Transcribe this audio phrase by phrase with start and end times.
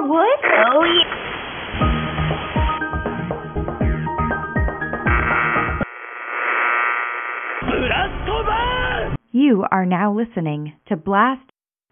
[0.00, 0.38] more wood?
[0.44, 1.16] Oh, yeah.
[9.32, 11.50] You are now listening to Blast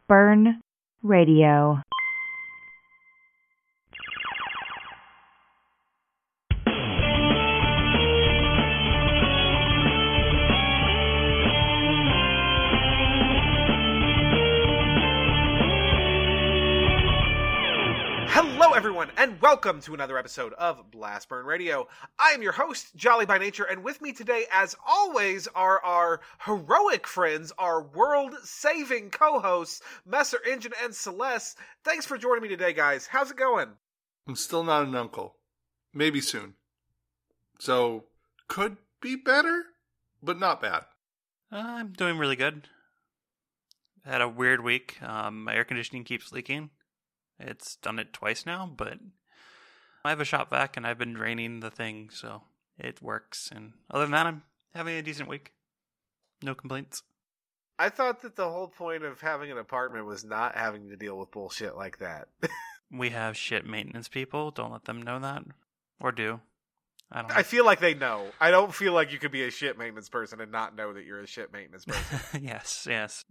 [0.09, 0.61] Burn
[1.03, 1.81] Radio.
[19.19, 21.89] And welcome to another episode of Blast Burn Radio.
[22.21, 26.21] I am your host, Jolly by Nature, and with me today, as always, are our
[26.45, 31.59] heroic friends, our world saving co hosts, Messer Engine and Celeste.
[31.83, 33.09] Thanks for joining me today, guys.
[33.09, 33.71] How's it going?
[34.29, 35.35] I'm still not an uncle.
[35.93, 36.55] Maybe soon.
[37.59, 38.05] So,
[38.47, 39.65] could be better,
[40.23, 40.85] but not bad.
[41.51, 42.69] Uh, I'm doing really good.
[44.05, 45.03] Had a weird week.
[45.03, 46.71] Um, my air conditioning keeps leaking.
[47.41, 48.99] It's done it twice now, but
[50.05, 52.43] I have a shop vac and I've been draining the thing, so
[52.79, 53.51] it works.
[53.55, 54.43] And other than that, I'm
[54.75, 55.53] having a decent week.
[56.43, 57.03] No complaints.
[57.79, 61.17] I thought that the whole point of having an apartment was not having to deal
[61.17, 62.29] with bullshit like that.
[62.91, 64.51] We have shit maintenance people.
[64.51, 65.43] Don't let them know that.
[66.01, 66.41] Or do.
[67.11, 67.35] I don't know.
[67.37, 68.27] I feel like they know.
[68.41, 71.05] I don't feel like you could be a shit maintenance person and not know that
[71.07, 72.43] you're a shit maintenance person.
[72.45, 73.25] yes, yes.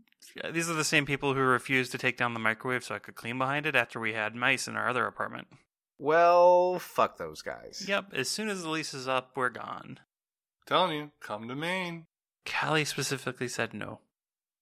[0.52, 3.16] These are the same people who refused to take down the microwave so I could
[3.16, 5.48] clean behind it after we had mice in our other apartment.
[6.00, 7.86] well, fuck those guys.
[7.88, 10.00] Yep, as soon as the lease is up, we're gone.
[10.66, 12.08] Telling you, come to Maine.
[12.46, 14.00] Callie specifically said no.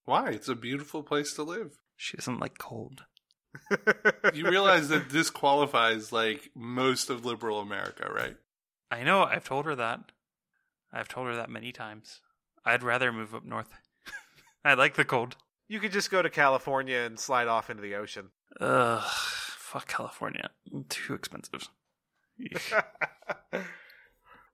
[0.06, 0.30] Why?
[0.32, 1.78] It's a beautiful place to live.
[1.96, 3.04] She doesn't like cold.
[4.34, 8.36] You realize that this qualifies like most of liberal America, right?
[8.92, 10.12] I know, I've told her that.
[10.94, 12.22] I've told her that many times.
[12.64, 13.74] I'd rather move up north.
[14.66, 15.36] I like the cold.
[15.68, 18.30] You could just go to California and slide off into the ocean.
[18.60, 20.52] Ugh, fuck California.
[20.90, 21.70] Too expensive.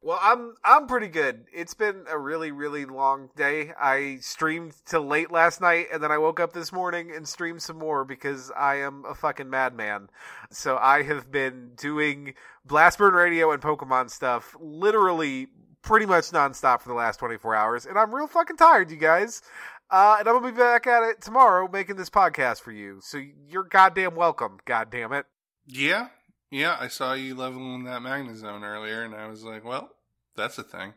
[0.04, 1.46] Well, I'm I'm pretty good.
[1.54, 3.72] It's been a really really long day.
[3.80, 7.62] I streamed till late last night and then I woke up this morning and streamed
[7.62, 10.10] some more because I am a fucking madman.
[10.50, 12.34] So I have been doing
[12.68, 15.50] Blastburn Radio and Pokemon stuff literally
[15.84, 19.44] pretty much nonstop for the last 24 hours and I'm real fucking tired, you guys.
[19.92, 23.02] Uh, and I'm gonna be back at it tomorrow making this podcast for you.
[23.04, 25.28] So you're goddamn welcome, goddamn it.
[25.68, 26.08] Yeah,
[26.52, 26.78] yeah.
[26.80, 29.96] I saw you leveling that Magnezone earlier, and I was like, well,
[30.36, 30.94] that's a thing.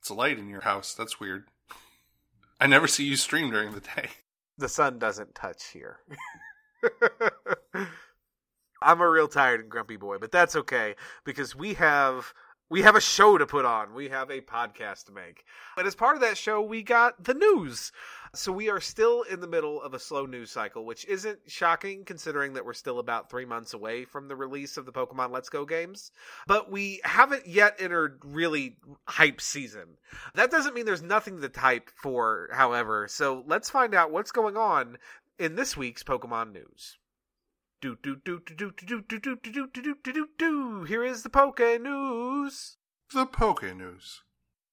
[0.00, 0.94] It's a light in your house.
[0.94, 1.44] That's weird.
[2.60, 4.08] I never see you stream during the day.
[4.58, 5.98] the sun doesn't touch here.
[8.82, 10.94] I'm a real tired and grumpy boy, but that's okay
[11.24, 12.34] because we have
[12.70, 13.94] we have a show to put on.
[13.94, 15.44] We have a podcast to make.
[15.76, 17.92] And as part of that show, we got the news.
[18.34, 22.04] So we are still in the middle of a slow news cycle, which isn't shocking
[22.04, 25.50] considering that we're still about 3 months away from the release of the Pokemon Let's
[25.50, 26.10] Go games.
[26.48, 29.98] But we haven't yet entered really hype season.
[30.34, 33.06] That doesn't mean there's nothing to type for, however.
[33.08, 34.98] So let's find out what's going on
[35.38, 36.96] in this week's Pokemon news.
[37.84, 40.84] Do do do do do do do do do do do do do.
[40.84, 42.78] Here is the Poke News.
[43.12, 44.22] The Poke News.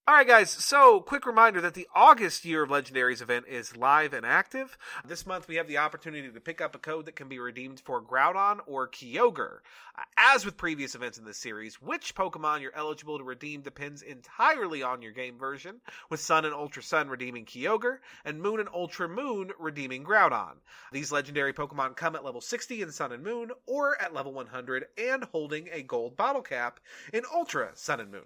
[0.08, 0.50] All right, guys.
[0.50, 4.76] So, quick reminder that the August Year of Legendaries event is live and active.
[5.06, 7.80] This month, we have the opportunity to pick up a code that can be redeemed
[7.80, 9.60] for Groudon or Kyogre.
[9.96, 14.02] Uh, As with previous events in this series, which Pokemon you're eligible to redeem depends
[14.02, 15.80] entirely on your game version,
[16.10, 20.56] with Sun and Ultra Sun redeeming Kyogre, and Moon and Ultra Moon redeeming Groudon.
[20.92, 24.88] These legendary Pokemon come at level 60 in Sun and Moon, or at level 100
[24.98, 26.80] and holding a gold bottle cap
[27.14, 28.26] in Ultra Sun and Moon.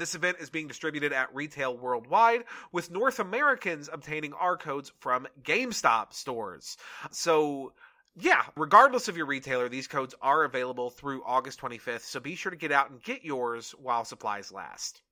[0.00, 5.28] This event is being distributed at retail worldwide, with North Americans obtaining R codes from
[5.42, 6.78] GameStop stores.
[7.10, 7.74] So,
[8.16, 12.48] yeah, regardless of your retailer, these codes are available through August 25th, so be sure
[12.48, 15.02] to get out and get yours while supplies last.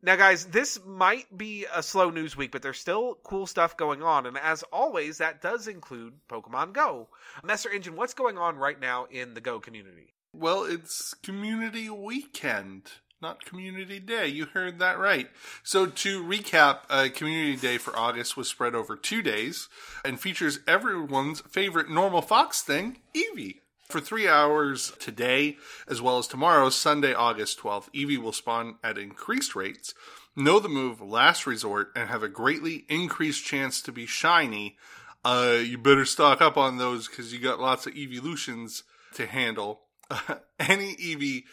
[0.00, 4.00] Now, guys, this might be a slow news week, but there's still cool stuff going
[4.00, 7.08] on, and as always, that does include Pokemon Go.
[7.42, 10.14] Messer Engine, what's going on right now in the Go community?
[10.32, 14.28] Well, it's Community Weekend, not Community Day.
[14.28, 15.28] You heard that right.
[15.62, 19.68] So, to recap, uh, Community Day for August was spread over two days
[20.04, 23.60] and features everyone's favorite normal Fox thing, Eevee.
[23.88, 25.56] For three hours today,
[25.88, 29.94] as well as tomorrow, Sunday, August 12th, Eevee will spawn at increased rates,
[30.36, 34.76] know the move last resort, and have a greatly increased chance to be shiny.
[35.24, 38.82] Uh, you better stock up on those because you got lots of evolutions
[39.14, 39.80] to handle.
[40.60, 41.44] Any Eevee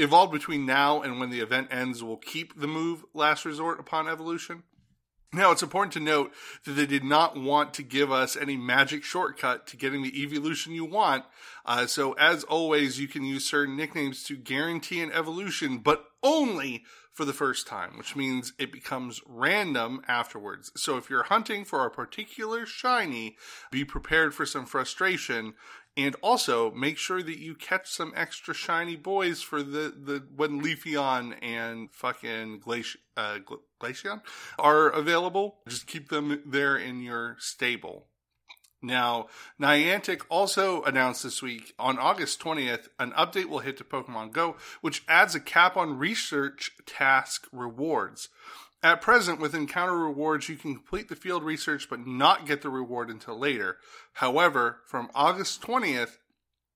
[0.00, 4.08] evolved between now and when the event ends will keep the move last resort upon
[4.08, 4.62] evolution.
[5.32, 6.32] Now, it's important to note
[6.64, 10.72] that they did not want to give us any magic shortcut to getting the evolution
[10.72, 11.24] you want.
[11.64, 16.82] Uh, so, as always, you can use certain nicknames to guarantee an evolution, but only
[17.12, 20.72] for the first time, which means it becomes random afterwards.
[20.74, 23.36] So, if you're hunting for a particular shiny,
[23.70, 25.54] be prepared for some frustration.
[25.96, 30.62] And also make sure that you catch some extra shiny boys for the, the when
[30.62, 33.38] Leafeon and fucking Glaci- uh,
[33.80, 34.22] Glaceon
[34.58, 35.58] are available.
[35.68, 38.06] Just keep them there in your stable.
[38.82, 39.26] Now,
[39.60, 44.56] Niantic also announced this week on August 20th, an update will hit to Pokemon Go,
[44.80, 48.30] which adds a cap on research task rewards.
[48.82, 52.70] At present, with encounter rewards, you can complete the field research but not get the
[52.70, 53.76] reward until later.
[54.14, 56.16] However, from August 20th,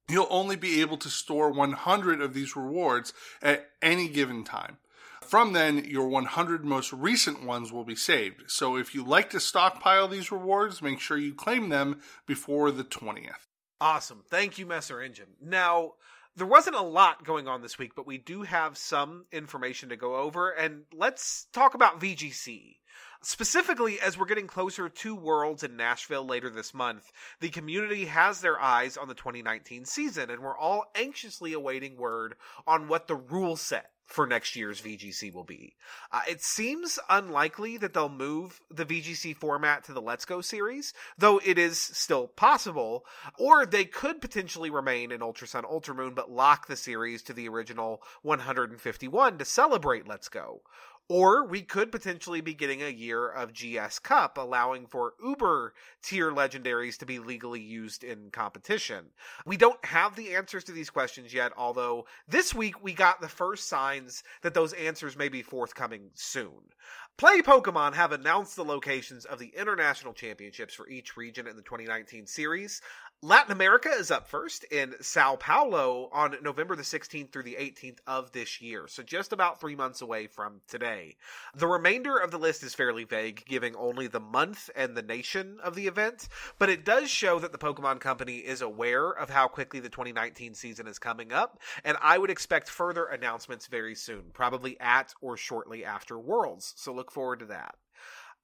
[0.08, 4.78] you'll only be able to store 100 of these rewards at any given time.
[5.22, 8.42] From then, your 100 most recent ones will be saved.
[8.48, 12.84] So if you like to stockpile these rewards, make sure you claim them before the
[12.84, 13.48] 20th.
[13.80, 14.22] Awesome.
[14.28, 15.36] Thank you, Messer Engine.
[15.40, 15.92] Now,
[16.36, 19.96] there wasn't a lot going on this week, but we do have some information to
[19.96, 22.76] go over, and let's talk about VGC.
[23.22, 27.10] Specifically, as we're getting closer to Worlds in Nashville later this month,
[27.40, 32.34] the community has their eyes on the 2019 season, and we're all anxiously awaiting word
[32.66, 35.74] on what the rule set for next year's VGC will be.
[36.12, 40.92] Uh, it seems unlikely that they'll move the VGC format to the Let's Go series,
[41.16, 43.04] though it is still possible,
[43.38, 47.32] or they could potentially remain in Ultra Sun Ultra Moon but lock the series to
[47.32, 50.60] the original 151 to celebrate Let's Go.
[51.08, 56.32] Or we could potentially be getting a year of GS Cup, allowing for Uber tier
[56.32, 59.10] legendaries to be legally used in competition.
[59.44, 63.28] We don't have the answers to these questions yet, although this week we got the
[63.28, 66.72] first signs that those answers may be forthcoming soon.
[67.16, 71.62] Play Pokemon have announced the locations of the international championships for each region in the
[71.62, 72.80] 2019 series.
[73.24, 78.00] Latin America is up first in Sao Paulo on November the 16th through the 18th
[78.06, 81.16] of this year, so just about three months away from today.
[81.54, 85.56] The remainder of the list is fairly vague, giving only the month and the nation
[85.64, 86.28] of the event,
[86.58, 90.52] but it does show that the Pokemon Company is aware of how quickly the 2019
[90.52, 95.38] season is coming up, and I would expect further announcements very soon, probably at or
[95.38, 97.76] shortly after Worlds, so look forward to that.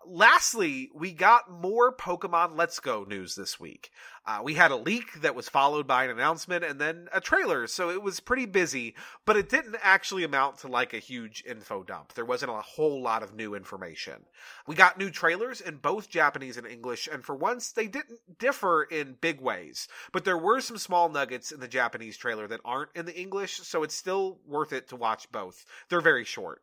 [0.07, 3.91] Lastly, we got more Pokemon Let's Go news this week.
[4.25, 7.67] Uh, we had a leak that was followed by an announcement and then a trailer,
[7.67, 8.95] so it was pretty busy,
[9.27, 12.15] but it didn't actually amount to like a huge info dump.
[12.15, 14.25] There wasn't a whole lot of new information.
[14.67, 18.85] We got new trailers in both Japanese and English, and for once, they didn't differ
[18.85, 22.91] in big ways, but there were some small nuggets in the Japanese trailer that aren't
[22.95, 25.67] in the English, so it's still worth it to watch both.
[25.91, 26.63] They're very short.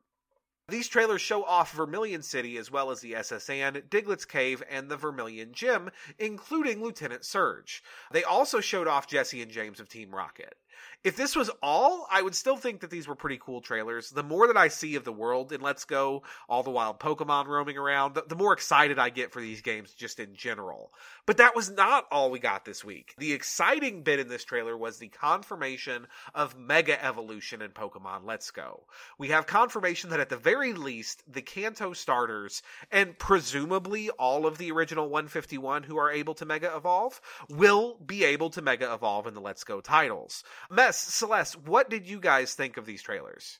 [0.70, 3.50] These trailers show off Vermilion City as well as the S.S.
[3.50, 7.82] Anne, Diglett's Cave, and the Vermilion Gym, including Lieutenant Surge.
[8.12, 10.58] They also showed off Jessie and James of Team Rocket.
[11.04, 14.10] If this was all, I would still think that these were pretty cool trailers.
[14.10, 17.48] The more that I see of the world in Let's Go, all the wild Pokemon
[17.48, 20.92] roaming around, the, the, more excited I get for these games just in general.
[21.26, 23.14] But that was not all we got this week.
[23.18, 28.52] The exciting bit in this trailer was the confirmation of Mega Evolution in Pokemon Let's
[28.52, 28.84] Go.
[29.18, 34.58] We have confirmation that at the very least, the Kanto starters, and presumably all of
[34.58, 39.28] the original 151 who are able to Mega Evolve, will be able to Mega Evolve
[39.28, 40.44] in the Let's Go titles.
[40.70, 43.60] Mess, Celeste, what did you guys think of these trailers?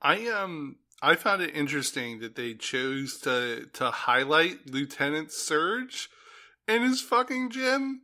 [0.00, 6.08] I um I found it interesting that they chose to to highlight Lieutenant Surge
[6.68, 8.02] and his fucking gym.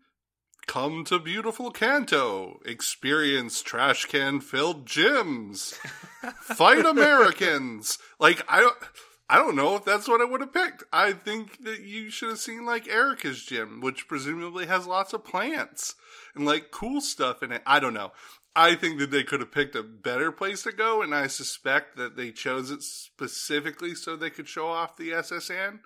[0.67, 5.75] Come to beautiful Kanto, experience trash can filled gyms,
[6.41, 7.99] fight Americans.
[8.19, 8.77] Like I don't.
[9.29, 10.83] I don't know if that's what I would have picked.
[10.93, 15.25] I think that you should have seen like Erika's gym, which presumably has lots of
[15.25, 15.95] plants
[16.35, 17.63] and like cool stuff in it.
[17.65, 18.11] I don't know.
[18.57, 21.97] I think that they could have picked a better place to go, and I suspect
[21.97, 25.51] that they chose it specifically so they could show off the S.S.
[25.51, 25.81] Anne.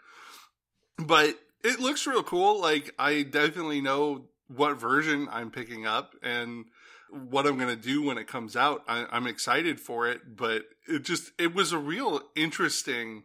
[0.98, 2.60] But it looks real cool.
[2.60, 6.66] Like I definitely know what version I'm picking up and
[7.10, 8.82] what I'm going to do when it comes out.
[8.88, 13.24] I, I'm excited for it, but it just it was a real interesting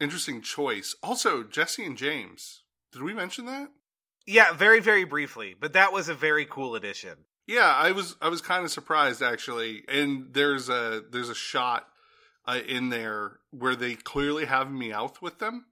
[0.00, 0.94] interesting choice.
[1.02, 2.62] Also, Jessie and James.
[2.92, 3.68] Did we mention that?
[4.26, 7.24] Yeah, very very briefly, but that was a very cool addition.
[7.48, 9.82] Yeah, I was I was kind of surprised actually.
[9.88, 11.88] And there's a there's a shot
[12.46, 15.64] uh, in there where they clearly have Meowth with them,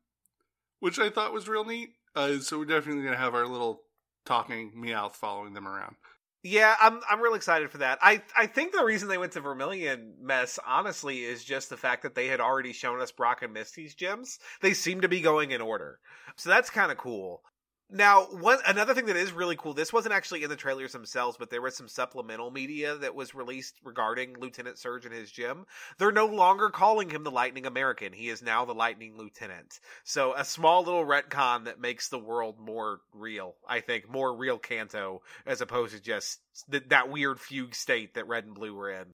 [0.81, 1.91] which I thought was real neat.
[2.17, 3.83] Uh, so we're definitely gonna have our little
[4.25, 5.97] talking Meowth following them around.
[6.43, 7.99] Yeah, I'm I'm real excited for that.
[8.01, 12.05] I I think the reason they went to Vermilion mess, honestly, is just the fact
[12.05, 14.39] that they had already shown us Brock and Misty's gems.
[14.63, 15.99] They seem to be going in order,
[16.37, 17.43] so that's kind of cool.
[17.89, 19.73] Now, one another thing that is really cool.
[19.73, 23.33] This wasn't actually in the trailers themselves, but there was some supplemental media that was
[23.33, 25.67] released regarding Lieutenant Surge and his gym.
[25.99, 28.13] They're no longer calling him the Lightning American.
[28.13, 29.79] He is now the Lightning Lieutenant.
[30.03, 33.55] So a small little retcon that makes the world more real.
[33.69, 38.27] I think more real Kanto as opposed to just th- that weird fugue state that
[38.27, 39.13] Red and Blue were in.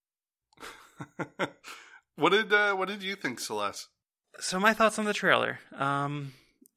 [2.16, 3.88] what did uh, what did you think, Celeste?
[4.40, 5.58] So my thoughts on the trailer.
[5.76, 6.32] Um,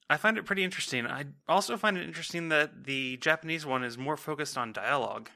[0.10, 1.08] I find it pretty interesting.
[1.08, 5.30] I also find it interesting that the Japanese one is more focused on dialogue.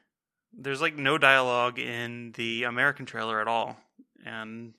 [0.53, 3.77] There's like no dialogue in the American trailer at all,
[4.25, 4.73] and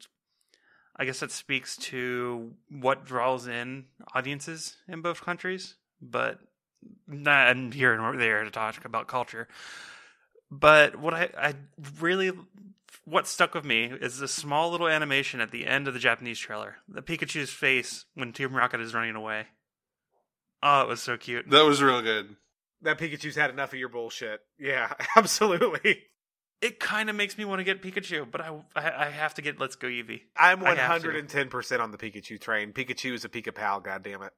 [0.97, 5.76] I guess that speaks to what draws in audiences in both countries.
[6.02, 6.38] But
[7.06, 9.49] not here nor there to talk about culture.
[10.50, 11.54] But what I, I
[12.00, 12.32] really
[13.04, 16.38] what stuck with me is the small little animation at the end of the Japanese
[16.38, 16.76] trailer.
[16.88, 19.47] The Pikachu's face when Team Rocket is running away.
[20.62, 21.48] Oh, it was so cute.
[21.50, 22.36] That was real good.
[22.82, 24.40] That Pikachu's had enough of your bullshit.
[24.58, 26.04] Yeah, absolutely.
[26.60, 29.42] It kind of makes me want to get Pikachu, but I, I, I have to
[29.42, 30.20] get Let's Go Eevee.
[30.36, 31.08] I'm I have to.
[31.08, 32.72] 110% on the Pikachu train.
[32.72, 34.30] Pikachu is a Pika Pal, goddammit.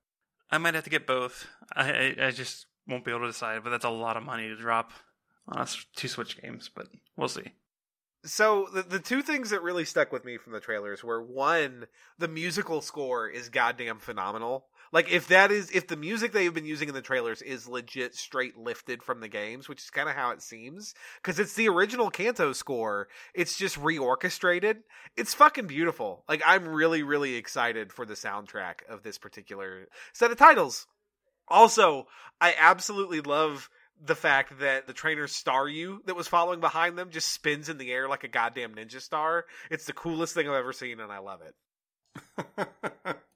[0.50, 1.46] I might have to get both.
[1.74, 4.48] I, I I just won't be able to decide, but that's a lot of money
[4.48, 4.92] to drop
[5.48, 6.70] on us two Switch games.
[6.72, 7.52] But we'll see.
[8.24, 11.86] So the the two things that really stuck with me from the trailers were one,
[12.18, 14.66] the musical score is goddamn phenomenal.
[14.92, 18.14] Like if that is if the music they've been using in the trailers is legit
[18.14, 21.68] straight lifted from the games, which is kind of how it seems, because it's the
[21.68, 23.08] original Kanto score.
[23.34, 24.78] It's just reorchestrated.
[25.16, 26.25] It's fucking beautiful.
[26.28, 30.87] Like I'm really really excited for the soundtrack of this particular set of titles.
[31.49, 32.06] Also,
[32.40, 33.70] I absolutely love
[34.04, 37.92] the fact that the trainer Staryu that was following behind them just spins in the
[37.92, 39.46] air like a goddamn ninja star.
[39.70, 43.16] It's the coolest thing I've ever seen, and I love it.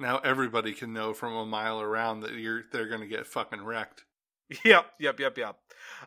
[0.00, 3.62] now everybody can know from a mile around that you're they're going to get fucking
[3.62, 4.04] wrecked.
[4.64, 5.56] Yep, yep, yep, yep.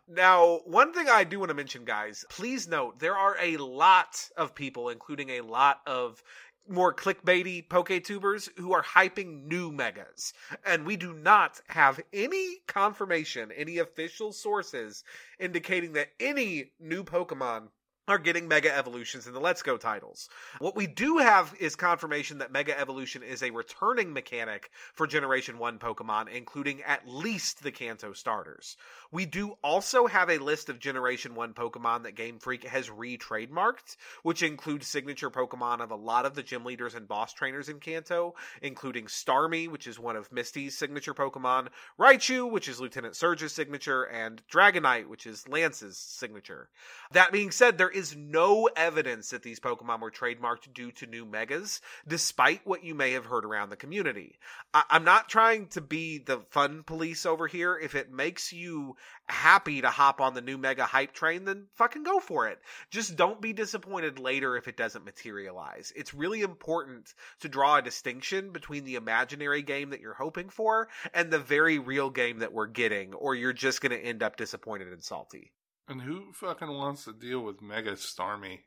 [0.05, 4.29] Now, one thing I do want to mention, guys, please note there are a lot
[4.35, 6.21] of people, including a lot of
[6.67, 10.33] more clickbaity PokeTubers who are hyping new megas.
[10.65, 15.03] And we do not have any confirmation, any official sources
[15.39, 17.69] indicating that any new Pokemon
[18.07, 20.27] are getting Mega Evolutions in the Let's Go titles.
[20.59, 25.57] What we do have is confirmation that Mega Evolution is a returning mechanic for Generation
[25.57, 28.75] 1 Pokemon, including at least the Kanto starters.
[29.11, 33.17] We do also have a list of Generation 1 Pokemon that Game Freak has re
[33.17, 37.69] trademarked, which includes signature Pokemon of a lot of the gym leaders and boss trainers
[37.69, 43.15] in Kanto, including Starmie, which is one of Misty's signature Pokemon, Raichu, which is Lieutenant
[43.15, 46.69] Surge's signature, and Dragonite, which is Lance's signature.
[47.13, 51.25] That being said, there is no evidence that these Pokemon were trademarked due to new
[51.25, 54.37] megas, despite what you may have heard around the community.
[54.73, 57.77] I- I'm not trying to be the fun police over here.
[57.77, 58.95] If it makes you
[59.27, 62.59] happy to hop on the new mega hype train, then fucking go for it.
[62.89, 65.93] Just don't be disappointed later if it doesn't materialize.
[65.95, 70.89] It's really important to draw a distinction between the imaginary game that you're hoping for
[71.13, 74.35] and the very real game that we're getting, or you're just going to end up
[74.35, 75.51] disappointed and salty.
[75.87, 78.59] And who fucking wants to deal with Mega Starmie?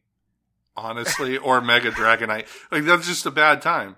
[0.77, 2.47] Honestly, or Mega Dragonite.
[2.71, 3.97] Like that's just a bad time.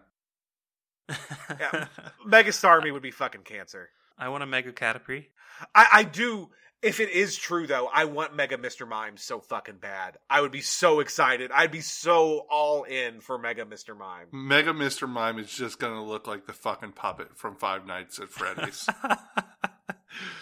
[1.59, 1.87] Yeah.
[2.25, 3.89] Mega Starmie would be fucking cancer.
[4.19, 5.27] I want a Mega Caterpie.
[5.75, 6.51] I, I do.
[6.83, 8.87] If it is true, though, I want Mega Mr.
[8.87, 10.19] Mime so fucking bad.
[10.31, 11.51] I would be so excited.
[11.53, 13.97] I'd be so all in for Mega Mr.
[13.99, 14.27] Mime.
[14.31, 15.09] Mega Mr.
[15.09, 18.87] Mime is just gonna look like the fucking puppet from Five Nights at Freddy's.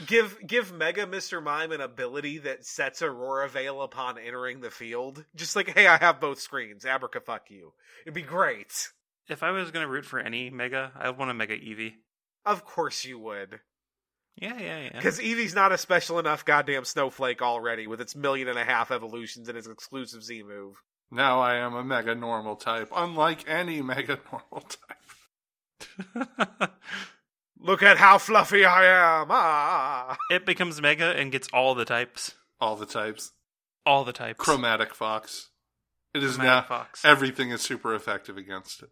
[0.06, 1.42] Give give Mega Mr.
[1.42, 5.24] Mime an ability that sets Aurora Veil upon entering the field.
[5.34, 6.84] Just like, hey, I have both screens.
[6.84, 7.72] Abraca fuck you.
[8.04, 8.72] It'd be great.
[9.28, 11.94] if I was gonna root for any Mega, I would want a Mega Eevee.
[12.44, 13.60] Of course you would.
[14.36, 14.90] Yeah, yeah, yeah.
[14.92, 18.90] Because Eevee's not a special enough goddamn snowflake already with its million and a half
[18.90, 20.76] evolutions and its exclusive Z move.
[21.10, 26.12] now I am a Mega Normal type, unlike any Mega Normal type.
[27.66, 28.84] Look at how fluffy I
[29.22, 29.26] am.
[29.30, 30.16] Ah.
[30.30, 32.34] it becomes Mega and gets all the types.
[32.60, 33.32] All the types.
[33.84, 34.38] All the types.
[34.38, 35.50] Chromatic Fox.
[36.14, 37.04] It is Chromatic now Fox.
[37.04, 38.90] everything is super effective against it.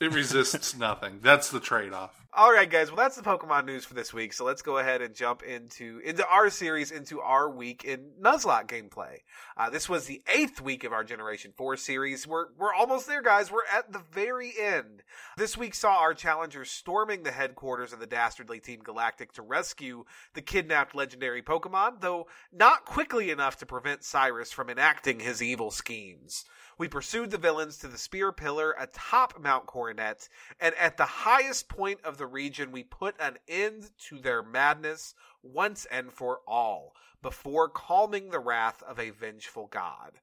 [0.00, 1.18] It resists nothing.
[1.22, 2.24] That's the trade off.
[2.32, 2.88] All right, guys.
[2.88, 4.32] Well, that's the Pokemon news for this week.
[4.32, 8.68] So let's go ahead and jump into into our series, into our week in Nuzlocke
[8.68, 9.22] gameplay.
[9.56, 12.28] Uh, this was the eighth week of our Generation Four series.
[12.28, 13.50] We're we're almost there, guys.
[13.50, 15.02] We're at the very end.
[15.36, 20.04] This week saw our challengers storming the headquarters of the dastardly Team Galactic to rescue
[20.34, 25.72] the kidnapped legendary Pokemon, though not quickly enough to prevent Cyrus from enacting his evil
[25.72, 26.44] schemes.
[26.78, 30.28] We pursued the villains to the spear pillar atop Mount Coronet,
[30.60, 35.16] and at the highest point of the region, we put an end to their madness
[35.42, 40.20] once and for all, before calming the wrath of a vengeful god.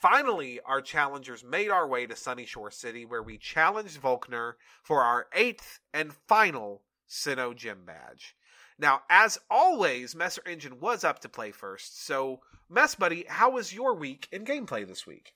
[0.00, 5.28] Finally, our challengers made our way to Sunyshore City, where we challenged Volkner for our
[5.34, 8.34] eighth and final Sinnoh Gym badge.
[8.76, 13.72] Now, as always, Messer Engine was up to play first, so Mess Buddy, how was
[13.72, 15.32] your week in gameplay this week?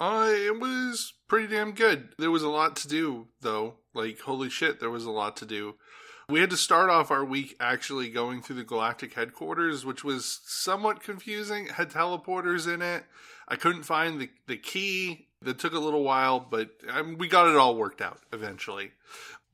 [0.00, 2.08] Uh, it was pretty damn good.
[2.18, 3.74] There was a lot to do, though.
[3.92, 5.74] Like, holy shit, there was a lot to do.
[6.28, 10.40] We had to start off our week actually going through the Galactic headquarters, which was
[10.44, 11.66] somewhat confusing.
[11.66, 13.04] It had teleporters in it.
[13.46, 15.26] I couldn't find the, the key.
[15.42, 18.92] That took a little while, but um, we got it all worked out eventually.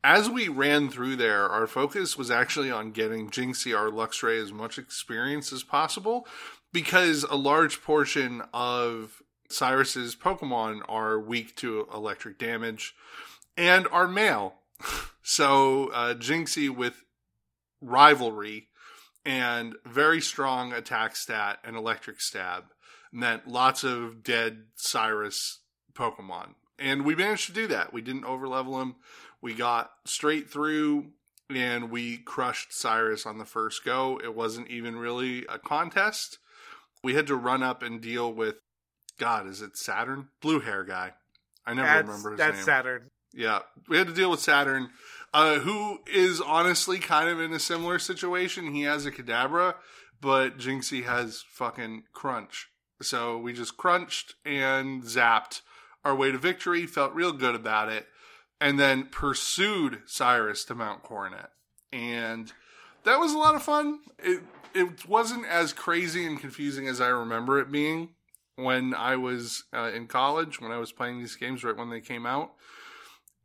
[0.02, 4.52] As we ran through there, our focus was actually on getting Jynxie, our Luxray, as
[4.52, 6.26] much experience as possible
[6.72, 12.94] because a large portion of Cyrus's Pokemon are weak to electric damage
[13.56, 14.54] and are male.
[15.22, 17.04] so uh, Jynxie with
[17.80, 18.68] rivalry
[19.24, 22.64] and very strong attack stat and electric stab
[23.12, 25.60] meant lots of dead Cyrus
[25.94, 26.54] Pokemon.
[26.78, 27.92] And we managed to do that.
[27.92, 28.96] We didn't overlevel him.
[29.40, 31.12] We got straight through
[31.48, 34.20] and we crushed Cyrus on the first go.
[34.22, 36.38] It wasn't even really a contest.
[37.02, 38.56] We had to run up and deal with
[39.18, 40.28] God, is it Saturn?
[40.40, 41.14] Blue hair guy.
[41.64, 42.64] I never that's, remember his that's name.
[42.64, 43.10] Saturn.
[43.32, 44.90] Yeah, we had to deal with Saturn,
[45.34, 48.72] uh, who is honestly kind of in a similar situation.
[48.72, 49.74] He has a Kadabra,
[50.20, 52.68] but Jinxie has fucking Crunch.
[53.02, 55.60] So we just crunched and zapped
[56.04, 58.06] our way to victory, felt real good about it,
[58.60, 61.50] and then pursued Cyrus to Mount Coronet.
[61.92, 62.52] And
[63.04, 63.98] that was a lot of fun.
[64.18, 64.42] It
[64.74, 68.10] it wasn't as crazy and confusing as I remember it being
[68.56, 72.00] when I was uh, in college, when I was playing these games right when they
[72.00, 72.52] came out.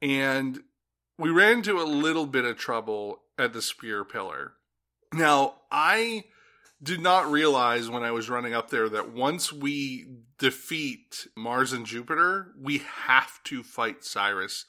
[0.02, 0.62] And
[1.18, 4.54] we ran into a little bit of trouble at the spear pillar.
[5.14, 6.24] Now, I
[6.82, 10.08] did not realize when I was running up there that once we
[10.40, 14.66] defeat Mars and Jupiter, we have to fight Cyrus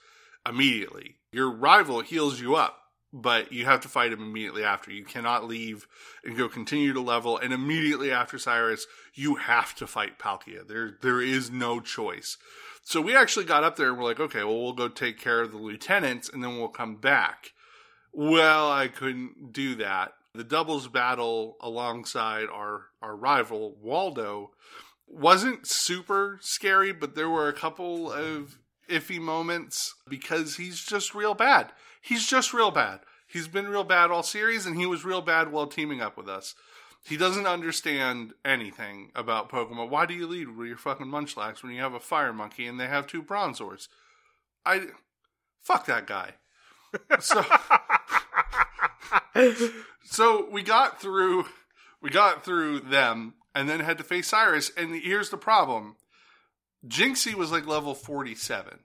[0.47, 1.17] immediately.
[1.33, 2.79] Your rival heals you up,
[3.13, 4.91] but you have to fight him immediately after.
[4.91, 5.87] You cannot leave
[6.25, 10.67] and go continue to level, and immediately after Cyrus, you have to fight Palkia.
[10.67, 12.39] There, there is no choice.
[12.85, 15.41] So we actually got up there and we're like, okay, well, we'll go take care
[15.41, 17.53] of the lieutenants and then we'll come back.
[18.13, 20.15] Well, I couldn't do that.
[20.35, 24.51] The doubles battle alongside our, our rival, Waldo,
[25.07, 31.35] wasn't super scary, but there were a couple of iffy moments because he's just real
[31.35, 31.73] bad.
[32.03, 33.01] He's just real bad.
[33.27, 36.29] He's been real bad all series, and he was real bad while teaming up with
[36.29, 36.55] us.
[37.05, 39.89] He doesn't understand anything about Pokemon.
[39.89, 42.79] Why do you lead with your fucking Munchlax when you have a Fire Monkey and
[42.79, 43.89] they have two Bronzors?
[44.67, 44.89] I
[45.63, 46.35] fuck that guy.
[47.21, 47.43] So,
[50.05, 51.47] so we got through,
[52.03, 54.71] we got through them, and then had to face Cyrus.
[54.77, 55.97] And here's the problem:
[56.87, 58.81] Jinxie was like level forty-seven.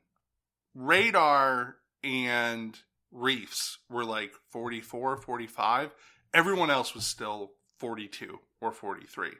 [0.73, 2.79] Radar and
[3.11, 5.91] Reefs were like 44, 45.
[6.33, 9.31] Everyone else was still 42 or 43.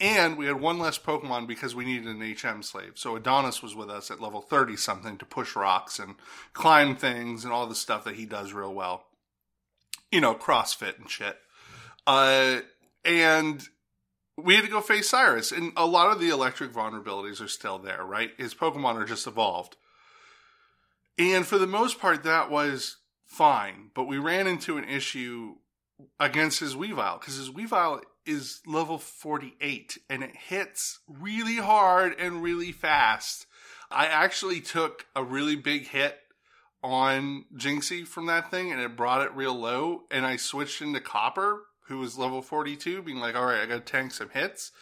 [0.00, 2.92] And we had one less Pokemon because we needed an HM slave.
[2.94, 6.14] So Adonis was with us at level 30 something to push rocks and
[6.52, 9.06] climb things and all the stuff that he does real well.
[10.12, 11.36] You know, CrossFit and shit.
[12.06, 12.60] Uh,
[13.04, 13.68] and
[14.36, 15.50] we had to go face Cyrus.
[15.50, 18.30] And a lot of the electric vulnerabilities are still there, right?
[18.38, 19.76] His Pokemon are just evolved.
[21.18, 22.97] And for the most part, that was
[23.28, 23.90] fine.
[23.94, 25.56] But we ran into an issue
[26.18, 32.42] against his Weavile because his Weavile is level 48 and it hits really hard and
[32.42, 33.46] really fast.
[33.90, 36.18] I actually took a really big hit
[36.82, 40.02] on Jinxie from that thing and it brought it real low.
[40.10, 43.86] And I switched into Copper, who was level 42, being like, all right, I got
[43.86, 44.72] to tank some hits.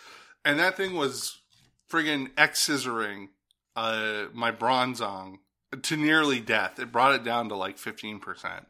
[0.44, 1.40] And that thing was
[1.90, 3.28] friggin' X scissoring
[3.76, 5.38] uh, my Bronzong
[5.82, 6.78] to nearly death.
[6.78, 8.64] It brought it down to like 15%.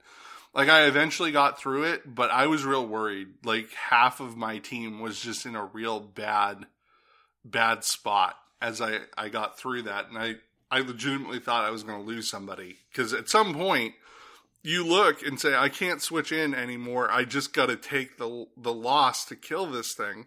[0.55, 3.29] Like I eventually got through it, but I was real worried.
[3.45, 6.67] Like half of my team was just in a real bad
[7.45, 10.37] bad spot as I I got through that and I
[10.71, 13.95] I legitimately thought I was going to lose somebody because at some point
[14.67, 17.09] you look and say, I can't switch in anymore.
[17.09, 20.27] I just got to take the the loss to kill this thing,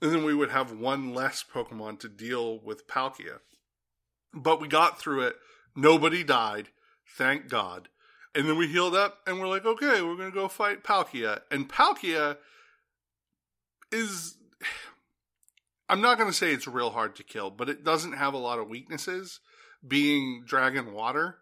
[0.00, 3.40] and then we would have one less Pokemon to deal with Palkia.
[4.32, 5.36] But we got through it.
[5.76, 6.68] Nobody died,
[7.16, 7.88] thank God.
[8.34, 11.40] And then we healed up, and we're like, okay, we're gonna go fight Palkia.
[11.50, 12.36] And Palkia
[13.92, 14.36] is.
[15.88, 18.38] I'm not going to say it's real hard to kill, but it doesn't have a
[18.38, 19.40] lot of weaknesses,
[19.86, 21.36] being dragon water.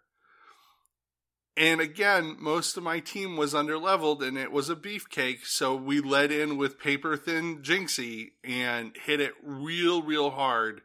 [1.57, 6.01] And again, most of my team was underleveled and it was a beefcake, so we
[6.01, 10.81] led in with paper thin Jinxie and hit it real, real hard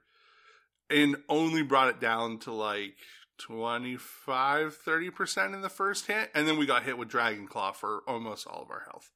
[0.90, 2.96] and only brought it down to like
[3.38, 6.32] 25, 30% in the first hit.
[6.34, 9.12] And then we got hit with Dragon Claw for almost all of our health,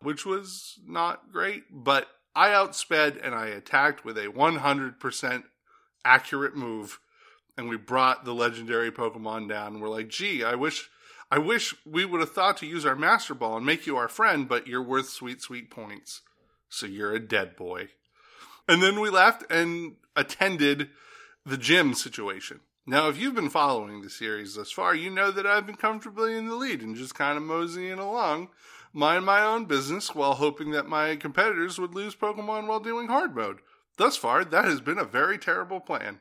[0.00, 5.44] which was not great, but I outsped and I attacked with a 100%
[6.04, 6.98] accurate move
[7.56, 9.80] and we brought the legendary Pokemon down.
[9.80, 10.90] We're like, gee, I wish
[11.30, 14.08] I wish we would have thought to use our Master Ball and make you our
[14.08, 16.20] friend, but you're worth sweet, sweet points.
[16.68, 17.88] So you're a dead boy.
[18.68, 20.90] And then we left and attended
[21.44, 22.60] the gym situation.
[22.86, 26.36] Now, if you've been following the series thus far, you know that I've been comfortably
[26.36, 28.48] in the lead and just kind of moseying along,
[28.92, 33.34] mind my own business while hoping that my competitors would lose Pokemon while doing hard
[33.34, 33.60] mode.
[33.96, 36.20] Thus far, that has been a very terrible plan.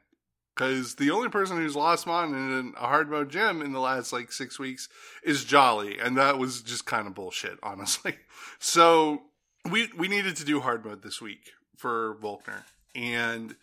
[0.56, 4.14] Because the only person who's lost Mon in a hard mode gym in the last
[4.14, 4.88] like six weeks
[5.24, 8.18] is Jolly, and that was just kind of bullshit, honestly.
[8.60, 9.24] So
[9.70, 12.64] we we needed to do hard mode this week for Volkner,
[12.96, 13.58] and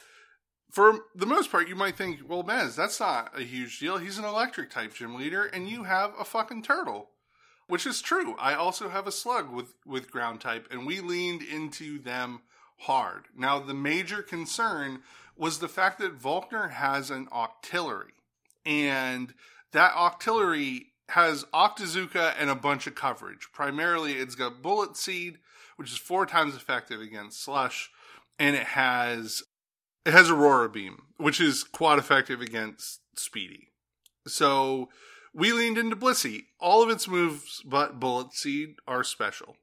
[0.71, 3.99] for the most part, you might think, well, Mez, that's not a huge deal.
[3.99, 7.11] He's an electric type gym leader, and you have a fucking turtle,
[7.67, 8.37] which is true.
[8.39, 12.43] I also have a slug with with ground type, and we leaned into them
[12.81, 13.25] hard.
[13.37, 15.03] Now, the major concern
[15.37, 18.13] was the fact that Volkner has an octillery.
[18.67, 19.35] And
[19.73, 23.49] that octillery has Octazooka and a bunch of coverage.
[23.53, 25.39] Primarily, it's got Bullet Seed,
[25.77, 27.91] which is four times effective against Slush,
[28.39, 29.43] and it has
[30.05, 33.69] it has Aurora Beam, which is quad effective against Speedy.
[34.27, 34.89] So
[35.35, 36.45] we leaned into Blissey.
[36.59, 39.57] All of its moves but Bullet Seed are special.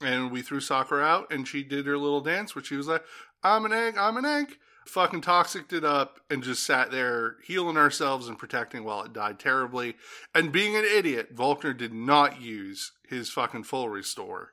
[0.00, 3.04] And we threw Sakura out, and she did her little dance, which she was like,
[3.42, 4.56] I'm an egg, I'm an egg
[4.90, 9.38] fucking toxicked it up and just sat there healing ourselves and protecting while it died
[9.38, 9.96] terribly.
[10.34, 14.52] And being an idiot, Volkner did not use his fucking full restore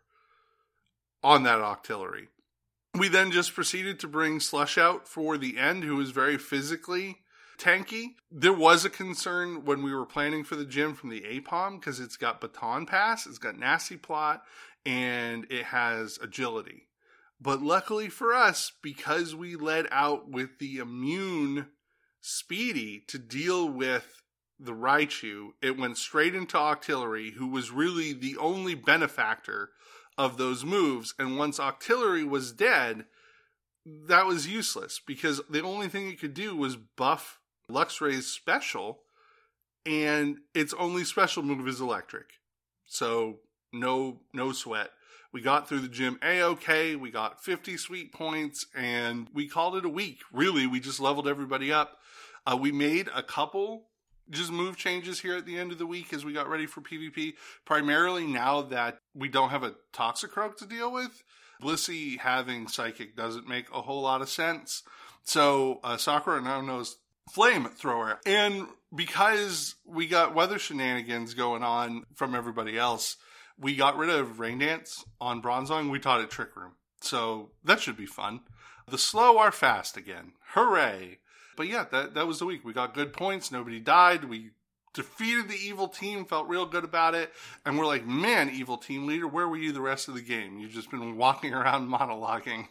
[1.24, 2.28] on that octillery.
[2.98, 7.20] We then just proceeded to bring Slush out for the end, who was very physically
[7.58, 8.16] tanky.
[8.32, 12.00] There was a concern when we were planning for the gym from the Ambipom because
[12.00, 14.44] it's got Baton Pass, it's got Nasty Plot,
[14.86, 16.88] and it has agility.
[17.40, 21.68] But luckily for us, because we led out with the immune
[22.20, 24.24] Speedy to deal with
[24.60, 29.70] the Raichu, it went straight into Octillery, who was really the only benefactor
[30.18, 31.14] of those moves.
[31.20, 33.06] And once Octillery was dead,
[33.86, 37.40] that was useless because the only thing it could do was buff
[37.72, 39.00] Luxray's special,
[39.86, 42.26] and its only special move is electric.
[42.86, 43.40] So
[43.74, 44.92] no no sweat.
[45.34, 46.96] We got through the gym a okay.
[46.96, 50.20] We got 50 sweet points and we called it a week.
[50.32, 51.98] Really, we just leveled everybody up.
[52.46, 53.88] Uh, we made a couple
[54.30, 56.82] just move changes here at the end of the week as we got ready for
[56.82, 57.34] PvP.
[57.66, 61.24] Primarily now that we don't have a Toxicroak to deal with,
[61.62, 64.84] Blissey having Psychic doesn't make a whole lot of sense.
[65.24, 66.98] So uh, Sakura now knows
[67.36, 68.18] Flamethrower.
[68.26, 73.18] And because we got weather shenanigans going on from everybody else,
[73.60, 75.92] we got rid of Rain Dance on Bronzong.
[75.92, 76.74] We taught it Trick Room.
[77.02, 78.42] So that should be fun.
[78.90, 80.34] The slow are fast again.
[80.54, 81.20] Hooray.
[81.58, 82.64] But yeah, that, that was the week.
[82.64, 83.52] We got good points.
[83.52, 84.24] Nobody died.
[84.24, 84.52] We
[84.94, 87.34] defeated the evil team, felt real good about it.
[87.66, 90.58] And we're like, man, evil team leader, where were you the rest of the game?
[90.60, 92.68] You've just been walking around monologuing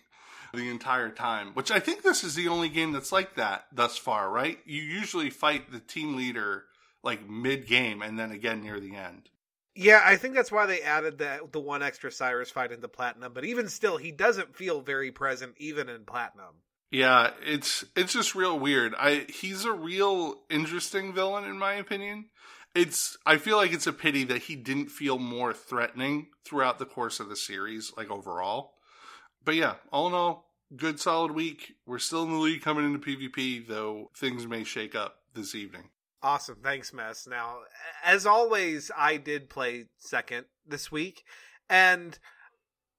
[0.54, 3.98] the entire time, which I think this is the only game that's like that thus
[3.98, 4.58] far, right?
[4.64, 6.64] You usually fight the team leader
[7.02, 9.28] like mid game and then again near the end.
[9.74, 13.34] Yeah, I think that's why they added the the one extra Cyrus fight into Platinum.
[13.34, 16.62] But even still, he doesn't feel very present even in Platinum.
[16.90, 18.94] Yeah, it's it's just real weird.
[18.96, 22.26] I he's a real interesting villain in my opinion.
[22.74, 26.86] It's I feel like it's a pity that he didn't feel more threatening throughout the
[26.86, 28.74] course of the series, like overall.
[29.44, 31.74] But yeah, all in all, good solid week.
[31.86, 35.90] We're still in the lead coming into PvP, though things may shake up this evening.
[36.22, 36.58] Awesome.
[36.62, 37.26] Thanks, Mess.
[37.26, 37.58] Now,
[38.04, 41.24] as always, I did play second this week,
[41.68, 42.18] and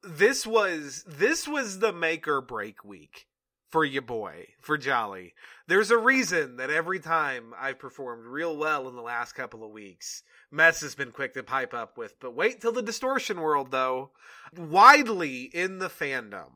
[0.03, 3.26] this was this was the make or break week
[3.69, 5.33] for your boy, for Jolly.
[5.67, 9.71] There's a reason that every time I've performed real well in the last couple of
[9.71, 12.19] weeks, Mess has been quick to pipe up with.
[12.19, 14.11] But wait till the Distortion World, though.
[14.55, 16.51] Widely in the fandom,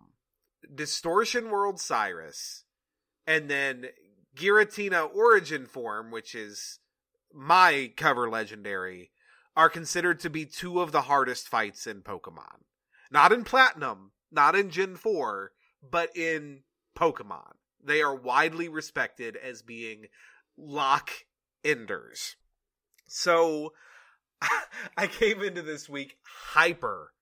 [0.74, 2.63] Distortion World Cyrus,
[3.28, 3.88] and then
[4.36, 6.80] Giratina Origin Form, which is
[7.34, 9.12] my cover legendary,
[9.56, 12.63] are considered to be two of the hardest fights in Pokemon.
[13.12, 15.52] Not in Platinum, not in Gen 4,
[15.89, 16.62] but in
[16.97, 17.54] Pokemon.
[17.84, 20.06] They are widely respected as being
[20.58, 21.10] lock
[21.63, 22.36] enders.
[23.08, 23.73] So
[24.97, 27.13] I came into this week hyper,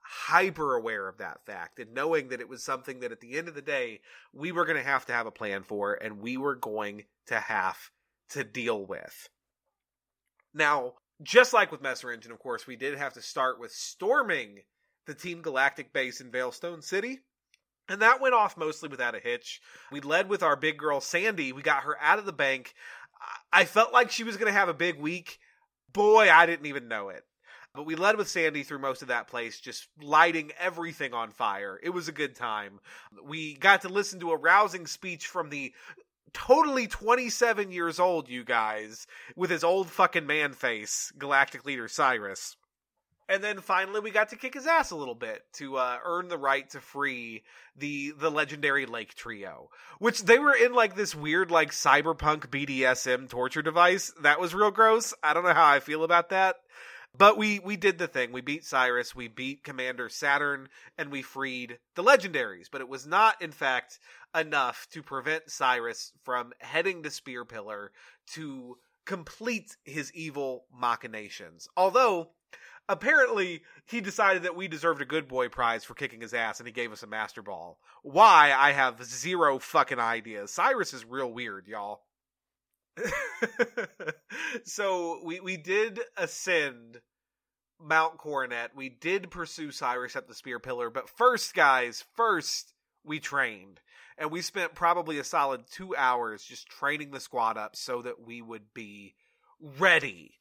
[0.00, 3.48] hyper aware of that fact and knowing that it was something that at the end
[3.48, 4.00] of the day
[4.32, 7.38] we were going to have to have a plan for and we were going to
[7.38, 7.90] have
[8.30, 9.28] to deal with.
[10.52, 14.60] Now, just like with Messer Engine, of course, we did have to start with storming
[15.06, 17.20] the Team Galactic base in Veilstone City.
[17.88, 19.60] And that went off mostly without a hitch.
[19.92, 21.52] We led with our big girl Sandy.
[21.52, 22.74] We got her out of the bank.
[23.52, 25.38] I felt like she was going to have a big week.
[25.92, 27.24] Boy, I didn't even know it.
[27.74, 31.78] But we led with Sandy through most of that place, just lighting everything on fire.
[31.82, 32.78] It was a good time.
[33.24, 35.72] We got to listen to a rousing speech from the
[36.32, 42.56] totally 27 years old, you guys, with his old fucking man face, Galactic Leader Cyrus.
[43.28, 46.28] And then finally, we got to kick his ass a little bit to uh, earn
[46.28, 47.42] the right to free
[47.76, 53.28] the the legendary Lake Trio, which they were in like this weird like cyberpunk BDSM
[53.30, 54.12] torture device.
[54.22, 55.14] That was real gross.
[55.22, 56.56] I don't know how I feel about that,
[57.16, 58.30] but we we did the thing.
[58.30, 62.66] We beat Cyrus, we beat Commander Saturn, and we freed the legendaries.
[62.70, 64.00] But it was not, in fact,
[64.34, 67.90] enough to prevent Cyrus from heading to Spear Pillar
[68.32, 71.68] to complete his evil machinations.
[71.76, 72.30] Although
[72.88, 76.66] apparently he decided that we deserved a good boy prize for kicking his ass and
[76.66, 77.78] he gave us a master ball.
[78.02, 78.52] Why?
[78.56, 80.50] I have zero fucking ideas.
[80.50, 82.02] Cyrus is real weird, y'all.
[84.64, 87.00] so we we did ascend
[87.80, 88.70] Mount Coronet.
[88.76, 92.72] We did pursue Cyrus up the spear pillar, but first guys, first
[93.04, 93.80] we trained.
[94.16, 98.24] And we spent probably a solid 2 hours just training the squad up so that
[98.24, 99.16] we would be
[99.60, 100.34] ready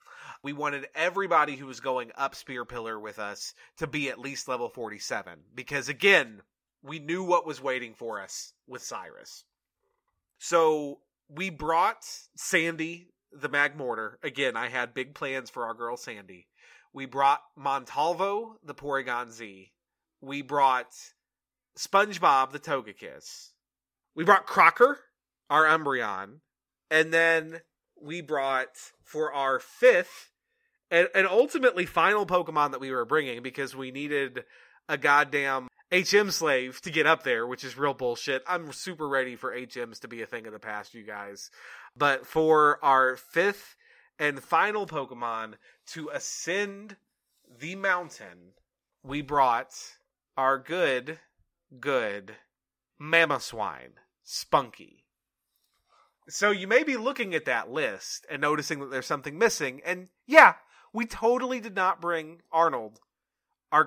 [0.44, 4.48] we wanted everybody who was going up Spear Pillar with us to be at least
[4.48, 5.40] level 47.
[5.54, 6.42] Because again,
[6.82, 9.46] we knew what was waiting for us with Cyrus.
[10.38, 12.06] So we brought
[12.36, 14.16] Sandy, the Magmortar.
[14.22, 16.48] Again, I had big plans for our girl Sandy.
[16.92, 19.72] We brought Montalvo, the Porygon Z.
[20.22, 20.94] We brought
[21.78, 23.52] SpongeBob, the Togekiss.
[24.16, 25.00] We brought Crocker,
[25.50, 26.40] our Umbreon.
[26.92, 27.62] And then
[28.04, 30.32] we brought for our fifth
[30.92, 34.44] and, and ultimately final Pokemon that we were bringing because we needed
[34.88, 38.44] a goddamn HM slave to get up there, which is real bullshit.
[38.48, 41.50] I'm super ready for HMs to be a thing of the past, you guys.
[41.96, 43.76] But for our fifth
[44.20, 45.54] and final Pokemon
[45.88, 46.98] to ascend
[47.60, 48.54] the mountain,
[49.04, 49.74] we brought
[50.38, 51.20] our good,
[51.80, 52.36] good
[53.02, 55.03] Mamoswine, Spunky.
[56.30, 60.08] So you may be looking at that list and noticing that there's something missing, and
[60.26, 60.56] yeah,
[60.94, 63.00] we totally did not bring Arnold,
[63.72, 63.84] our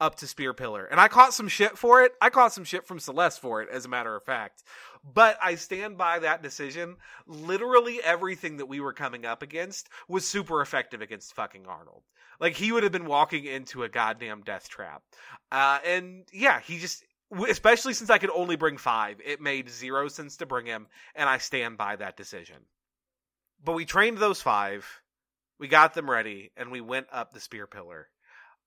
[0.00, 0.84] up to Spear Pillar.
[0.84, 2.12] And I caught some shit for it.
[2.20, 4.62] I caught some shit from Celeste for it, as a matter of fact.
[5.02, 6.96] But I stand by that decision.
[7.26, 12.02] Literally everything that we were coming up against was super effective against fucking Arnold.
[12.38, 15.02] Like, he would have been walking into a goddamn death trap.
[15.50, 17.02] Uh, and yeah, he just,
[17.48, 21.28] especially since I could only bring five, it made zero sense to bring him, and
[21.28, 22.56] I stand by that decision.
[23.64, 24.86] But we trained those five
[25.58, 28.08] we got them ready, and we went up the spear pillar.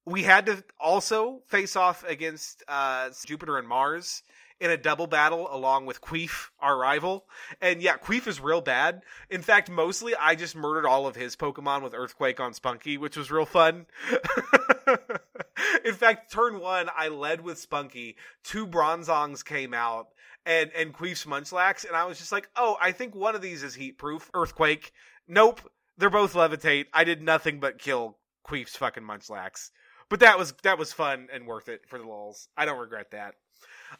[0.06, 4.24] We had to also face off against uh, Jupiter and Mars
[4.60, 7.26] in a double battle along with Queef, our rival.
[7.62, 9.04] And yeah, Queef is real bad.
[9.30, 13.16] In fact, mostly I just murdered all of his Pokemon with Earthquake on Spunky, which
[13.16, 13.86] was real fun.
[15.86, 18.18] In fact, turn one, I led with Spunky.
[18.44, 20.08] Two Bronzongs came out
[20.46, 21.86] and, and Queef's Munchlax.
[21.86, 24.30] And I was just like, oh, I think one of these is heat proof.
[24.34, 24.92] Earthquake.
[25.28, 25.62] Nope.
[25.98, 26.86] They're both levitate.
[26.94, 29.72] I did nothing but kill Queef's fucking Munchlax.
[30.10, 32.48] But that was that was fun and worth it for the lulz.
[32.58, 33.36] I don't regret that.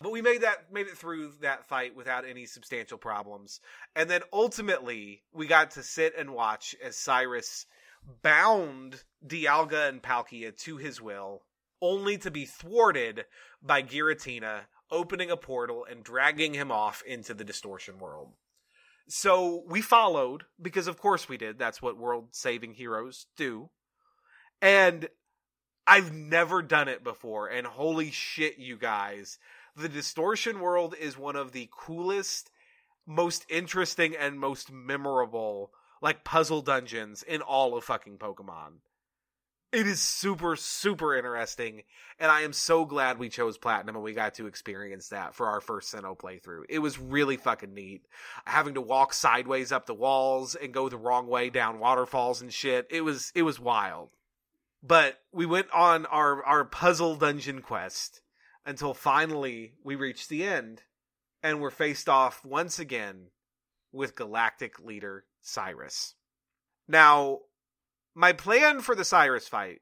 [0.02, 3.60] But we made that made it through that fight without any substantial problems.
[3.96, 7.66] And then ultimately we got to sit and watch as Cyrus
[8.22, 11.44] bound Dialga and Palkia to his will,
[11.82, 13.26] only to be thwarted
[13.62, 14.62] by Giratina
[14.92, 18.34] opening a portal and dragging him off into the distortion world.
[19.08, 21.58] So we followed because, of course, we did.
[21.58, 23.70] That's what world saving heroes do.
[24.62, 25.08] And
[25.88, 27.48] I've never done it before.
[27.48, 29.40] And holy shit, you guys.
[29.76, 32.52] The distortion world is one of the coolest,
[33.08, 38.80] most interesting, and most memorable like puzzle dungeons in all of fucking Pokemon.
[39.72, 41.84] It is super, super interesting,
[42.18, 45.46] and I am so glad we chose Platinum and we got to experience that for
[45.46, 46.64] our first Sinnoh playthrough.
[46.70, 48.08] It was really fucking neat.
[48.46, 52.52] Having to walk sideways up the walls and go the wrong way down waterfalls and
[52.52, 52.88] shit.
[52.90, 54.10] It was it was wild.
[54.82, 58.22] But we went on our, our puzzle dungeon quest
[58.66, 60.82] until finally we reached the end
[61.44, 63.28] and we're faced off once again
[63.92, 66.16] with galactic leader Cyrus.
[66.88, 67.40] Now,
[68.20, 69.80] my plan for the Cyrus fight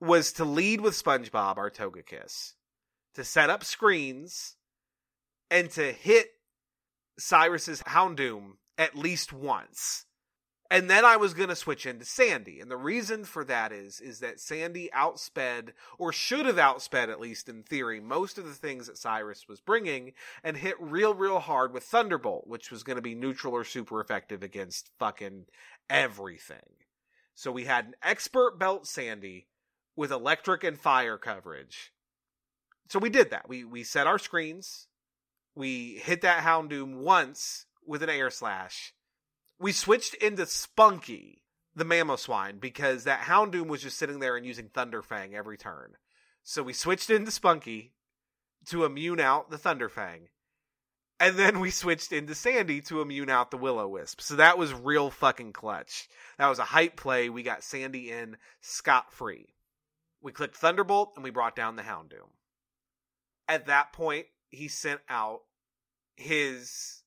[0.00, 2.52] was to lead with SpongeBob, our Togekiss,
[3.14, 4.54] to set up screens
[5.50, 6.28] and to hit
[7.18, 10.06] Cyrus's Houndoom at least once.
[10.70, 12.60] And then I was going to switch into Sandy.
[12.60, 17.20] And the reason for that is is that Sandy outsped or should have outsped at
[17.20, 20.12] least in theory most of the things that Cyrus was bringing
[20.44, 24.00] and hit real real hard with Thunderbolt, which was going to be neutral or super
[24.00, 25.46] effective against fucking
[25.90, 26.76] everything.
[27.34, 29.48] So we had an expert belt Sandy
[29.96, 31.92] with electric and fire coverage.
[32.88, 33.48] So we did that.
[33.48, 34.88] We we set our screens.
[35.54, 38.94] We hit that Houndoom once with an air slash
[39.62, 44.68] we switched into Spunky, the Mamoswine, because that Houndoom was just sitting there and using
[44.68, 45.92] Thunderfang every turn.
[46.42, 47.94] So we switched into Spunky
[48.66, 50.28] to immune out the Thunderfang.
[51.22, 54.20] And then we switched into Sandy to immune out the Will-O-Wisp.
[54.20, 56.08] So that was real fucking clutch.
[56.36, 57.30] That was a hype play.
[57.30, 59.54] We got Sandy in scot free.
[60.20, 62.28] We clicked Thunderbolt and we brought down the Houndoom.
[63.48, 65.42] At that point, he sent out
[66.16, 67.02] his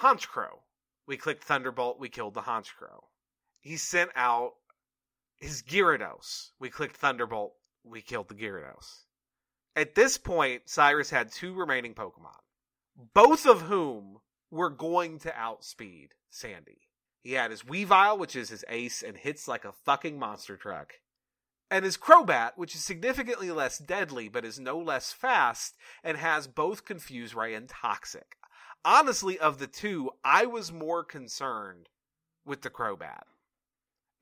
[0.00, 0.58] Honchkrow
[1.08, 1.98] we clicked Thunderbolt.
[1.98, 3.02] We killed the Honchkrow.
[3.60, 4.52] He sent out
[5.36, 6.50] his Gyarados.
[6.60, 7.54] We clicked Thunderbolt.
[7.82, 9.04] We killed the Gyarados.
[9.74, 12.36] At this point, Cyrus had two remaining Pokemon,
[13.14, 14.18] both of whom
[14.50, 16.88] were going to outspeed Sandy.
[17.22, 20.94] He had his Weavile, which is his ace and hits like a fucking monster truck,
[21.70, 26.46] and his Crobat, which is significantly less deadly but is no less fast and has
[26.46, 28.36] both Confuse Ray and Toxic
[28.84, 31.88] honestly, of the two, I was more concerned
[32.44, 33.24] with the Crobat.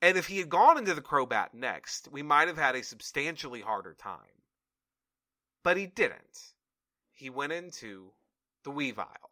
[0.01, 3.61] And if he had gone into the Crobat next, we might have had a substantially
[3.61, 4.43] harder time.
[5.63, 6.53] But he didn't.
[7.11, 8.11] He went into
[8.67, 9.31] the Weavile.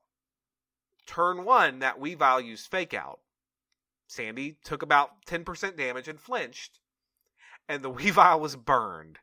[1.05, 3.19] Turn one, that Weavile used Fake Out.
[4.07, 6.79] Sandy took about 10% damage and flinched,
[7.67, 9.19] and the Weavile was burned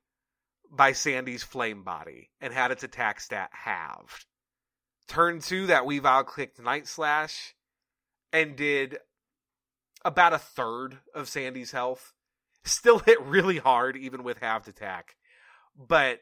[0.71, 4.27] by Sandy's flame body and had its attack stat halved.
[5.09, 7.55] Turn two, that Weavile clicked Night Slash
[8.33, 8.99] and did
[10.05, 12.13] about a third of Sandy's health.
[12.65, 15.17] Still hit really hard, even with halved attack,
[15.77, 16.21] but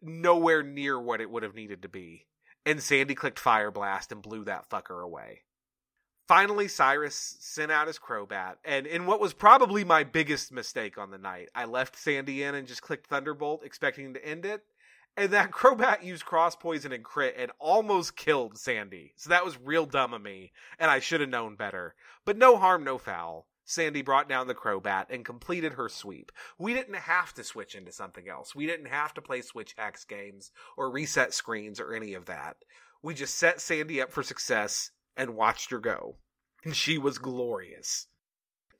[0.00, 2.26] nowhere near what it would have needed to be.
[2.64, 5.42] And Sandy clicked Fire Blast and blew that fucker away.
[6.28, 11.10] Finally, Cyrus sent out his Crobat, and in what was probably my biggest mistake on
[11.10, 14.64] the night, I left Sandy in and just clicked Thunderbolt, expecting to end it.
[15.16, 19.12] And that Crobat used cross poison and crit and almost killed Sandy.
[19.16, 21.94] So that was real dumb of me, and I should have known better.
[22.24, 23.46] But no harm, no foul.
[23.64, 26.32] Sandy brought down the Crobat and completed her sweep.
[26.58, 28.54] We didn't have to switch into something else.
[28.54, 32.56] We didn't have to play Switch X games or reset screens or any of that.
[33.02, 36.16] We just set Sandy up for success and watched her go.
[36.64, 38.06] And she was glorious.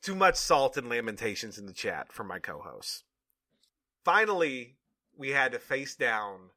[0.02, 3.04] Too much salt and lamentations in the chat from my co hosts.
[4.04, 4.76] Finally,
[5.16, 6.50] we had to face down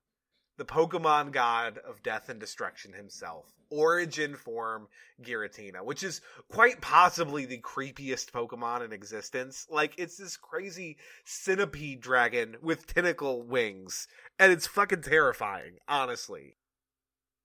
[0.57, 4.87] the Pokemon god of death and destruction himself, Origin form
[5.21, 9.67] Giratina, which is quite possibly the creepiest Pokemon in existence.
[9.69, 14.07] Like, it's this crazy centipede dragon with tentacle wings,
[14.39, 16.57] and it's fucking terrifying, honestly.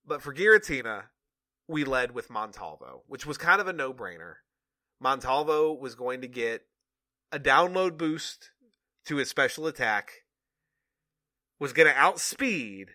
[0.05, 1.03] But for Giratina,
[1.67, 4.35] we led with Montalvo, which was kind of a no brainer.
[4.99, 6.65] Montalvo was going to get
[7.31, 8.51] a download boost
[9.05, 10.11] to his special attack
[11.59, 12.89] was going to outspeed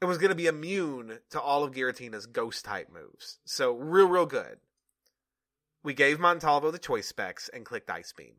[0.00, 3.38] and was going to be immune to all of Giratina's ghost type moves.
[3.44, 4.58] So, real, real good.
[5.82, 8.34] We gave Montalvo the choice specs and clicked Ice Beam.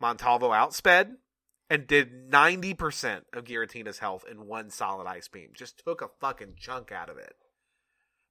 [0.00, 1.12] Montalvo outsped
[1.70, 5.50] and did 90% of Giratina's health in one solid Ice Beam.
[5.54, 7.34] Just took a fucking chunk out of it.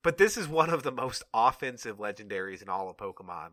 [0.03, 3.51] But this is one of the most offensive legendaries in all of Pokemon.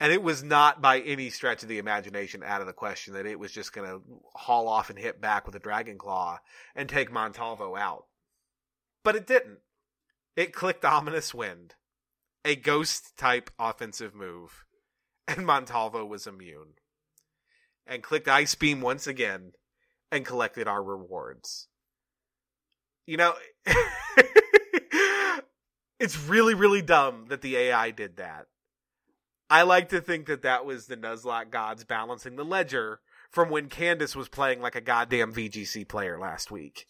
[0.00, 3.26] And it was not by any stretch of the imagination out of the question that
[3.26, 4.02] it was just going to
[4.34, 6.38] haul off and hit back with a Dragon Claw
[6.74, 8.04] and take Montalvo out.
[9.06, 9.60] But it didn't.
[10.34, 11.76] It clicked Ominous Wind,
[12.44, 14.64] a ghost type offensive move,
[15.28, 16.72] and Montalvo was immune.
[17.86, 19.52] And clicked Ice Beam once again
[20.10, 21.68] and collected our rewards.
[23.06, 23.34] You know,
[26.00, 28.46] it's really, really dumb that the AI did that.
[29.48, 32.98] I like to think that that was the Nuzlocke gods balancing the ledger
[33.30, 36.86] from when Candace was playing like a goddamn VGC player last week.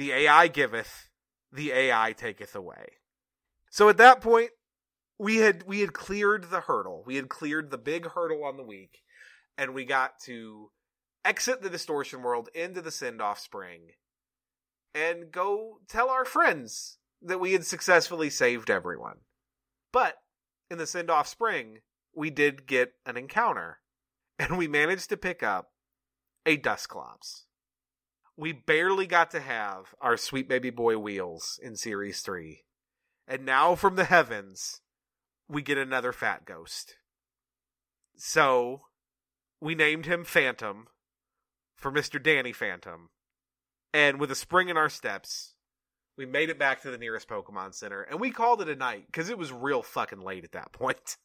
[0.00, 1.10] The AI giveth,
[1.52, 2.86] the AI taketh away.
[3.68, 4.48] So at that point,
[5.18, 7.04] we had we had cleared the hurdle.
[7.06, 9.02] We had cleared the big hurdle on the week,
[9.58, 10.70] and we got to
[11.22, 13.90] exit the distortion world into the Sendoff Spring
[14.94, 19.18] and go tell our friends that we had successfully saved everyone.
[19.92, 20.14] But
[20.70, 21.80] in the Sendoff Spring,
[22.16, 23.80] we did get an encounter,
[24.38, 25.72] and we managed to pick up
[26.46, 27.44] a Dusclops.
[28.40, 32.62] We barely got to have our sweet baby boy wheels in Series 3.
[33.28, 34.80] And now from the heavens,
[35.46, 36.96] we get another fat ghost.
[38.16, 38.80] So,
[39.60, 40.86] we named him Phantom
[41.76, 42.20] for Mr.
[42.20, 43.10] Danny Phantom.
[43.92, 45.52] And with a spring in our steps,
[46.16, 49.04] we made it back to the nearest Pokemon Center and we called it a night
[49.04, 51.18] because it was real fucking late at that point.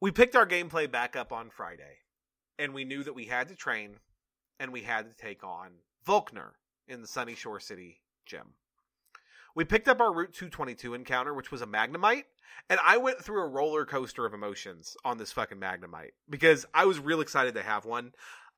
[0.00, 1.98] We picked our gameplay back up on Friday
[2.58, 3.96] and we knew that we had to train
[4.58, 5.72] and we had to take on
[6.06, 6.52] Volkner
[6.86, 8.54] in the Sunyshore City gym.
[9.54, 12.24] We picked up our Route 222 encounter, which was a Magnemite,
[12.68, 16.84] and I went through a roller coaster of emotions on this fucking Magnemite because I
[16.84, 18.12] was real excited to have one.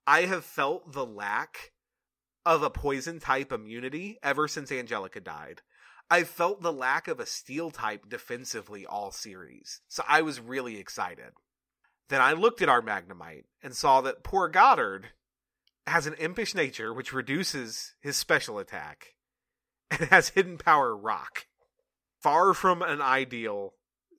[0.07, 1.73] I have felt the lack
[2.45, 5.63] of a poison type immunity ever since Angelica died.
[6.11, 10.79] I felt the lack of a steel type defensively all series, so I was really
[10.79, 11.33] excited.
[12.09, 15.11] Then I looked at our Magnemite and saw that poor Goddard
[15.89, 19.15] has an impish nature which reduces his special attack
[19.91, 21.47] and has hidden power rock.
[22.21, 23.75] Far from an ideal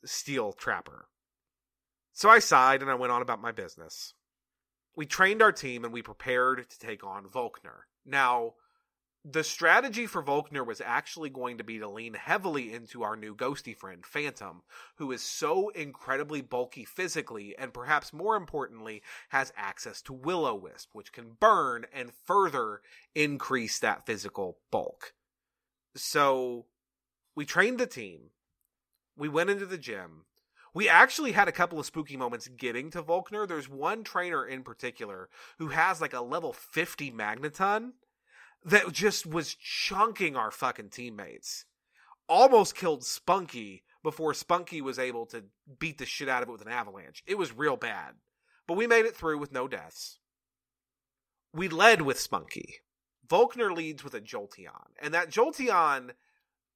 [0.06, 1.08] steel trapper.
[2.14, 4.14] So I sighed and I went on about my business.
[4.96, 7.82] We trained our team and we prepared to take on Volkner.
[8.06, 8.54] Now,
[9.26, 13.36] the strategy for Volkner was actually going to be to lean heavily into our new
[13.36, 14.62] ghosty friend, Phantom,
[14.96, 21.12] who is so incredibly bulky physically, and perhaps more importantly, has access to Will-O-Wisp, which
[21.12, 22.82] can burn and further
[23.14, 25.14] increase that physical bulk.
[25.96, 26.66] So,
[27.36, 28.30] we trained the team.
[29.18, 30.26] We went into the gym.
[30.74, 33.46] We actually had a couple of spooky moments getting to Volkner.
[33.46, 37.94] There's one trainer in particular who has like a level 50 Magneton
[38.66, 41.66] that just was chunking our fucking teammates.
[42.28, 45.45] Almost killed Spunky before Spunky was able to
[45.80, 47.24] beat the shit out of it with an avalanche.
[47.26, 48.16] It was real bad.
[48.68, 50.20] But we made it through with no deaths.
[51.53, 52.76] We led with Spunky.
[53.28, 56.12] Volkner leads with a Jolteon, and that Jolteon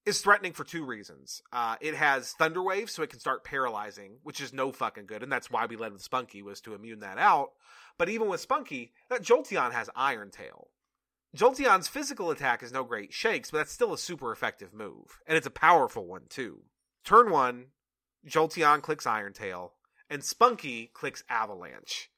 [0.05, 1.41] is threatening for two reasons.
[1.51, 5.23] Uh, it has Thunder Wave, so it can start paralyzing, which is no fucking good,
[5.23, 7.51] and that's why we led with Spunky was to immune that out.
[7.97, 10.69] But even with Spunky, that Jolteon has Iron Tail.
[11.35, 15.35] Jolteon's physical attack is no great shakes, but that's still a super effective move, and
[15.35, 16.61] it's a powerful one too.
[17.03, 17.67] Turn one,
[18.27, 19.73] Jolteon clicks Iron Tail,
[20.09, 22.11] and Spunky clicks Avalanche,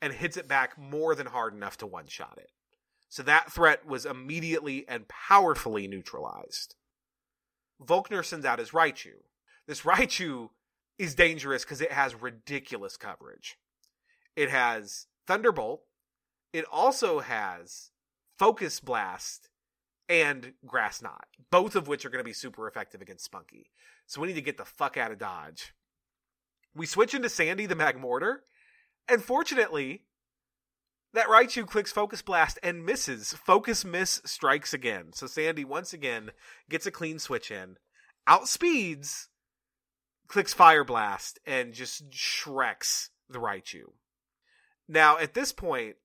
[0.00, 2.50] and hits it back more than hard enough to one shot it.
[3.10, 6.74] So that threat was immediately and powerfully neutralized.
[7.82, 9.12] Volkner sends out his Raichu.
[9.66, 10.48] This Raichu
[10.98, 13.56] is dangerous because it has ridiculous coverage.
[14.36, 15.82] It has Thunderbolt.
[16.52, 17.90] It also has
[18.38, 19.48] Focus Blast
[20.08, 23.70] and Grass Knot, both of which are going to be super effective against Spunky.
[24.06, 25.72] So we need to get the fuck out of Dodge.
[26.74, 28.38] We switch into Sandy the Magmortar,
[29.08, 30.02] and fortunately,
[31.12, 33.32] that Raichu clicks Focus Blast and misses.
[33.32, 35.12] Focus Miss strikes again.
[35.12, 36.30] So Sandy once again
[36.68, 37.76] gets a clean switch in,
[38.28, 39.28] outspeeds,
[40.26, 43.92] clicks Fire Blast, and just shreks the Raichu.
[44.88, 45.96] Now, at this point,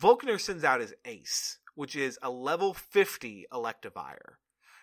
[0.00, 4.36] Volkner sends out his ace, which is a level 50 Electivire.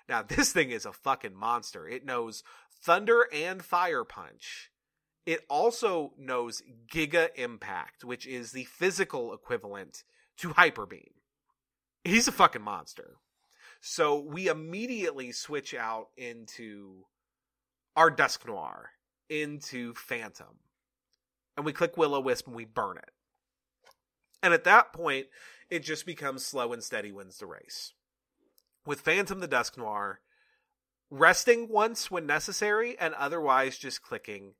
[0.07, 1.87] Now, this thing is a fucking monster.
[1.87, 2.43] It knows
[2.83, 4.71] Thunder and Fire Punch.
[5.25, 10.03] It also knows Giga Impact, which is the physical equivalent
[10.37, 11.15] to Hyper Beam.
[12.05, 13.17] He's a fucking monster.
[13.81, 17.05] So we immediately switch out into
[17.95, 18.85] our Dusknoir,
[19.29, 20.59] into Phantom.
[21.57, 23.09] And we click Will-O-Wisp and we burn it.
[24.41, 25.27] And at that point,
[25.69, 27.93] it just becomes slow and steady wins the race.
[28.85, 30.17] With Phantom the Dusknoir,
[31.09, 34.53] resting once when necessary and otherwise just clicking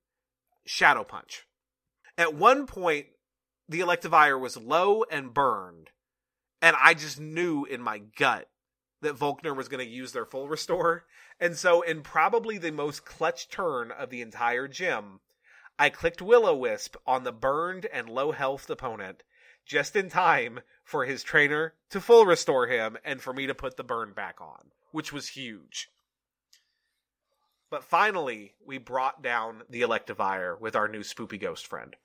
[0.66, 1.46] Shadow Punch.
[2.18, 3.08] At one point,
[3.70, 5.92] the Electivire was low and burned,
[6.62, 8.50] and I just knew in my gut
[9.02, 11.06] that Volkner was going to use their full restore.
[11.40, 15.20] And so, in probably the most clutch turn of the entire gym,
[15.78, 19.22] I clicked Will-O-Wisp on the burned and low health opponent
[19.68, 23.78] just in time for his trainer to full restore him and for me to put
[23.78, 25.90] the burn back on, which was huge.
[27.70, 31.96] But finally, we brought down the Electivire with our new spoopy ghost friend.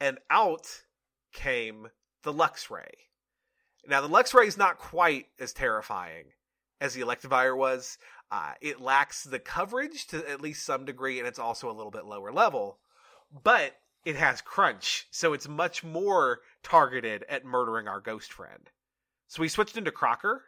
[0.00, 0.82] And out
[1.32, 1.88] came
[2.22, 2.90] the Luxray.
[3.86, 6.24] Now, the Luxray is not quite as terrifying
[6.80, 7.98] as the Electivire was.
[8.30, 11.90] Uh, it lacks the coverage to at least some degree, and it's also a little
[11.90, 12.78] bit lower level.
[13.42, 13.74] But
[14.04, 18.70] it has crunch, so it's much more targeted at murdering our ghost friend.
[19.26, 20.44] So we switched into Crocker,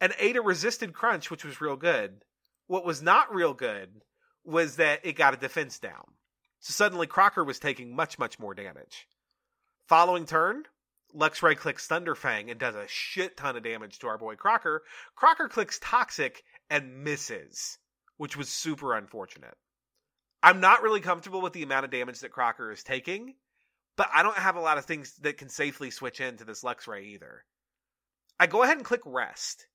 [0.00, 2.22] and ate a resisted crunch, which was real good.
[2.66, 4.02] What was not real good
[4.44, 6.04] was that it got a defense down.
[6.60, 9.06] So suddenly Crocker was taking much, much more damage.
[9.88, 10.64] Following turn,
[11.14, 14.82] Luxray clicks Thunderfang and does a shit ton of damage to our boy Crocker.
[15.14, 17.78] Crocker clicks Toxic and misses,
[18.16, 19.56] which was super unfortunate.
[20.42, 23.36] I'm not really comfortable with the amount of damage that Crocker is taking,
[23.96, 27.04] but I don't have a lot of things that can safely switch into this Luxray
[27.04, 27.44] either.
[28.38, 29.66] I go ahead and click Rest.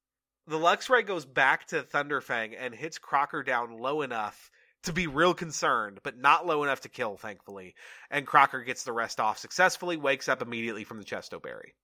[0.47, 4.49] The Luxray goes back to Thunderfang and hits Crocker down low enough
[4.83, 7.75] to be real concerned, but not low enough to kill, thankfully.
[8.09, 11.75] And Crocker gets the rest off successfully, wakes up immediately from the Chesto Berry.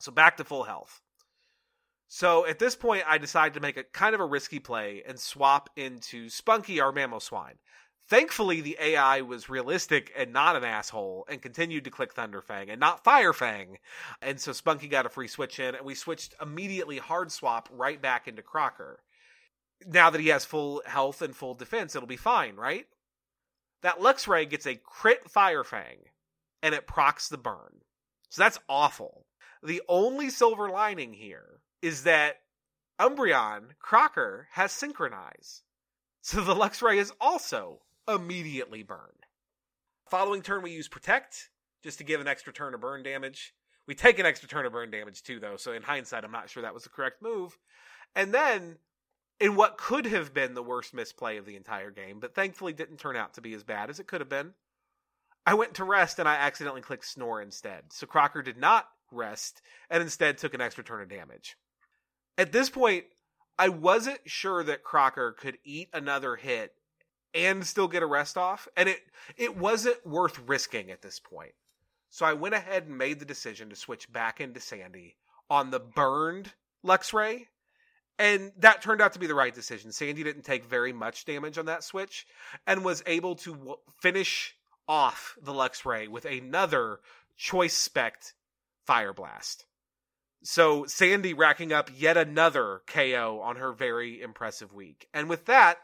[0.00, 1.00] So back to full health.
[2.08, 5.18] So at this point, I decide to make a kind of a risky play and
[5.18, 7.58] swap into Spunky, our Mamoswine.
[8.10, 12.80] Thankfully, the AI was realistic and not an asshole and continued to click Thunderfang and
[12.80, 13.76] not Firefang.
[14.20, 18.02] And so Spunky got a free switch in, and we switched immediately hard swap right
[18.02, 18.98] back into Crocker.
[19.86, 22.86] Now that he has full health and full defense, it'll be fine, right?
[23.82, 26.08] That Luxray gets a crit Firefang,
[26.64, 27.82] and it procs the burn.
[28.28, 29.26] So that's awful.
[29.62, 32.40] The only silver lining here is that
[32.98, 35.62] Umbreon, Crocker, has Synchronize.
[36.22, 37.82] So the Luxray is also
[38.14, 39.14] immediately burn.
[40.10, 41.50] Following turn, we use Protect
[41.82, 43.54] just to give an extra turn of burn damage.
[43.86, 46.50] We take an extra turn of burn damage too, though, so in hindsight, I'm not
[46.50, 47.58] sure that was the correct move.
[48.14, 48.78] And then,
[49.38, 52.98] in what could have been the worst misplay of the entire game, but thankfully didn't
[52.98, 54.52] turn out to be as bad as it could have been,
[55.46, 57.92] I went to rest and I accidentally clicked Snore instead.
[57.92, 61.56] So Crocker did not rest and instead took an extra turn of damage.
[62.36, 63.04] At this point,
[63.58, 66.74] I wasn't sure that Crocker could eat another hit
[67.34, 69.00] and still get a rest off, and it
[69.36, 71.52] it wasn't worth risking at this point.
[72.08, 75.16] So I went ahead and made the decision to switch back into Sandy
[75.48, 76.52] on the burned
[76.84, 77.46] Luxray,
[78.18, 79.92] and that turned out to be the right decision.
[79.92, 82.26] Sandy didn't take very much damage on that switch
[82.66, 84.56] and was able to w- finish
[84.88, 87.00] off the Luxray with another
[87.36, 88.34] choice spect
[88.86, 89.66] Fire Blast.
[90.42, 95.06] So Sandy racking up yet another KO on her very impressive week.
[95.12, 95.78] And with that,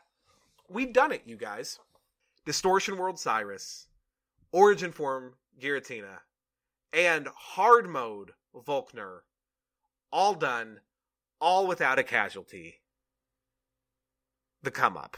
[0.68, 1.78] we've done it, you guys.
[2.44, 3.88] Distortion World Cyrus,
[4.52, 6.18] Origin Form Giratina,
[6.92, 9.20] and Hard Mode Volkner.
[10.12, 10.80] All done,
[11.40, 12.76] all without a casualty.
[14.62, 15.16] The come up.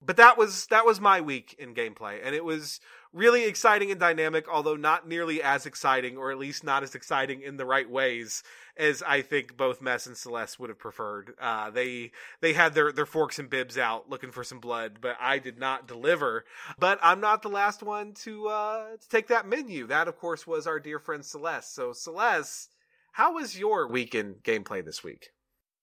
[0.00, 2.80] But that was that was my week in gameplay, and it was
[3.14, 7.40] really exciting and dynamic, although not nearly as exciting, or at least not as exciting
[7.40, 8.42] in the right ways
[8.76, 11.34] as I think both Mess and Celeste would have preferred.
[11.40, 12.10] Uh, they
[12.40, 15.58] they had their their forks and bibs out looking for some blood, but I did
[15.58, 16.44] not deliver.
[16.78, 19.86] But I'm not the last one to uh, to take that menu.
[19.86, 21.74] That, of course, was our dear friend Celeste.
[21.74, 22.74] So Celeste,
[23.12, 25.30] how was your weekend gameplay this week?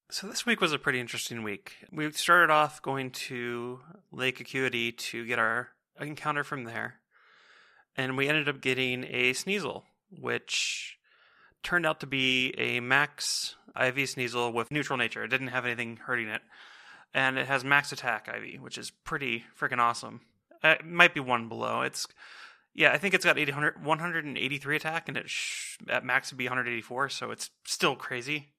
[0.09, 1.75] So this week was a pretty interesting week.
[1.89, 3.79] We started off going to
[4.11, 5.69] Lake Acuity to get our
[6.01, 6.95] encounter from there,
[7.95, 9.83] and we ended up getting a Sneasel,
[10.19, 10.97] which
[11.63, 15.23] turned out to be a max IV Sneasel with neutral nature.
[15.23, 16.41] It didn't have anything hurting it,
[17.13, 20.21] and it has max attack IV, which is pretty freaking awesome.
[20.63, 21.81] Uh, it might be one below.
[21.81, 22.07] It's
[22.73, 26.45] yeah, I think it's got 800, 183 attack, and it sh- at max would be
[26.45, 28.49] 184, so it's still crazy.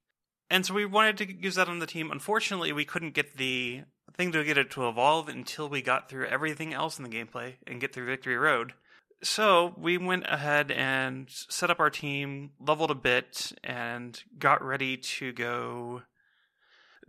[0.50, 2.10] And so we wanted to use that on the team.
[2.10, 3.82] Unfortunately, we couldn't get the
[4.14, 7.54] thing to get it to evolve until we got through everything else in the gameplay
[7.66, 8.74] and get through Victory Road.
[9.22, 14.96] So we went ahead and set up our team, leveled a bit, and got ready
[14.96, 16.02] to go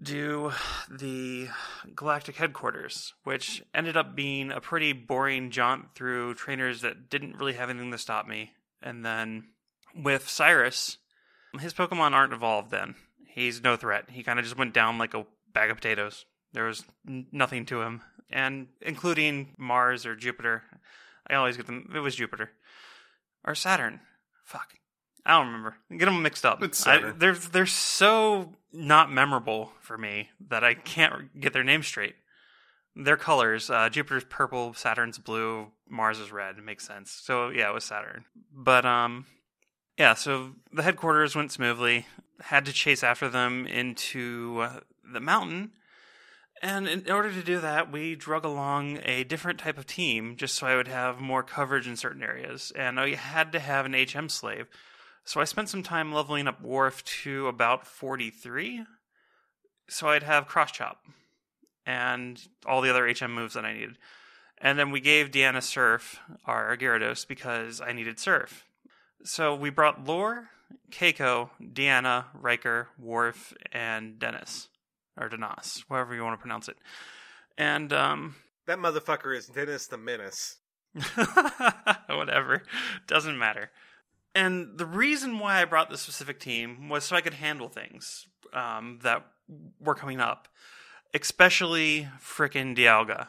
[0.01, 0.51] do
[0.91, 1.47] the
[1.95, 7.53] Galactic Headquarters, which ended up being a pretty boring jaunt through trainers that didn't really
[7.53, 8.51] have anything to stop me.
[8.81, 9.45] And then
[9.95, 10.97] with Cyrus,
[11.59, 12.95] his Pokemon aren't evolved then
[13.33, 14.09] he's no threat.
[14.09, 16.25] He kind of just went down like a bag of potatoes.
[16.53, 20.63] There was n- nothing to him, and including Mars or Jupiter.
[21.29, 21.91] I always get them.
[21.95, 22.51] It was Jupiter
[23.45, 23.99] or Saturn.
[24.43, 24.73] Fuck,
[25.25, 25.75] I don't remember.
[25.89, 26.61] Get them mixed up.
[26.63, 31.87] It's I, they're they're so not memorable for me that I can't get their names
[31.87, 32.15] straight.
[32.95, 36.57] Their colors: uh, Jupiter's purple, Saturn's blue, Mars is red.
[36.57, 37.11] It makes sense.
[37.11, 38.25] So yeah, it was Saturn.
[38.53, 39.25] But um,
[39.97, 42.05] Yeah, so the headquarters went smoothly.
[42.41, 44.79] Had to chase after them into uh,
[45.11, 45.71] the mountain.
[46.63, 50.55] And in order to do that, we drug along a different type of team just
[50.55, 52.71] so I would have more coverage in certain areas.
[52.73, 54.69] And I had to have an HM slave.
[55.25, 58.85] So I spent some time leveling up Worf to about 43.
[59.89, 61.03] So I'd have cross chop
[61.85, 63.97] and all the other HM moves that I needed.
[64.57, 68.65] And then we gave Deanna Surf our Gyarados because I needed Surf.
[69.25, 70.49] So we brought Lore,
[70.91, 74.69] Keiko, Deanna, Riker, Worf, and Dennis.
[75.19, 76.77] Or Denas, however you want to pronounce it.
[77.57, 78.35] And, um,
[78.65, 80.57] That motherfucker is Dennis the Menace.
[82.07, 82.63] whatever.
[83.07, 83.71] Doesn't matter.
[84.35, 88.27] And the reason why I brought this specific team was so I could handle things
[88.53, 89.25] um, that
[89.79, 90.47] were coming up,
[91.13, 93.27] especially frickin' Dialga.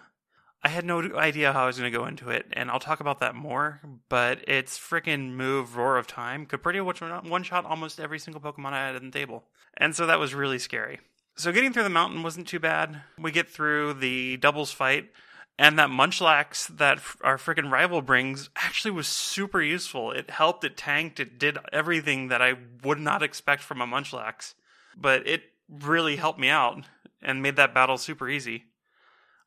[0.62, 3.00] I had no idea how I was going to go into it, and I'll talk
[3.00, 3.82] about that more.
[4.08, 8.40] But its frickin' move, Roar of Time, could pretty much one shot almost every single
[8.40, 9.44] Pokemon I had in the table.
[9.76, 11.00] And so that was really scary.
[11.36, 13.02] So getting through the mountain wasn't too bad.
[13.18, 15.10] We get through the doubles fight,
[15.58, 20.12] and that Munchlax that our freaking rival brings actually was super useful.
[20.12, 24.54] It helped, it tanked, it did everything that I would not expect from a Munchlax.
[24.96, 26.84] But it really helped me out
[27.20, 28.64] and made that battle super easy.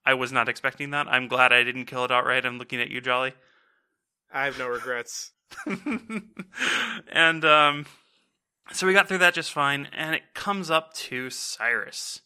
[0.05, 1.07] I was not expecting that.
[1.07, 2.45] I'm glad I didn't kill it outright.
[2.45, 3.33] I'm looking at you, Jolly.
[4.33, 5.31] I have no regrets.
[7.11, 7.85] and um,
[8.71, 12.21] so we got through that just fine, and it comes up to Cyrus.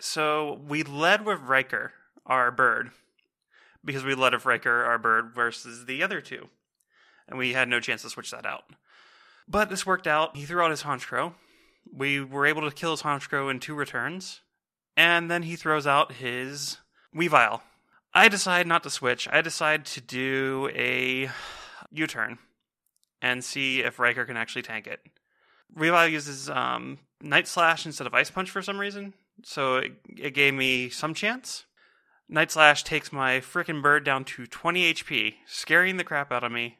[0.00, 1.92] So we led with Riker,
[2.24, 2.90] our bird,
[3.84, 6.48] because we led with Riker, our bird, versus the other two.
[7.28, 8.64] And we had no chance to switch that out.
[9.48, 10.36] But this worked out.
[10.36, 11.34] He threw out his Honchkrow.
[11.92, 14.40] We were able to kill his Honchkrow in two returns.
[14.96, 16.78] And then he throws out his
[17.14, 17.60] Weavile.
[18.14, 19.28] I decide not to switch.
[19.30, 21.30] I decide to do a
[21.92, 22.38] U turn
[23.20, 25.00] and see if Riker can actually tank it.
[25.74, 30.34] Weavile uses um, Night Slash instead of Ice Punch for some reason, so it, it
[30.34, 31.64] gave me some chance.
[32.28, 36.52] Night Slash takes my frickin' bird down to 20 HP, scaring the crap out of
[36.52, 36.78] me,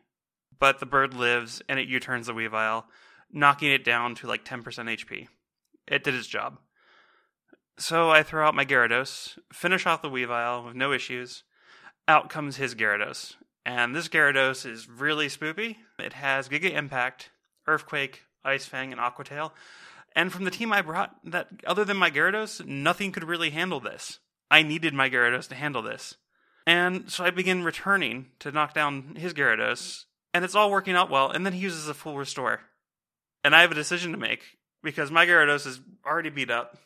[0.59, 2.84] but the bird lives and it U turns the Weavile,
[3.32, 5.28] knocking it down to like 10% HP.
[5.87, 6.59] It did its job.
[7.78, 11.45] So I throw out my Gyarados, finish off the Weavile with no issues.
[12.09, 13.34] Out comes his Gyarados.
[13.64, 15.76] And this Gyarados is really spoopy.
[15.99, 17.30] It has Giga Impact,
[17.66, 19.53] Earthquake, Ice Fang, and Aqua Tail.
[20.14, 23.80] And from the team I brought, that other than my Gyarados, nothing could really handle
[23.80, 24.18] this.
[24.51, 26.14] I needed my Gyarados to handle this.
[26.66, 31.11] And so I begin returning to knock down his Gyarados, and it's all working out
[31.11, 32.61] well, and then he uses a full restore.
[33.44, 34.42] And I have a decision to make,
[34.82, 36.76] because my Gyarados is already beat up,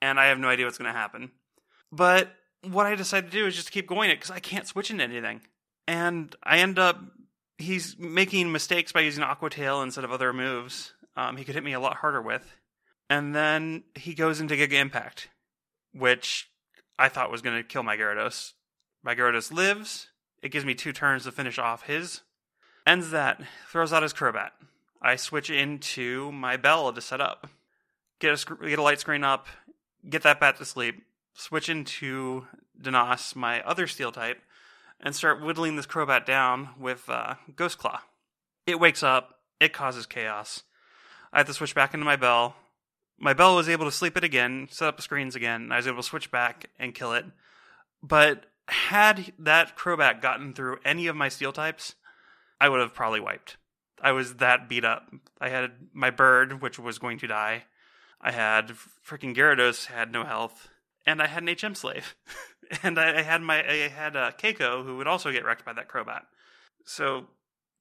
[0.00, 1.30] and I have no idea what's going to happen.
[1.92, 2.30] But
[2.62, 5.04] what I decide to do is just keep going it, because I can't switch into
[5.04, 5.40] anything.
[5.86, 7.00] And I end up,
[7.60, 11.64] he's making mistakes by using Aqua Tail instead of other moves um, he could hit
[11.64, 12.56] me a lot harder with.
[13.08, 15.28] And then he goes into Giga Impact,
[15.92, 16.48] which
[16.98, 18.52] I thought was going to kill my Gyarados.
[19.02, 20.08] My Gyarados lives.
[20.42, 22.22] It gives me two turns to finish off his.
[22.86, 23.42] Ends that.
[23.68, 24.50] Throws out his Crobat.
[25.02, 27.48] I switch into my Bell to set up.
[28.18, 29.46] Get a, sc- get a light screen up.
[30.08, 31.04] Get that bat to sleep.
[31.34, 32.46] Switch into
[32.80, 34.40] Denas, my other steel type,
[35.02, 38.00] and start whittling this Crobat down with uh, Ghost Claw.
[38.66, 39.36] It wakes up.
[39.58, 40.62] It causes chaos.
[41.32, 42.56] I have to switch back into my Bell.
[43.18, 45.70] My Bell was able to sleep it again, set up the screens again.
[45.70, 47.26] I was able to switch back and kill it.
[48.02, 51.94] But had that Crobat gotten through any of my steel types,
[52.60, 53.56] I would have probably wiped.
[54.02, 55.12] I was that beat up.
[55.40, 57.64] I had my bird, which was going to die.
[58.20, 58.72] I had
[59.06, 60.68] freaking Gyarados had no health,
[61.06, 62.14] and I had an HM slave,
[62.82, 65.88] and I, had my I had uh, Keiko who would also get wrecked by that
[65.88, 66.22] Crobat.
[66.84, 67.26] So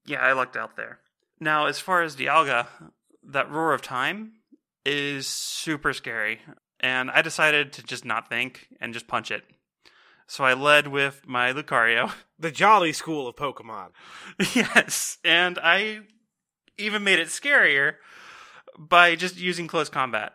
[0.06, 1.00] yeah, I lucked out there.
[1.40, 2.68] Now, as far as Dialga,
[3.24, 4.34] that roar of time
[4.86, 6.40] is super scary,
[6.80, 9.44] and I decided to just not think and just punch it.
[10.28, 12.12] So I led with my Lucario.
[12.42, 13.90] The Jolly School of Pokemon.
[14.56, 16.00] yes, and I
[16.78, 17.96] even made it scarier
[18.78, 20.32] by just using close combat.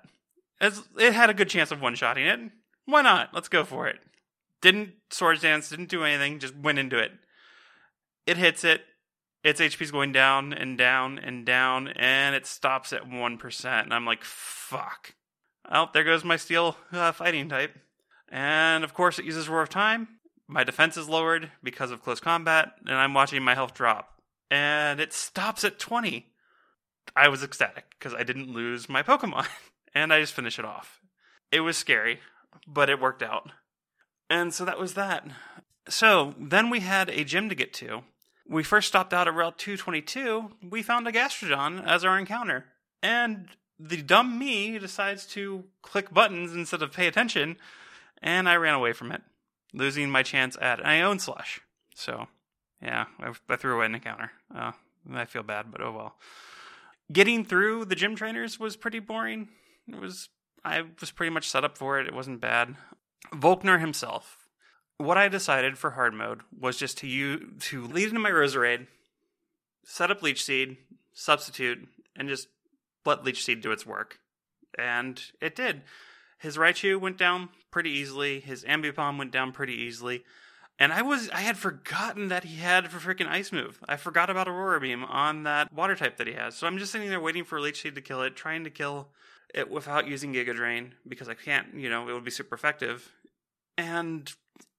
[0.60, 2.40] As it had a good chance of one shotting it.
[2.84, 3.30] Why not?
[3.32, 4.00] Let's go for it.
[4.64, 7.12] Didn't Swords Dance, didn't do anything, just went into it.
[8.26, 8.80] It hits it.
[9.42, 13.82] Its HP's going down and down and down, and it stops at 1%.
[13.82, 15.16] And I'm like, fuck.
[15.70, 17.76] Oh, there goes my steel uh, fighting type.
[18.30, 20.08] And of course, it uses Roar of Time.
[20.48, 24.18] My defense is lowered because of close combat, and I'm watching my health drop.
[24.50, 26.24] And it stops at 20.
[27.14, 29.46] I was ecstatic because I didn't lose my Pokemon,
[29.94, 31.02] and I just finished it off.
[31.52, 32.20] It was scary,
[32.66, 33.50] but it worked out.
[34.30, 35.26] And so that was that.
[35.88, 38.02] So then we had a gym to get to,
[38.48, 40.50] We first stopped out at Route 222.
[40.70, 42.66] We found a Gastrodon as our encounter.
[43.02, 43.48] And
[43.78, 47.56] the dumb me decides to click buttons instead of pay attention,
[48.22, 49.22] and I ran away from it,
[49.72, 51.60] losing my chance at my own slush.
[51.94, 52.28] So,
[52.80, 54.30] yeah, I, I threw away an encounter.
[54.54, 54.72] Uh,
[55.12, 56.16] I feel bad, but oh well.
[57.12, 59.48] Getting through the gym trainers was pretty boring.
[59.86, 60.30] It was
[60.64, 62.06] I was pretty much set up for it.
[62.06, 62.76] It wasn't bad.
[63.32, 64.38] Volkner himself.
[64.98, 68.86] What I decided for hard mode was just to to lead into my Roserade,
[69.84, 70.76] set up Leech Seed,
[71.12, 72.48] substitute, and just
[73.04, 74.18] let Leech Seed do its work.
[74.78, 75.82] And it did.
[76.38, 78.40] His Raichu went down pretty easily.
[78.40, 80.24] His Ambipom went down pretty easily.
[80.78, 83.78] And I was I had forgotten that he had a freaking ice move.
[83.88, 86.56] I forgot about Aurora Beam on that water type that he has.
[86.56, 89.08] So I'm just sitting there waiting for Leech Seed to kill it, trying to kill
[89.54, 93.10] it without using Giga Drain because I can't, you know, it would be super effective.
[93.78, 94.30] And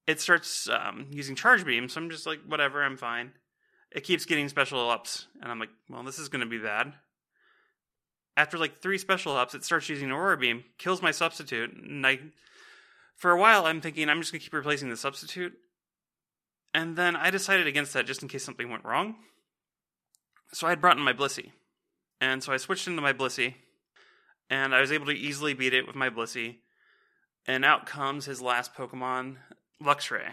[0.06, 3.32] it starts um, using Charge Beam, so I'm just like, whatever, I'm fine.
[3.90, 6.92] It keeps getting special ups, and I'm like, well, this is going to be bad.
[8.36, 12.18] After like three special ups, it starts using Aurora Beam, kills my substitute, and I,
[13.16, 15.54] for a while, I'm thinking I'm just going to keep replacing the substitute.
[16.74, 19.16] And then I decided against that just in case something went wrong.
[20.52, 21.52] So I had brought in my Blissey.
[22.20, 23.54] And so I switched into my Blissey,
[24.50, 26.56] and I was able to easily beat it with my Blissey.
[27.46, 29.36] And out comes his last Pokemon,
[29.82, 30.32] Luxray.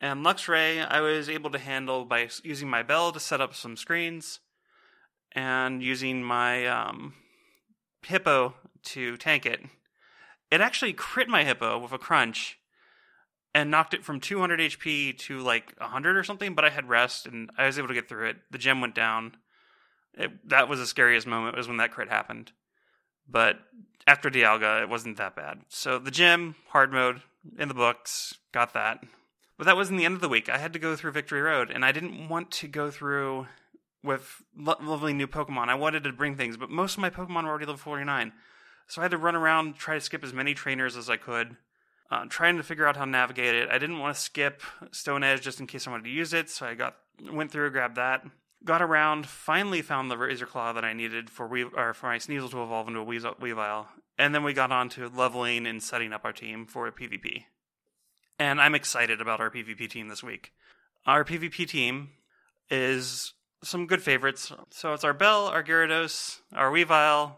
[0.00, 3.76] And Luxray, I was able to handle by using my bell to set up some
[3.76, 4.40] screens
[5.32, 7.14] and using my um,
[8.02, 9.60] hippo to tank it.
[10.50, 12.58] It actually crit my hippo with a crunch
[13.54, 17.26] and knocked it from 200 HP to like 100 or something, but I had rest
[17.26, 18.36] and I was able to get through it.
[18.50, 19.36] The gem went down.
[20.14, 22.52] It, that was the scariest moment was when that crit happened.
[23.28, 23.58] But
[24.06, 25.60] after Dialga, it wasn't that bad.
[25.68, 27.22] So the gym, hard mode,
[27.58, 29.02] in the books, got that.
[29.58, 30.48] But that wasn't the end of the week.
[30.48, 33.46] I had to go through Victory Road, and I didn't want to go through
[34.02, 35.68] with lo- lovely new Pokemon.
[35.68, 38.32] I wanted to bring things, but most of my Pokemon were already level 49.
[38.86, 41.56] So I had to run around, try to skip as many trainers as I could,
[42.10, 43.68] uh, trying to figure out how to navigate it.
[43.70, 44.62] I didn't want to skip
[44.92, 46.96] Stone Edge just in case I wanted to use it, so I got
[47.32, 48.24] went through, grabbed that,
[48.64, 52.18] got around, finally found the Razor Claw that I needed for we or for my
[52.18, 53.86] Sneasel to evolve into a Weavile,
[54.18, 57.44] and then we got on to leveling and setting up our team for a PvP.
[58.38, 60.52] And I'm excited about our PvP team this week.
[61.06, 62.10] Our PvP team
[62.70, 63.32] is
[63.62, 64.52] some good favorites.
[64.70, 67.32] So it's our Bell, our Gyarados, our Weavile.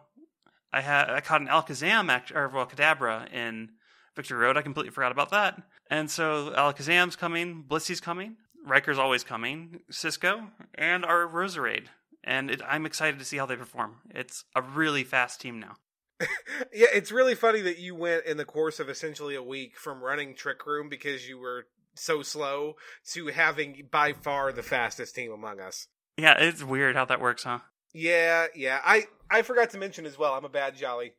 [0.72, 3.70] I had I caught an Alakazam act, or well Kadabra in
[4.16, 4.56] Victory Road.
[4.56, 5.62] I completely forgot about that.
[5.90, 8.36] And so Alakazam's coming, Blissey's coming,
[8.68, 11.86] Riker's always coming, Cisco, and our Roserade.
[12.24, 13.96] And it, I'm excited to see how they perform.
[14.10, 15.76] It's a really fast team now.
[16.72, 20.02] yeah, it's really funny that you went in the course of essentially a week from
[20.02, 22.74] running Trick Room because you were so slow
[23.12, 25.86] to having by far the fastest team among us.
[26.16, 27.60] Yeah, it's weird how that works, huh?
[27.94, 28.80] Yeah, yeah.
[28.84, 30.34] I I forgot to mention as well.
[30.34, 31.12] I'm a bad jolly.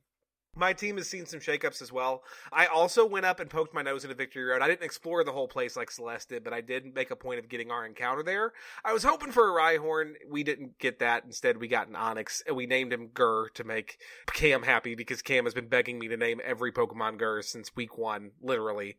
[0.55, 2.23] My team has seen some shakeups as well.
[2.51, 4.61] I also went up and poked my nose into Victory Road.
[4.61, 7.39] I didn't explore the whole place like Celeste did, but I did make a point
[7.39, 8.53] of getting our encounter there.
[8.83, 10.13] I was hoping for a Rhyhorn.
[10.27, 11.23] We didn't get that.
[11.23, 13.99] Instead, we got an Onix, and we named him Gur to make
[14.33, 17.97] Cam happy because Cam has been begging me to name every Pokemon Gur since week
[17.97, 18.97] one, literally.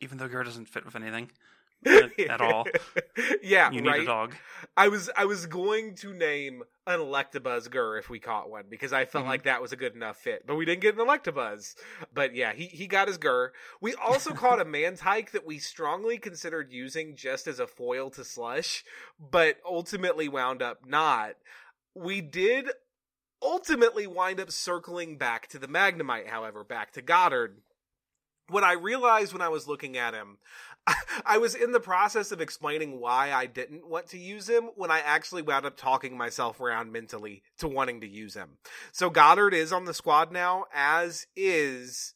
[0.00, 1.30] Even though Gur doesn't fit with anything
[2.28, 2.66] at, all.
[3.42, 4.02] yeah, You need right.
[4.02, 4.34] a dog.
[4.76, 8.92] I was I was going to name an Electabuzz Gur if we caught one because
[8.92, 9.28] I felt Mhm.
[9.28, 11.74] like that was a good enough fit, but we didn't get an Electabuzz.
[12.12, 13.52] But yeah, he he got his Gur.
[13.80, 18.24] We also caught a Mantyke that we strongly considered using just as a foil to
[18.24, 18.84] Slush,
[19.18, 21.34] but ultimately wound up not.
[21.94, 22.68] We did
[23.40, 27.60] ultimately wind up circling back to the Magnemite, however, back to Goddard.
[28.48, 30.38] What I realized when I was looking at him,
[31.24, 34.90] I was in the process of explaining why I didn't want to use him when
[34.90, 38.58] I actually wound up talking myself around mentally to wanting to use him.
[38.92, 42.14] So Goddard is on the squad now, as is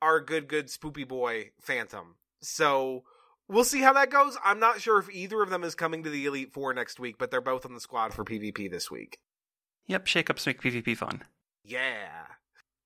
[0.00, 2.16] our good, good spoopy boy Phantom.
[2.40, 3.04] So
[3.48, 4.36] we'll see how that goes.
[4.44, 7.16] I'm not sure if either of them is coming to the Elite Four next week,
[7.18, 9.18] but they're both on the squad for PvP this week.
[9.86, 11.22] Yep, shakeups make PvP fun.
[11.64, 12.26] Yeah.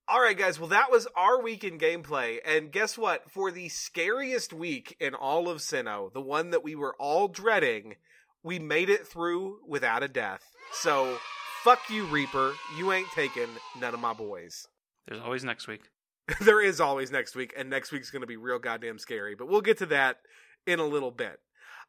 [0.09, 0.61] All right, guys.
[0.61, 2.39] Well, that was our week in gameplay.
[2.45, 3.29] And guess what?
[3.29, 7.97] For the scariest week in all of Sinnoh, the one that we were all dreading,
[8.45, 10.45] we made it through without a death.
[10.73, 11.19] So,
[11.65, 12.55] fuck you, Reaper.
[12.79, 13.49] You ain't taking
[13.81, 14.69] none of my boys.
[15.09, 15.83] There's always next week.
[16.41, 19.35] there is always next week, and next week's going to be real goddamn scary.
[19.35, 20.19] But we'll get to that
[20.69, 21.41] in a little bit.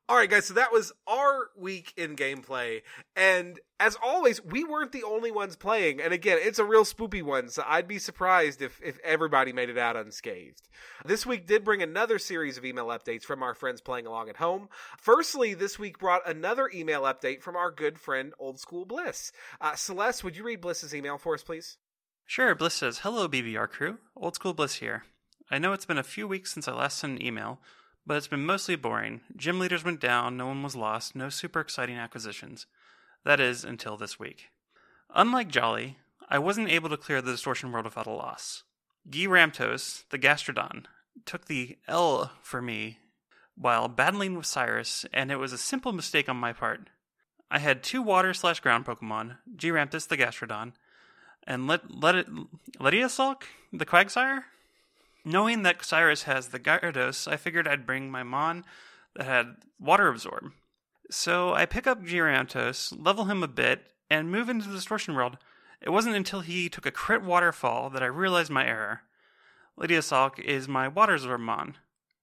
[0.10, 2.82] All right, guys, so that was our week in gameplay.
[3.18, 6.00] And as always, we weren't the only ones playing.
[6.00, 9.70] And again, it's a real spoopy one, so I'd be surprised if, if everybody made
[9.70, 10.62] it out unscathed.
[11.04, 14.38] This week did bring another series of email updates from our friends playing along at
[14.38, 14.70] home.
[14.98, 19.34] Firstly, this week brought another email update from our good friend Old School Bliss.
[19.60, 21.78] Uh, Celeste, would you read Bliss's email for us, please?
[22.26, 23.98] Sure, Bliss says, Hello, BBR crew.
[24.16, 25.04] Old School Bliss here.
[25.52, 27.60] I know it's been a few weeks since I last sent an email,
[28.08, 29.20] but it's been mostly boring.
[29.36, 32.66] Gym leaders went down, no one was lost, no super exciting acquisitions.
[33.26, 34.48] That is, until this week.
[35.14, 35.98] Unlike Jolly,
[36.30, 38.64] I wasn't able to clear the distortion world without a loss.
[39.10, 40.86] Guy Ramtos, the Gastrodon,
[41.26, 43.00] took the L for me
[43.56, 46.90] while battling with Cyrus, and it was a simple mistake on my part.
[47.52, 50.74] I had two water slash ground Pokemon, Ramtus the Gastrodon,
[51.46, 52.28] and let let it
[52.80, 53.44] Lediasulk
[53.74, 54.44] the Quagsire.
[55.28, 58.64] Knowing that Cyrus has the Gyarados, I figured I'd bring my Mon
[59.14, 60.54] that had Water Absorb.
[61.12, 65.38] So I pick up Gyarados, level him a bit, and move into the Distortion World.
[65.82, 69.02] It wasn't until he took a crit waterfall that I realized my error.
[69.76, 70.02] Lydia
[70.46, 71.76] is my Water Absorb Mon.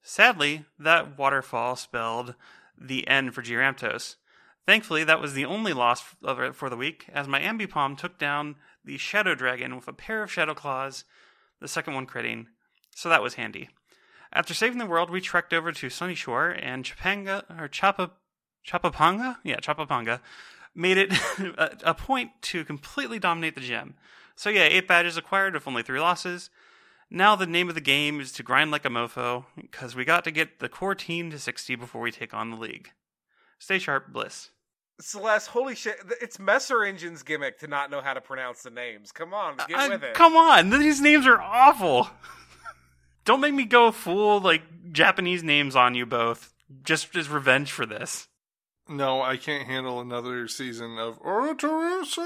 [0.02, 2.34] Sadly, that waterfall spelled
[2.80, 4.16] the end for Gyarados.
[4.64, 6.02] Thankfully, that was the only loss
[6.54, 10.32] for the week, as my Ambipom took down the Shadow Dragon with a pair of
[10.32, 11.04] Shadow Claws,
[11.60, 12.46] the second one critting,
[12.94, 13.68] so that was handy.
[14.32, 18.12] After saving the world, we trekked over to Sunyshore and Chapanga or Chapa
[18.66, 20.20] Chapapanga, yeah, Chapapanga,
[20.74, 23.94] made it a, a point to completely dominate the gym.
[24.36, 26.50] So yeah, eight badges acquired with only three losses.
[27.10, 30.24] Now the name of the game is to grind like a mofo, because we got
[30.24, 32.90] to get the core team to 60 before we take on the league.
[33.58, 34.50] Stay sharp, Bliss.
[35.00, 35.96] Celeste, holy shit!
[36.20, 39.10] It's Messer Engine's gimmick to not know how to pronounce the names.
[39.10, 40.14] Come on, get uh, with it.
[40.14, 42.08] Come on, these names are awful.
[43.24, 46.52] Don't make me go full like Japanese names on you both
[46.82, 48.28] just as revenge for this.
[48.86, 52.18] No, I can't handle another season of Orotorosu.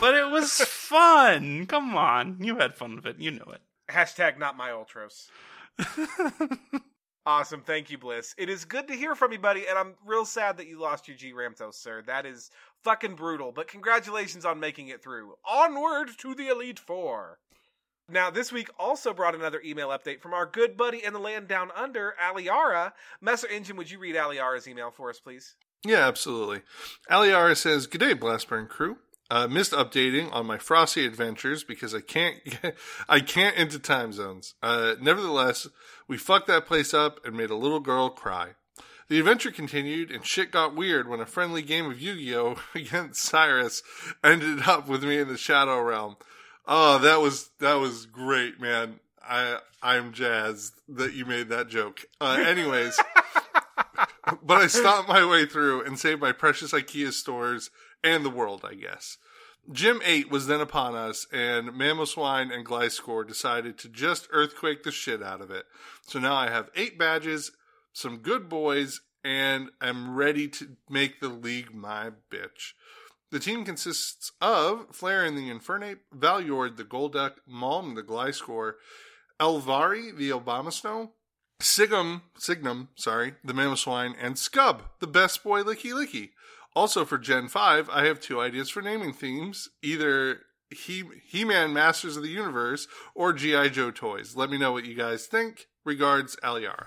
[0.00, 1.64] But it was fun.
[1.66, 3.18] Come on, you had fun with it.
[3.18, 3.62] You know it.
[3.88, 5.28] Hashtag not my ultros.
[7.26, 8.34] awesome, thank you, Bliss.
[8.36, 11.08] It is good to hear from you, buddy, and I'm real sad that you lost
[11.08, 12.02] your G Ramtos, sir.
[12.06, 12.50] That is
[12.84, 13.52] fucking brutal.
[13.52, 15.36] But congratulations on making it through.
[15.48, 17.38] Onward to the Elite Four.
[18.10, 21.48] Now, this week also brought another email update from our good buddy in the land
[21.48, 22.92] down under, Aliara.
[23.20, 25.54] Messer Engine, would you read Aliara's email for us, please?
[25.84, 26.62] Yeah, absolutely.
[27.10, 28.98] Aliara says, G'day, Blastburn crew.
[29.30, 32.76] Uh, missed updating on my frosty adventures because I can't get,
[33.08, 34.54] I can't into time zones.
[34.60, 35.68] Uh, nevertheless,
[36.08, 38.54] we fucked that place up and made a little girl cry.
[39.08, 42.56] The adventure continued, and shit got weird when a friendly game of Yu Gi Oh!
[42.74, 43.84] against Cyrus
[44.22, 46.16] ended up with me in the Shadow Realm.
[46.66, 49.00] Oh, that was that was great, man.
[49.22, 52.04] I I'm jazzed that you made that joke.
[52.20, 52.98] Uh, anyways,
[54.42, 57.70] but I stopped my way through and saved my precious IKEA stores
[58.04, 59.18] and the world, I guess.
[59.70, 64.90] Gym 8 was then upon us, and Mamoswine and Gliscor decided to just earthquake the
[64.90, 65.64] shit out of it.
[66.06, 67.52] So now I have eight badges,
[67.92, 72.72] some good boys, and I'm ready to make the league my bitch.
[73.30, 78.74] The team consists of Flair and the Infernape, Valyord the Golduck, Malm the Gliscor,
[79.40, 81.10] Elvari the Abomasnow,
[81.60, 86.30] Sigum, Signum, sorry, the Mamoswine, and Scub, the best boy Lickilicky.
[86.74, 92.16] Also for Gen 5, I have two ideas for naming themes, either he He-Man Masters
[92.16, 93.68] of the Universe or G.I.
[93.68, 94.36] Joe toys.
[94.36, 95.66] Let me know what you guys think.
[95.84, 96.86] Regards, Aliara.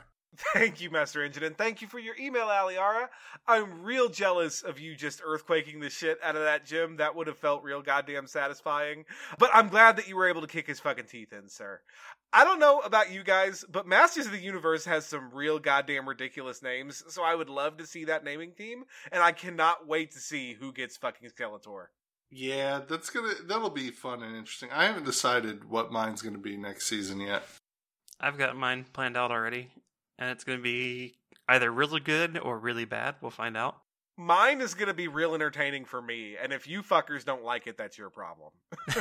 [0.53, 3.07] Thank you, Master Engine, and thank you for your email, Aliara.
[3.47, 6.97] I'm real jealous of you just earthquaking the shit out of that gym.
[6.97, 9.05] That would have felt real goddamn satisfying.
[9.38, 11.81] But I'm glad that you were able to kick his fucking teeth in, sir.
[12.31, 16.09] I don't know about you guys, but Masters of the Universe has some real goddamn
[16.09, 20.11] ridiculous names, so I would love to see that naming theme, and I cannot wait
[20.13, 21.88] to see who gets fucking Skeletor.
[22.31, 24.69] Yeah, that's gonna that'll be fun and interesting.
[24.71, 27.43] I haven't decided what mine's gonna be next season yet.
[28.19, 29.69] I've got mine planned out already
[30.24, 31.15] and it's going to be
[31.49, 33.15] either really good or really bad.
[33.19, 33.78] We'll find out.
[34.15, 37.67] Mine is going to be real entertaining for me, and if you fuckers don't like
[37.67, 38.51] it, that's your problem.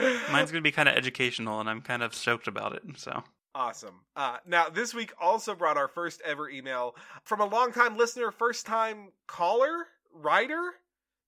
[0.00, 2.82] Mine's going to be kind of educational, and I'm kind of stoked about it.
[2.96, 3.22] So
[3.54, 4.00] Awesome.
[4.16, 8.66] Uh, now, this week also brought our first ever email from a longtime listener, first
[8.66, 10.72] time caller, writer,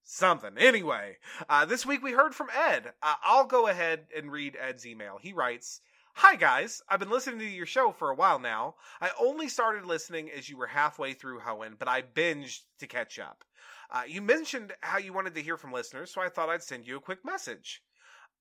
[0.03, 0.59] something.
[0.59, 2.93] Anyway, uh, this week we heard from Ed.
[3.01, 5.19] Uh, I'll go ahead and read Ed's email.
[5.21, 5.83] He writes
[6.21, 6.81] Hi, guys.
[6.89, 8.77] I've been listening to your show for a while now.
[9.03, 13.19] I only started listening as you were halfway through Hoenn, but I binged to catch
[13.19, 13.45] up.
[13.91, 16.87] Uh, you mentioned how you wanted to hear from listeners, so I thought I'd send
[16.87, 17.83] you a quick message.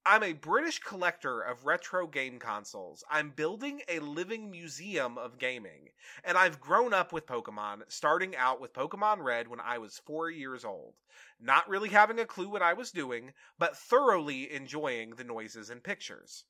[0.06, 3.04] I'm a British collector of retro game consoles.
[3.12, 5.90] I'm building a living museum of gaming.
[6.24, 10.30] And I've grown up with Pokemon, starting out with Pokemon Red when I was four
[10.30, 10.94] years old.
[11.42, 15.84] Not really having a clue what I was doing, but thoroughly enjoying the noises and
[15.84, 16.46] pictures.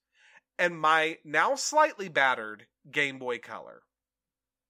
[0.58, 3.84] And my now slightly battered Game Boy Color.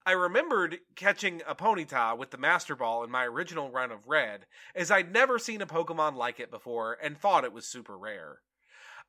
[0.07, 4.45] I remembered catching a Ponyta with the Master Ball in my original run of Red,
[4.75, 8.41] as I'd never seen a Pokemon like it before and thought it was super rare.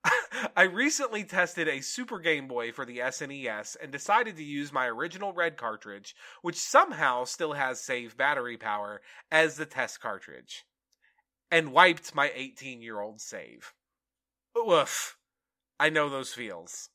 [0.57, 4.87] I recently tested a Super Game Boy for the SNES and decided to use my
[4.87, 10.65] original red cartridge, which somehow still has save battery power, as the test cartridge.
[11.51, 13.75] And wiped my 18 year old save.
[14.55, 15.17] Woof.
[15.79, 16.89] I know those feels.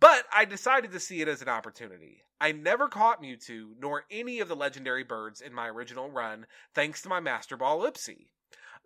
[0.00, 2.24] But I decided to see it as an opportunity.
[2.40, 7.00] I never caught Mewtwo nor any of the legendary birds in my original run, thanks
[7.02, 8.26] to my Master Ball Ipsy.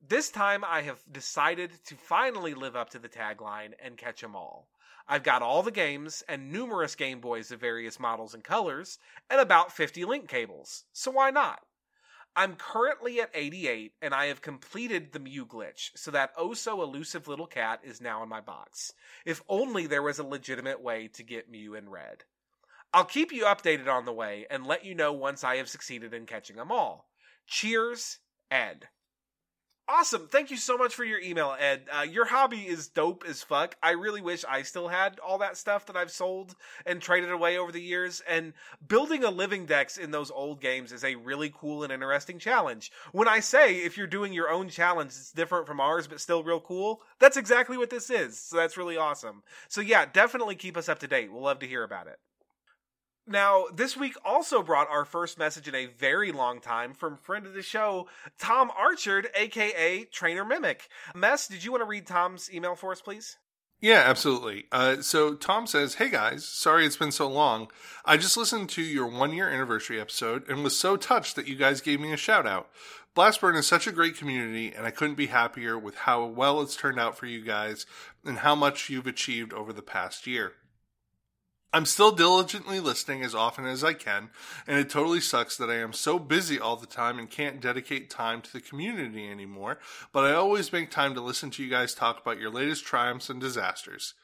[0.06, 4.36] This time I have decided to finally live up to the tagline and catch 'em
[4.36, 4.68] all.
[5.08, 8.98] I've got all the games and numerous Game Boys of various models and colors,
[9.28, 11.66] and about 50 link cables, so why not?
[12.36, 16.82] I'm currently at 88 and I have completed the Mew glitch, so that oh so
[16.82, 18.92] elusive little cat is now in my box.
[19.24, 22.24] If only there was a legitimate way to get Mew in red.
[22.92, 26.12] I'll keep you updated on the way and let you know once I have succeeded
[26.12, 27.08] in catching them all.
[27.46, 28.18] Cheers,
[28.50, 28.88] Ed.
[29.92, 30.28] Awesome.
[30.28, 31.82] Thank you so much for your email, Ed.
[31.90, 33.74] Uh, your hobby is dope as fuck.
[33.82, 36.54] I really wish I still had all that stuff that I've sold
[36.86, 38.22] and traded away over the years.
[38.28, 38.52] And
[38.86, 42.92] building a living decks in those old games is a really cool and interesting challenge.
[43.10, 46.44] When I say if you're doing your own challenge, it's different from ours, but still
[46.44, 48.38] real cool, that's exactly what this is.
[48.38, 49.42] So that's really awesome.
[49.68, 51.32] So yeah, definitely keep us up to date.
[51.32, 52.20] We'll love to hear about it.
[53.30, 57.46] Now, this week also brought our first message in a very long time from friend
[57.46, 58.08] of the show,
[58.40, 60.88] Tom Archard, aka Trainer Mimic.
[61.14, 63.36] Mess, did you want to read Tom's email for us, please?
[63.80, 64.64] Yeah, absolutely.
[64.72, 67.70] Uh, so Tom says, Hey guys, sorry it's been so long.
[68.04, 71.54] I just listened to your one year anniversary episode and was so touched that you
[71.54, 72.68] guys gave me a shout out.
[73.14, 76.76] Blastburn is such a great community, and I couldn't be happier with how well it's
[76.76, 77.86] turned out for you guys
[78.24, 80.54] and how much you've achieved over the past year.
[81.72, 84.30] I'm still diligently listening as often as I can,
[84.66, 88.10] and it totally sucks that I am so busy all the time and can't dedicate
[88.10, 89.78] time to the community anymore,
[90.12, 93.30] but I always make time to listen to you guys talk about your latest triumphs
[93.30, 94.14] and disasters.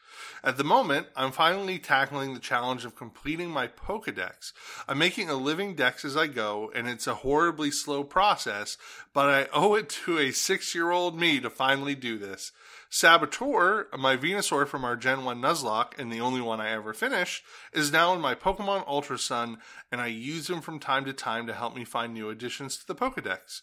[0.43, 4.53] At the moment, I'm finally tackling the challenge of completing my Pokedex.
[4.89, 8.77] I'm making a living dex as I go, and it's a horribly slow process,
[9.13, 12.51] but I owe it to a six year old me to finally do this.
[12.97, 17.45] Saboteur, my Venusaur from our Gen 1 Nuzlocke, and the only one I ever finished,
[17.71, 19.59] is now in my Pokemon Ultra Sun,
[19.93, 22.87] and I use him from time to time to help me find new additions to
[22.87, 23.61] the Pokedex.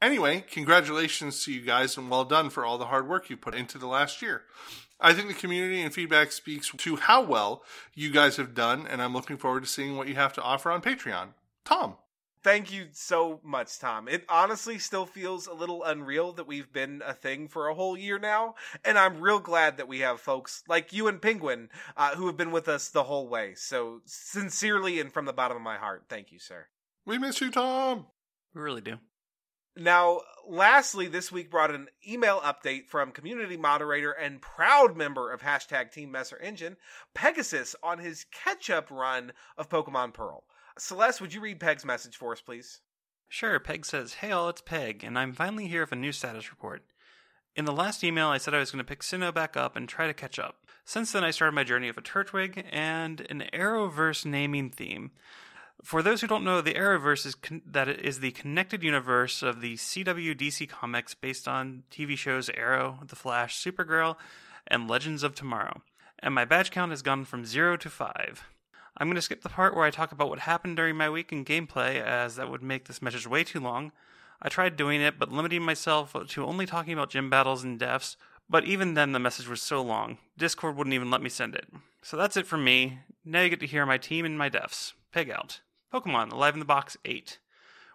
[0.00, 3.54] Anyway, congratulations to you guys and well done for all the hard work you put
[3.54, 4.42] into the last year.
[4.98, 7.62] I think the community and feedback speaks to how well
[7.94, 10.72] you guys have done, and I'm looking forward to seeing what you have to offer
[10.72, 11.34] on Patreon.
[11.64, 11.98] Tom.
[12.42, 14.08] Thank you so much, Tom.
[14.08, 17.96] It honestly still feels a little unreal that we've been a thing for a whole
[17.96, 22.16] year now, and I'm real glad that we have folks like you and Penguin uh,
[22.16, 23.54] who have been with us the whole way.
[23.54, 26.66] So, sincerely and from the bottom of my heart, thank you, sir.
[27.06, 28.06] We miss you, Tom.
[28.54, 28.98] We really do.
[29.76, 35.42] Now, lastly, this week brought an email update from community moderator and proud member of
[35.42, 36.76] hashtag Team Messer Engine,
[37.14, 40.44] Pegasus, on his catch up run of Pokemon Pearl.
[40.78, 42.80] Celeste, would you read Peg's message for us, please?
[43.28, 46.50] Sure, Peg says, Hey all, it's Peg, and I'm finally here with a new status
[46.50, 46.82] report.
[47.54, 49.88] In the last email, I said I was going to pick Sinnoh back up and
[49.88, 50.66] try to catch up.
[50.84, 55.10] Since then, I started my journey of a Turtwig and an Arrowverse naming theme.
[55.82, 59.60] For those who don't know, the Arrowverse is con- that is the connected universe of
[59.60, 64.16] the CW DC comics based on TV shows Arrow, The Flash, Supergirl,
[64.66, 65.82] and Legends of Tomorrow.
[66.20, 68.44] And my badge count has gone from 0 to 5.
[68.96, 71.32] I'm going to skip the part where I talk about what happened during my week
[71.32, 73.92] in gameplay, as that would make this message way too long.
[74.40, 78.16] I tried doing it, but limiting myself to only talking about gym battles and deaths,
[78.50, 81.66] but even then the message was so long, Discord wouldn't even let me send it.
[82.02, 82.98] So that's it from me.
[83.24, 84.92] Now you get to hear my team and my deaths.
[85.12, 85.60] Peg out.
[85.92, 87.38] Pokemon Alive in the Box 8.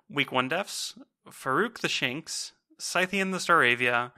[0.09, 0.97] Week 1 deaths
[1.29, 4.13] Farouk the Shinx, Scythian the Staravia,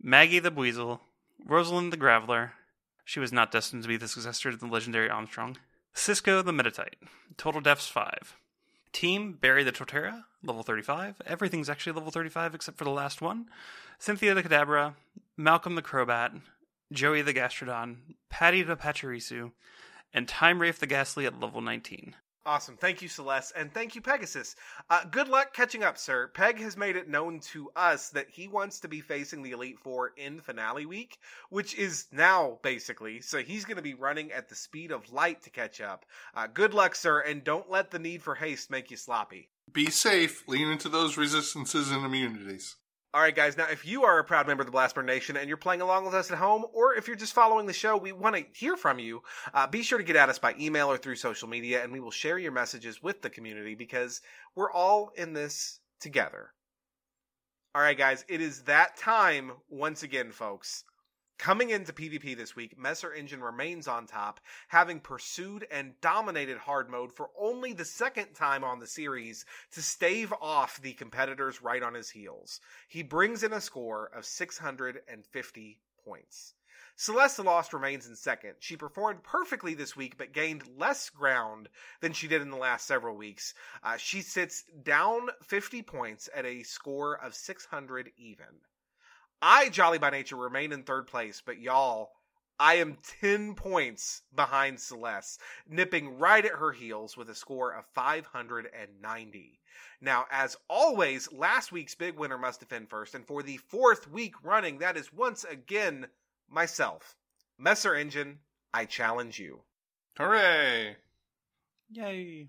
[0.00, 1.00] Maggie the Buizel,
[1.44, 2.52] Rosalind the Graveler.
[3.04, 5.58] She was not destined to be the successor to the legendary Armstrong.
[5.96, 7.08] Cisco the Metatite.
[7.38, 8.36] Total deaths 5.
[8.92, 11.22] Team Barry the Torterra, level 35.
[11.26, 13.46] Everything's actually level 35 except for the last one.
[13.98, 14.94] Cynthia the Kadabra,
[15.38, 16.38] Malcolm the Crobat,
[16.92, 17.96] Joey the Gastrodon,
[18.28, 19.52] Patty the Pachirisu,
[20.12, 22.14] and Time Rafe the Gastly at level 19.
[22.46, 22.76] Awesome.
[22.76, 23.52] Thank you, Celeste.
[23.56, 24.54] And thank you, Pegasus.
[24.88, 26.30] Uh, good luck catching up, sir.
[26.32, 29.80] Peg has made it known to us that he wants to be facing the Elite
[29.80, 31.18] Four in finale week,
[31.50, 33.20] which is now, basically.
[33.20, 36.06] So he's going to be running at the speed of light to catch up.
[36.36, 39.48] Uh, good luck, sir, and don't let the need for haste make you sloppy.
[39.72, 40.46] Be safe.
[40.46, 42.76] Lean into those resistances and immunities.
[43.16, 43.56] All right, guys.
[43.56, 46.04] Now, if you are a proud member of the Blastburn Nation and you're playing along
[46.04, 48.76] with us at home, or if you're just following the show, we want to hear
[48.76, 49.22] from you.
[49.54, 51.98] Uh, be sure to get at us by email or through social media, and we
[51.98, 54.20] will share your messages with the community because
[54.54, 56.50] we're all in this together.
[57.74, 58.22] All right, guys.
[58.28, 60.84] It is that time once again, folks.
[61.38, 66.88] Coming into PvP this week, Messer Engine remains on top, having pursued and dominated hard
[66.88, 71.82] mode for only the second time on the series to stave off the competitors right
[71.82, 72.60] on his heels.
[72.88, 76.54] He brings in a score of 650 points.
[76.96, 78.54] Celeste Lost remains in second.
[78.58, 81.68] She performed perfectly this week, but gained less ground
[82.00, 83.52] than she did in the last several weeks.
[83.82, 88.62] Uh, she sits down 50 points at a score of 600 even.
[89.42, 92.12] I, Jolly by Nature, remain in third place, but y'all,
[92.58, 97.84] I am 10 points behind Celeste, nipping right at her heels with a score of
[97.94, 99.60] 590.
[100.00, 104.34] Now, as always, last week's big winner must defend first, and for the fourth week
[104.42, 106.06] running, that is once again
[106.48, 107.14] myself.
[107.58, 108.38] Messer Engine,
[108.72, 109.60] I challenge you.
[110.16, 110.96] Hooray!
[111.90, 112.48] Yay.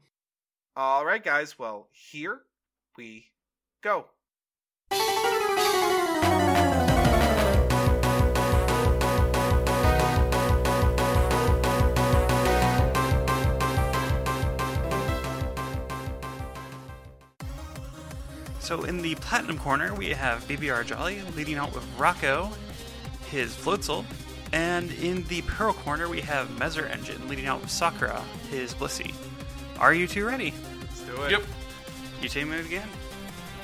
[0.75, 2.41] All right, guys, well, here
[2.97, 3.31] we
[3.81, 4.07] go.
[18.67, 22.51] So in the platinum corner, we have BBR Jolly leading out with Rocco,
[23.31, 24.03] his Floatzel,
[24.51, 29.13] and in the pearl corner, we have Messer Engine leading out with Sakura, his Blissey.
[29.79, 30.53] Are you two ready?
[30.81, 31.31] Let's do it.
[31.31, 31.43] Yep.
[32.21, 32.89] You team move again.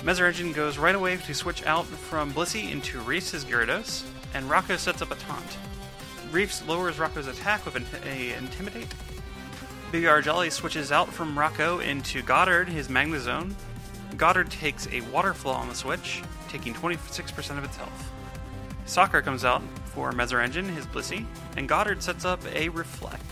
[0.06, 4.78] Messer Engine goes right away to switch out from Blissey into Reef's Gyarados, and Rocco
[4.78, 5.58] sets up a taunt.
[6.32, 8.88] Reefs lowers Rocco's attack with an a Intimidate.
[9.92, 13.54] BBR Jolly switches out from Rocco into Goddard, his Magnezone.
[14.18, 18.12] Goddard takes a Waterfall on the switch, taking 26% of its health.
[18.86, 21.26] Sakura comes out for Messer Engine, his Blissey,
[21.58, 23.24] and Goddard sets up a Reflect.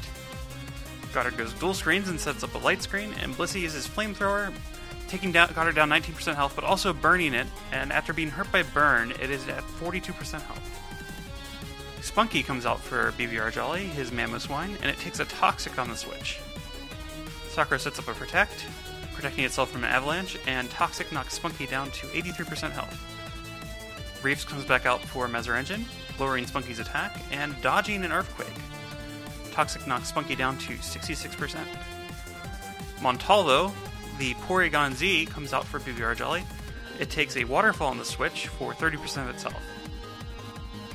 [1.13, 4.53] Goddard goes dual screens and sets up a light screen, and Blissey uses his Flamethrower,
[5.07, 8.63] taking down Goddard down 19% health, but also burning it, and after being hurt by
[8.63, 10.82] burn, it is at 42% health.
[12.01, 15.95] Spunky comes out for BBR Jolly, his Mamoswine, and it takes a Toxic on the
[15.95, 16.39] switch.
[17.49, 18.65] Sakura sets up a Protect,
[19.14, 22.97] protecting itself from an avalanche, and Toxic knocks Spunky down to 83% health.
[24.24, 25.86] Reefs comes back out for Messer Engine,
[26.20, 28.53] lowering Spunky's attack, and dodging an Earthquake.
[29.51, 31.66] Toxic knocks Spunky down to 66%.
[33.01, 33.74] Montalvo,
[34.20, 36.43] the Porygon Z, comes out for BBR Jelly.
[36.99, 39.62] It takes a Waterfall on the switch for 30% of its health.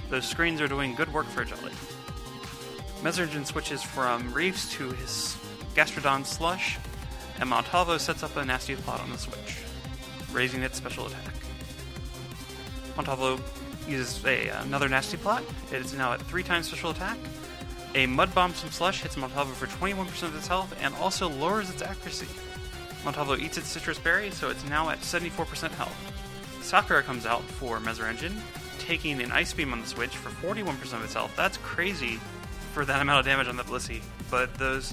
[0.09, 1.73] Those screens are doing good work for Jelly.
[3.03, 5.37] Messer Engine switches from Reefs to his
[5.75, 6.79] Gastrodon Slush,
[7.41, 9.59] and Montalvo sets up a nasty plot on the switch,
[10.32, 11.34] raising its special attack.
[12.97, 13.39] Montalvo
[13.89, 15.43] uses a, another nasty plot.
[15.72, 17.18] It is now at three times special attack.
[17.95, 21.70] A Mud Bomb from Slush hits Montalvo for 21% of its health and also lowers
[21.70, 22.26] its accuracy.
[23.05, 26.12] Montalvo eats its Sitrus berry, so it's now at 74% health.
[26.62, 28.37] Sakura comes out for Messer Engine,
[28.78, 31.32] taking an Ice Beam on the switch for 41% of its health.
[31.37, 32.18] That's crazy
[32.72, 34.93] for that amount of damage on the Blissey, but those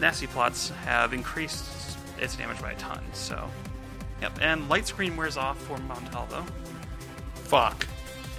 [0.00, 3.48] nasty plots have increased its damage by a ton, so.
[4.20, 6.44] Yep, and Light Screen wears off for Montalvo.
[7.34, 7.86] Fuck.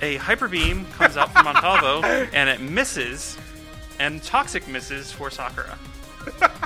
[0.02, 2.02] A Hyper Beam comes out from Montalvo,
[2.34, 3.38] and it misses,
[4.00, 5.78] and Toxic misses for Sakura.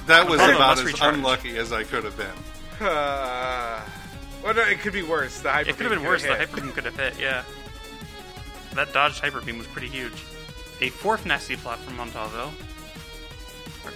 [0.06, 1.16] That was Hold on, about let's as recharge.
[1.16, 2.88] unlucky as I could have been.
[2.88, 3.82] Uh,
[4.44, 5.42] well, no, it could be worse.
[5.42, 6.22] The hyper It could have been worse.
[6.22, 6.48] The hit.
[6.48, 7.44] Hyper Beam could have hit, yeah.
[8.76, 10.14] That dodged Hyper Beam was pretty huge.
[10.80, 12.54] A fourth nasty plot from Montalvo,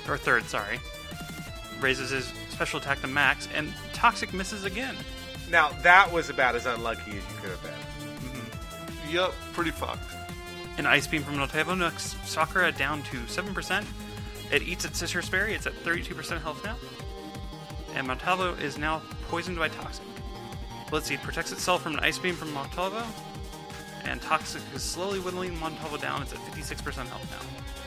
[0.07, 0.79] or, or third, sorry,
[1.79, 4.95] raises his special attack to max, and Toxic misses again.
[5.49, 7.71] Now that was about as unlucky as you could have been.
[7.71, 9.15] Mm-hmm.
[9.15, 10.03] Yup, pretty fucked.
[10.77, 13.85] An Ice Beam from Montalvo knocks Sakura down to 7%.
[14.51, 16.77] It eats its Sitrus Berry, it's at 32% health now.
[17.93, 20.05] And Montalvo is now poisoned by Toxic.
[20.87, 23.03] Blissey protects itself from an Ice Beam from Montalvo,
[24.03, 27.80] and Toxic is slowly whittling Montalvo down, it's at 56% health now.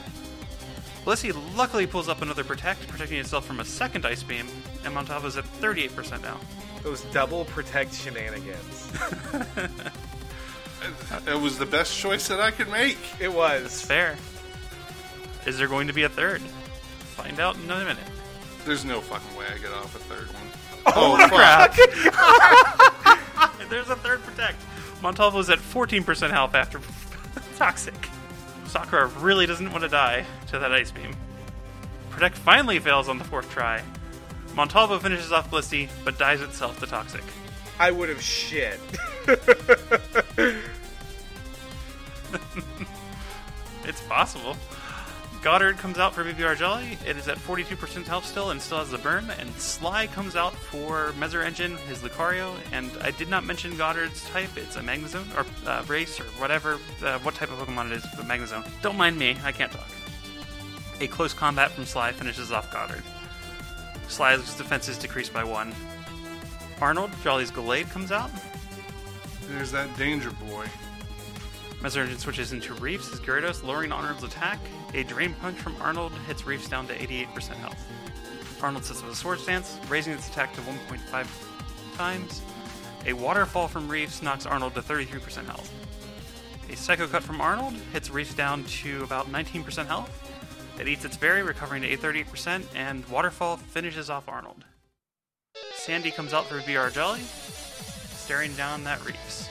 [1.05, 4.47] Blissey luckily pulls up another Protect, protecting itself from a second Ice Beam,
[4.85, 6.40] and Montalvo's at 38% now.
[6.82, 8.93] Those double protect shenanigans.
[11.26, 12.98] It was the best choice that I could make.
[13.20, 13.82] It was.
[13.82, 14.16] Fair.
[15.47, 16.43] Is there going to be a third?
[16.43, 17.98] Find out in a minute.
[18.64, 20.47] There's no fucking way I get off a third one.
[20.86, 21.72] Oh, oh fuck.
[21.72, 23.59] crap!
[23.70, 24.60] There's a third protect.
[25.01, 26.81] Montalvo's at 14% health after
[27.56, 27.94] toxic.
[28.74, 31.14] Sakura really doesn't want to die to that ice beam.
[32.10, 33.80] Protect finally fails on the fourth try.
[34.56, 37.22] Montalvo finishes off Blissey, but dies itself to toxic.
[37.78, 38.80] I would have shit.
[43.86, 44.56] It's possible.
[45.44, 46.96] Goddard comes out for BBR Jelly.
[47.06, 49.28] It is at 42% health still and still has the burn.
[49.38, 52.56] And Sly comes out for Messer Engine, his Lucario.
[52.72, 54.56] And I did not mention Goddard's type.
[54.56, 58.06] It's a Magnezone, or uh, Race, or whatever, uh, what type of Pokemon it is,
[58.16, 58.66] but Magnezone.
[58.80, 59.86] Don't mind me, I can't talk.
[61.02, 63.02] A close combat from Sly finishes off Goddard.
[64.08, 65.74] Sly's defense is decreased by one.
[66.80, 68.30] Arnold, Jolly's Gallade, comes out.
[69.48, 70.64] There's that danger boy.
[71.85, 74.59] Messer Engine switches into Reefs as Gyarados, lowering Arnold's attack.
[74.94, 77.86] A Drain Punch from Arnold hits Reefs down to 88% health.
[78.62, 81.27] Arnold sits with a Swords Dance, raising its attack to 1.5
[81.98, 82.40] times.
[83.05, 85.70] A Waterfall from Reefs knocks Arnold to 33% health.
[86.70, 90.32] A Psycho Cut from Arnold hits Reefs down to about 19% health.
[90.81, 94.65] It eats its berry, recovering to 838%, and Waterfall finishes off Arnold.
[95.74, 99.51] Sandy comes out for VR Jelly, staring down that Reefs.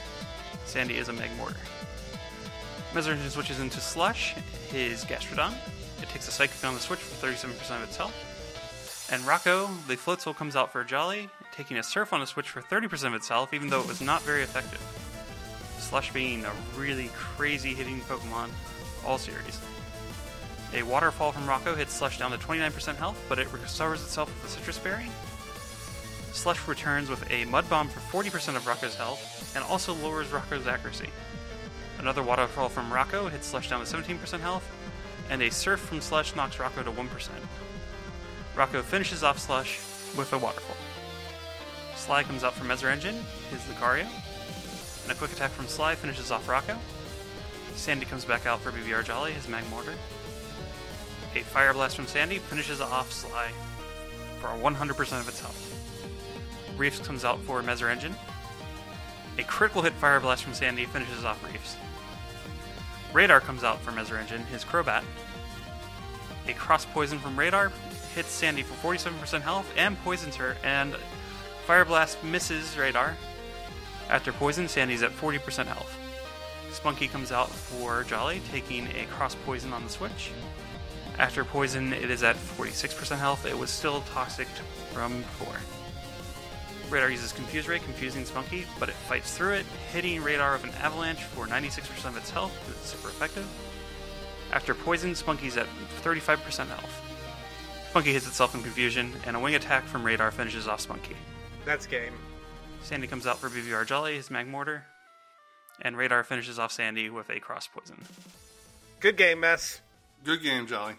[0.66, 1.73] Sandy is a Magmortar.
[2.94, 4.36] Messer Engine switches into Slush,
[4.70, 5.52] his Gastrodon.
[6.02, 9.10] It takes a Psychic on the switch for 37% of its health.
[9.12, 12.50] And Rocco, the Floatzel, comes out for a Jolly, taking a Surf on the switch
[12.50, 14.80] for 30% of its health, even though it was not very effective.
[15.80, 18.50] Slush being a really crazy hitting Pokemon,
[19.06, 19.60] all series.
[20.76, 24.56] A Waterfall from Rocco hits Slush down to 29% health, but it recovers itself with
[24.56, 25.08] a Sitrus Berry.
[26.32, 30.68] Slush returns with a Mud Bomb for 40% of Rocco's health, and also lowers Rocco's
[30.68, 31.10] accuracy.
[32.00, 34.70] Another waterfall from Rocco hits Slush down to 17% health,
[35.30, 37.30] and a surf from Slush knocks Rocco to 1%.
[38.56, 39.80] Rocco finishes off Slush
[40.18, 40.78] with a waterfall.
[41.96, 43.16] Sly comes out from Messer Engine,
[43.50, 44.08] his Lucario,
[45.04, 46.78] and a quick attack from Sly finishes off Rocco.
[47.76, 49.96] Sandy comes back out for BBR Jolly, his Magmortar.
[51.36, 53.52] A Fire Blast from Sandy finishes off Sly
[54.40, 55.70] for 100% of its health.
[56.78, 58.16] Reefs comes out for Messer Engine.
[59.38, 61.76] A critical hit Fire Blast from Sandy finishes off Reefs.
[63.14, 65.04] Radar comes out for Messer Engine, his Crobat.
[66.48, 67.72] A Cross Poison from Radar
[68.14, 70.96] hits Sandy for 47% health and poisons her, and
[71.66, 73.16] Fire Blast misses Radar.
[74.10, 75.98] After poison, Sandy's at 40% health.
[76.72, 80.32] Spunky comes out for Jolly, taking a Cross Poison on the switch.
[81.20, 83.46] After poison, it is at 46% health.
[83.46, 84.48] It was still toxic
[84.92, 85.56] from before.
[86.94, 90.70] Radar uses Confuse Ray, confusing Spunky, but it fights through it, hitting Radar with an
[90.80, 92.54] Avalanche for 96% of its health.
[92.70, 93.48] It's super effective.
[94.52, 95.66] After poison, Spunky's at
[96.04, 97.02] 35% health.
[97.90, 101.16] Spunky hits itself in confusion, and a wing attack from Radar finishes off Spunky.
[101.66, 102.14] That's game.
[102.84, 104.84] Sandy comes out for BBR Jolly, his Magmortar,
[105.82, 107.98] and Radar finishes off Sandy with a Cross Poison.
[109.00, 109.82] Good game, mess.
[110.24, 110.94] Good game, Jolly.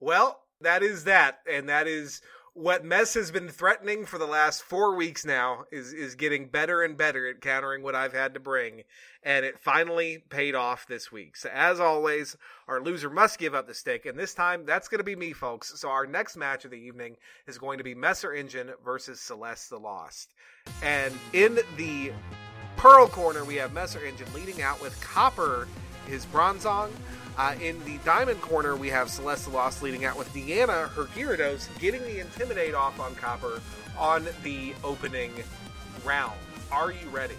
[0.00, 2.20] Well, that is that, and that is
[2.54, 5.64] what Mess has been threatening for the last four weeks now.
[5.70, 8.82] Is is getting better and better at countering what I've had to bring,
[9.22, 11.36] and it finally paid off this week.
[11.36, 12.36] So as always,
[12.68, 15.32] our loser must give up the stick, and this time that's going to be me,
[15.32, 15.78] folks.
[15.78, 17.16] So our next match of the evening
[17.46, 20.34] is going to be Messer Engine versus Celeste the Lost,
[20.82, 22.12] and in the
[22.76, 25.68] Pearl corner we have Messer Engine leading out with Copper,
[26.06, 26.90] his Bronzong.
[27.40, 31.70] Uh, in the diamond corner, we have Celeste Lost leading out with Deanna, her Gyarados,
[31.80, 33.62] getting the Intimidate off on Copper
[33.98, 35.32] on the opening
[36.04, 36.38] round.
[36.70, 37.36] Are you ready?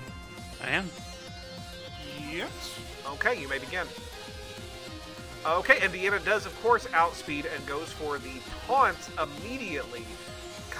[0.63, 0.89] I am.
[2.31, 2.79] Yes.
[3.09, 3.85] Okay, you may begin.
[5.45, 10.03] Okay, and Deanna does, of course, outspeed and goes for the taunt immediately.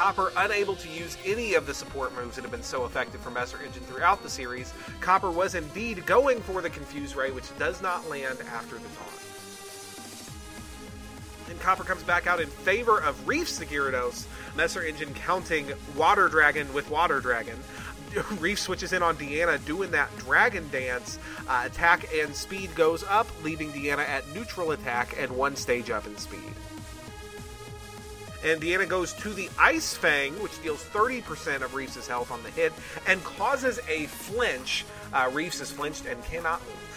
[0.02, 3.30] Copper unable to use any of the support moves that have been so effective for
[3.30, 4.74] Messer Engine throughout the series.
[5.00, 9.22] Copper was indeed going for the Confuse Ray, which does not land after the taunt.
[11.48, 14.26] Then Copper comes back out in favor of Reefs the Gyarados.
[14.56, 17.60] Messer Engine counting Water Dragon with Water Dragon.
[18.40, 21.20] Reef switches in on Deanna doing that dragon dance.
[21.48, 26.08] Uh, attack and speed goes up, leaving Deanna at neutral attack and one stage up
[26.08, 26.40] in speed.
[28.44, 32.50] And Deanna goes to the Ice Fang, which deals 30% of Reefs' health on the
[32.50, 32.74] hit
[33.08, 34.86] and causes a flinch.
[35.14, 36.92] Uh, Reefs is flinched and cannot move.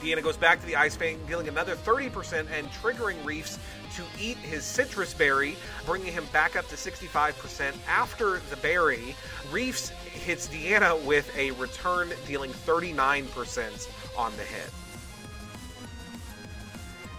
[0.00, 3.58] Deanna goes back to the Ice Fang, dealing another 30% and triggering Reefs
[3.96, 7.74] to eat his Sitrus berry, bringing him back up to 65%.
[7.88, 9.16] After the berry,
[9.50, 14.70] Reefs hits Deanna with a return, dealing 39% on the hit.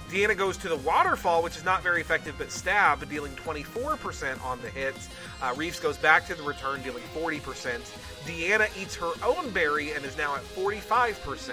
[0.10, 4.60] Deanna goes to the waterfall, which is not very effective, but stab, dealing 24% on
[4.62, 4.96] the hit.
[5.40, 7.80] Uh, Reefs goes back to the return, dealing 40%.
[8.26, 11.52] Deanna eats her own berry and is now at 45%.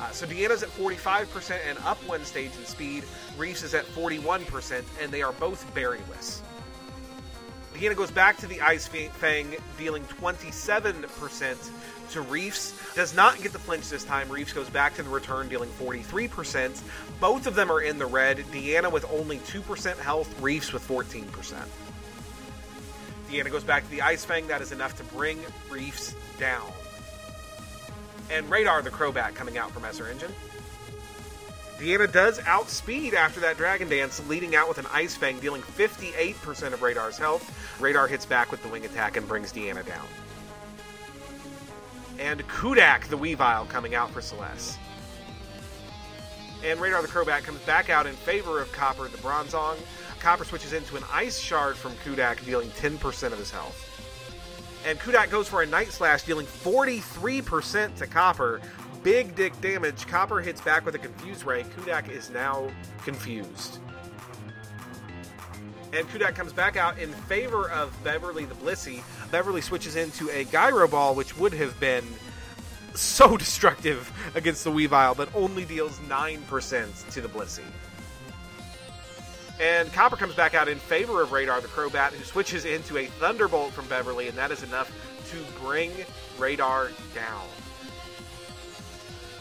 [0.00, 3.04] Uh, so Deanna's at 45% and up one stage in speed.
[3.36, 6.40] Reefs is at 41%, and they are both berryless.
[7.74, 11.70] Deanna goes back to the Ice Fang, dealing 27%
[12.12, 12.94] to Reefs.
[12.94, 14.28] Does not get the flinch this time.
[14.28, 16.80] Reefs goes back to the return, dealing 43%.
[17.20, 18.38] Both of them are in the red.
[18.52, 21.54] Deanna with only 2% health, Reefs with 14%.
[23.30, 24.46] Deanna goes back to the Ice Fang.
[24.46, 25.38] That is enough to bring
[25.70, 26.70] Reefs down.
[28.30, 30.32] And Radar the Crobat coming out from Messer Engine.
[31.78, 36.72] Deanna does outspeed after that Dragon Dance, leading out with an Ice Fang, dealing 58%
[36.72, 37.78] of Radar's health.
[37.80, 40.06] Radar hits back with the wing attack and brings Deanna down.
[42.22, 44.78] And Kudak the Weavile coming out for Celeste.
[46.64, 49.76] And Radar the Crobat comes back out in favor of Copper the Bronzong.
[50.20, 53.88] Copper switches into an Ice Shard from Kudak, dealing 10% of his health.
[54.86, 58.60] And Kudak goes for a Night Slash, dealing 43% to Copper.
[59.02, 60.06] Big dick damage.
[60.06, 61.64] Copper hits back with a Confuse Ray.
[61.64, 62.70] Kudak is now
[63.04, 63.80] confused.
[65.92, 69.02] And Kudak comes back out in favor of Beverly the Blissey.
[69.30, 72.04] Beverly switches into a Gyro Ball, which would have been
[72.94, 77.64] so destructive against the Weavile, but only deals 9% to the Blissey.
[79.60, 83.06] And Copper comes back out in favor of Radar the Crobat, who switches into a
[83.06, 84.90] Thunderbolt from Beverly, and that is enough
[85.30, 85.92] to bring
[86.38, 87.46] Radar down.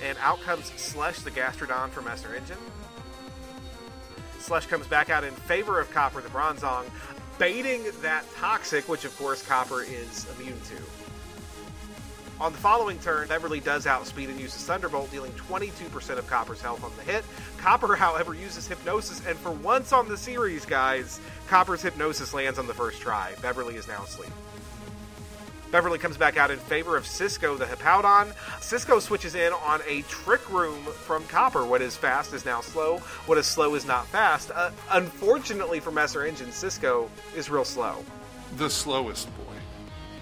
[0.04, 2.58] And out comes Slush the Gastrodon from Messer Engine.
[4.42, 6.86] Slush comes back out in favor of Copper the Bronzong,
[7.38, 10.76] baiting that Toxic, which of course Copper is immune to.
[12.42, 16.84] On the following turn, Beverly does outspeed and uses Thunderbolt, dealing 22% of Copper's health
[16.84, 17.24] on the hit.
[17.58, 22.66] Copper, however, uses Hypnosis, and for once on the series, guys, Copper's Hypnosis lands on
[22.66, 23.34] the first try.
[23.44, 24.32] Beverly is now asleep.
[25.72, 28.34] Beverly comes back out in favor of Cisco the Hippowdon.
[28.62, 31.66] Cisco switches in on a Trick Room from Copper.
[31.66, 32.98] What is fast is now slow.
[33.26, 34.52] What is slow is not fast.
[34.54, 38.04] Uh, unfortunately for Messer Engine, Cisco is real slow.
[38.58, 39.54] The slowest boy.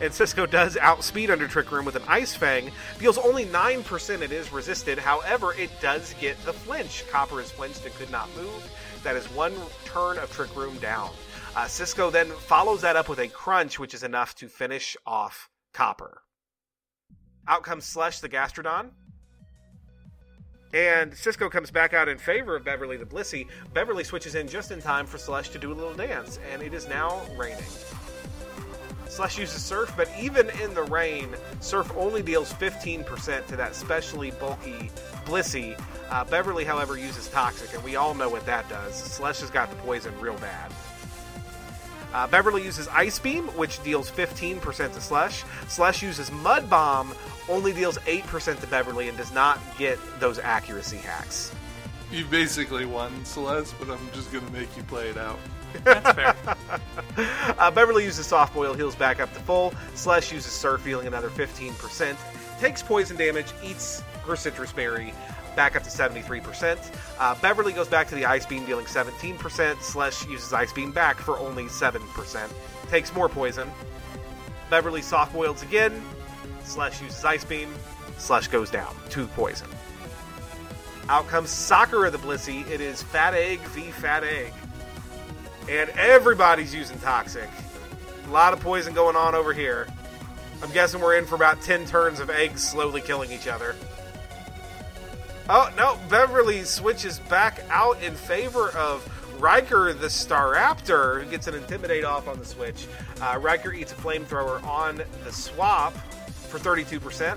[0.02, 2.72] And Cisco does outspeed under Trick Room with an Ice Fang.
[3.00, 4.22] Deals only 9%.
[4.22, 5.00] It is resisted.
[5.00, 7.04] However, it does get the flinch.
[7.10, 8.72] Copper is flinched and could not move.
[9.04, 9.54] That is one
[9.84, 11.10] turn of Trick Room down.
[11.56, 15.50] Uh, Cisco then follows that up with a crunch, which is enough to finish off
[15.74, 16.22] Copper.
[17.48, 18.92] Out comes Slush the Gastrodon.
[20.72, 23.48] And Cisco comes back out in favor of Beverly the Blissey.
[23.74, 26.76] Beverly switches in just in time for Slush to do a little dance, and it
[26.76, 27.64] is now raining.
[29.08, 34.30] Slush uses Surf, but even in the rain, Surf only deals 15% to that specially
[34.32, 34.92] bulky
[35.26, 35.80] Blissey.
[36.12, 38.94] Uh, Beverly, however, uses Toxic, and we all know what that does.
[38.94, 40.72] Slush has got the poison real bad.
[42.14, 45.44] Uh, Beverly uses Ice Beam, which deals 15% to Slush.
[45.68, 47.14] Slush uses Mud Bomb,
[47.48, 51.53] only deals 8% to Beverly, and does not get those accuracy hacks.
[52.11, 55.38] You basically won, Celeste, but I'm just going to make you play it out.
[55.84, 56.36] That's fair.
[57.60, 59.73] uh, Beverly uses Soft Boil, heals back up to full.
[59.94, 62.18] Slush uses Surf, healing another 15%.
[62.60, 65.14] Takes poison damage, eats her Sitrus Berry,
[65.60, 66.80] back up to 73%.
[67.19, 69.81] Uh, Beverly goes back to the Ice Beam, dealing 17%.
[69.81, 72.49] Slush uses Ice Beam back for only 7%.
[72.90, 73.69] Takes more poison.
[74.69, 76.02] Beverly soft boils again.
[76.64, 77.68] Slush uses Ice Beam.
[78.18, 78.95] Slush goes down.
[79.10, 79.68] Two poison.
[81.10, 82.65] Out comes Sakura of the Blissey.
[82.69, 84.53] It is Fat Egg v Fat Egg.
[85.68, 87.49] And everybody's using Toxic.
[88.27, 89.88] A lot of poison going on over here.
[90.64, 93.76] I'm guessing we're in for about 10 turns of eggs slowly killing each other.
[95.52, 99.04] Oh, no, Beverly switches back out in favor of
[99.42, 102.86] Riker the Staraptor, who gets an Intimidate off on the switch.
[103.20, 107.36] Uh, Riker eats a flamethrower on the swap for 32%.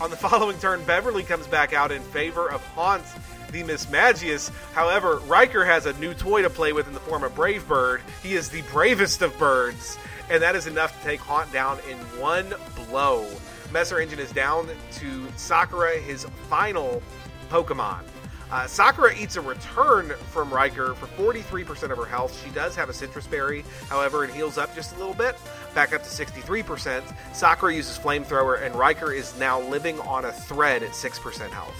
[0.00, 3.04] On the following turn, Beverly comes back out in favor of Haunt
[3.52, 4.50] the Mismagius.
[4.72, 8.00] However, Riker has a new toy to play with in the form of Brave Bird.
[8.22, 9.98] He is the bravest of birds,
[10.30, 13.26] and that is enough to take Haunt down in one blow.
[13.72, 17.02] Messer Engine is down to Sakura, his final
[17.50, 18.02] Pokemon.
[18.50, 22.36] Uh, Sakura eats a return from Riker for 43% of her health.
[22.44, 25.36] She does have a Sitrus Berry, however, it heals up just a little bit,
[25.72, 27.02] back up to 63%.
[27.32, 31.76] Sakura uses Flamethrower, and Riker is now living on a thread at 6% health.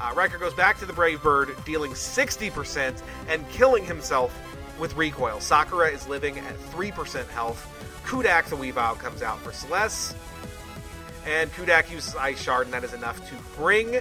[0.00, 4.36] Uh, Riker goes back to the Brave Bird, dealing 60% and killing himself
[4.80, 5.38] with Recoil.
[5.40, 7.68] Sakura is living at 3% health.
[8.04, 10.16] Kudak the Weavile comes out for Celeste.
[11.26, 14.00] And Kudak uses Ice Shard, and that is enough to bring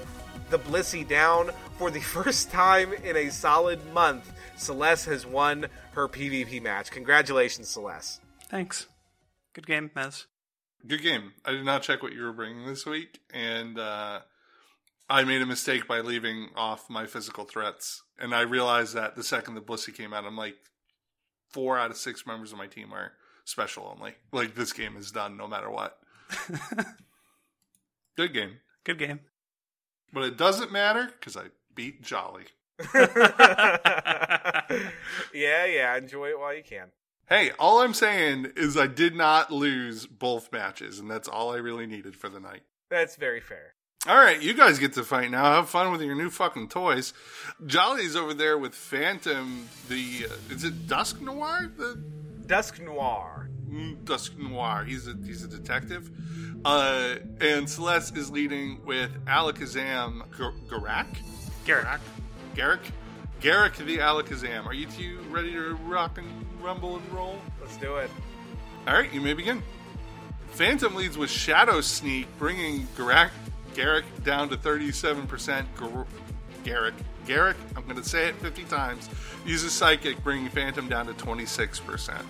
[0.50, 6.08] the Blissey down For the first time in a solid month, Celeste has won her
[6.08, 6.91] PvP match.
[6.91, 8.22] Congratulations, Celeste.
[8.50, 8.88] Thanks.
[9.54, 10.26] Good game, Mez.
[10.88, 11.34] Good game.
[11.46, 14.22] I did not check what you were bringing this week, and uh,
[15.10, 18.04] I made a mistake by leaving off my physical threats.
[18.18, 20.56] And I realized that the second the Blissey came out, I'm like,
[21.50, 23.12] four out of six members of my team are
[23.44, 24.16] special only.
[24.32, 25.98] Like, this game is done no matter what.
[28.20, 28.58] Good game.
[28.84, 29.22] Good game.
[30.12, 31.44] But it doesn't matter because I
[31.74, 32.44] beat Jolly.
[32.94, 34.66] yeah,
[35.34, 35.96] yeah.
[35.96, 36.88] Enjoy it while you can.
[37.30, 41.60] Hey, all I'm saying is I did not lose both matches, and that's all I
[41.60, 42.64] really needed for the night.
[42.90, 43.76] That's very fair.
[44.06, 45.46] All right, you guys get to fight now.
[45.46, 47.14] Have fun with your new fucking toys.
[47.66, 49.70] Jolly's over there with Phantom.
[49.88, 51.74] The uh, is it Dusknoir?
[51.78, 52.04] The
[52.48, 53.48] Dusknoir.
[54.04, 54.86] Dusknoir.
[54.86, 56.10] He's a he's a detective.
[56.66, 60.28] Uh, and Celeste is leading with Alakazam
[60.68, 61.08] Garak.
[61.66, 62.02] Garrett.
[62.56, 62.82] Garrick.
[63.40, 64.66] Garrick the Alakazam.
[64.66, 66.28] Are you two ready to rock and
[66.62, 67.40] rumble and roll?
[67.62, 68.10] Let's do it.
[68.88, 69.64] All right, you may begin.
[70.48, 73.30] Phantom leads with Shadow Sneak, bringing Garak,
[73.76, 75.66] Garrick down to 37%.
[75.76, 76.06] Gar-
[76.64, 76.96] Garrick.
[77.26, 79.08] Garrick, I'm going to say it 50 times,
[79.46, 82.22] uses Psychic, bringing Phantom down to 26%.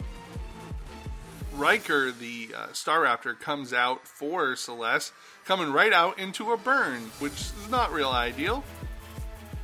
[1.60, 5.11] Riker, the uh, Staraptor, comes out for Celeste,
[5.44, 8.64] coming right out into a burn, which is not real ideal.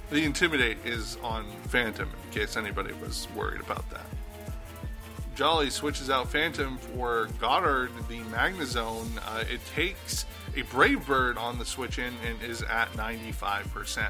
[0.10, 4.06] The Intimidate is on Phantom, in case anybody was worried about that.
[5.36, 9.18] Jolly switches out Phantom for Goddard, the Magnezone.
[9.26, 10.26] Uh, it takes
[10.58, 14.10] a Brave Bird on the switch in and is at 95%.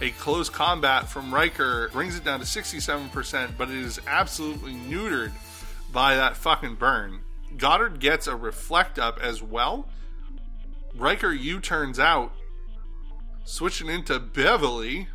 [0.00, 5.32] A close combat from Riker brings it down to 67%, but it is absolutely neutered
[5.92, 7.20] by that fucking burn.
[7.56, 9.88] Goddard gets a reflect up as well.
[10.94, 12.32] Riker U turns out,
[13.44, 15.08] switching into Beverly,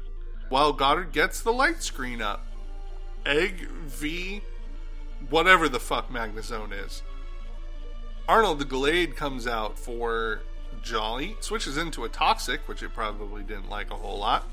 [0.49, 2.45] while Goddard gets the light screen up.
[3.25, 4.41] Egg V,
[5.29, 7.01] whatever the fuck Magnezone is.
[8.27, 10.41] Arnold the Gallade comes out for
[10.81, 14.47] Jolly, switches into a Toxic, which it probably didn't like a whole lot.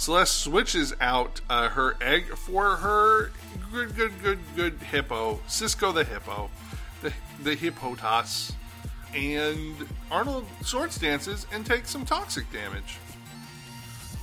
[0.00, 3.32] Celeste switches out uh, her egg for her
[3.70, 6.48] good, good, good, good hippo, Cisco the hippo,
[7.02, 7.12] the,
[7.42, 8.54] the hippotas.
[9.14, 9.76] And
[10.10, 12.96] Arnold swords dances and takes some toxic damage.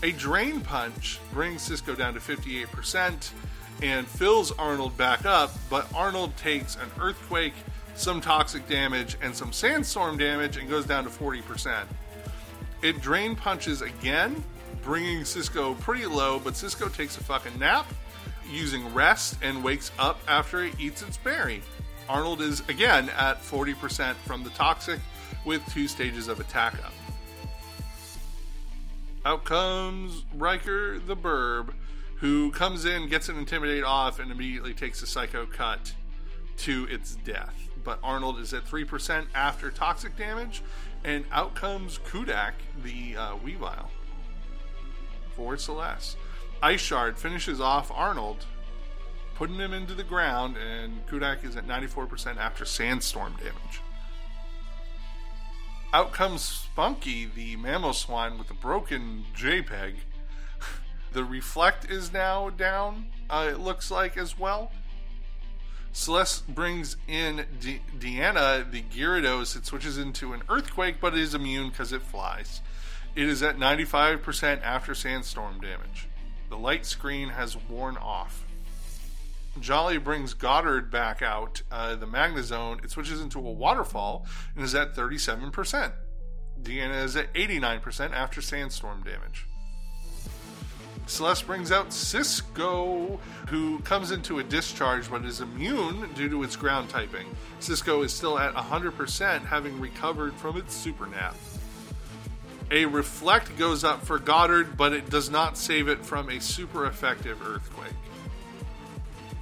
[0.02, 3.30] A drain punch brings Cisco down to 58%
[3.84, 7.54] and fills Arnold back up, but Arnold takes an earthquake,
[7.94, 11.86] some toxic damage, and some sandstorm damage and goes down to 40%.
[12.82, 14.44] It drain punches again,
[14.88, 17.86] bringing Cisco pretty low, but Cisco takes a fucking nap
[18.50, 21.62] using rest and wakes up after it eats its berry.
[22.08, 25.02] Arnold is again at 40% from the toxic
[25.44, 26.94] with two stages of attack up.
[29.26, 31.74] Out comes Riker the Burb,
[32.16, 35.94] who comes in, gets an intimidate off, and immediately takes a psycho cut
[36.60, 37.68] to its death.
[37.84, 40.64] But Arnold is at 3% after toxic damage,
[41.04, 42.54] and out comes Kudak,
[42.86, 43.90] the uh, Weavile
[45.38, 46.18] for Celeste.
[46.62, 48.46] Ice Shard finishes off Arnold,
[49.36, 53.82] putting him into the ground, and Kudak is at 94% after sandstorm damage.
[55.94, 59.94] Out comes Spunky, the Mamoswine, with a broken JPEG.
[61.14, 64.72] the Reflect is now down, uh, it looks like, as well.
[65.94, 69.56] Celeste brings in De- Deanna, the Gyarados.
[69.56, 72.62] It switches into an Earthquake, but it is immune because it flies.
[73.18, 76.08] It is at 95% after sandstorm damage.
[76.50, 78.46] The light screen has worn off.
[79.60, 82.84] Jolly brings Goddard back out, uh, the Magnezone.
[82.84, 85.94] It switches into a waterfall and is at 37%.
[86.62, 89.48] Deanna is at 89% after sandstorm damage.
[91.08, 96.56] Celeste brings out Cisco, who comes into a discharge but is immune due to its
[96.56, 97.26] ground typing.
[97.62, 101.36] Cisco is still at 100%, having recovered from its super nap.
[102.70, 106.86] A reflect goes up for Goddard, but it does not save it from a super
[106.86, 107.94] effective earthquake.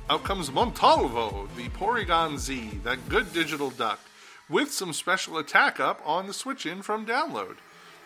[0.10, 4.00] Out comes Montalvo, the Porygon Z, that good digital duck,
[4.48, 7.56] with some special attack up on the switch in from download.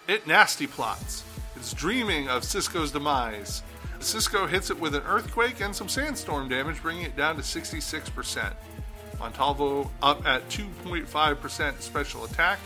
[0.08, 1.26] It nasty plots.
[1.58, 3.62] It's dreaming of Cisco's demise.
[4.00, 8.54] Cisco hits it with an earthquake and some sandstorm damage, bringing it down to 66%.
[9.20, 12.60] Montalvo up at 2.5% special attack.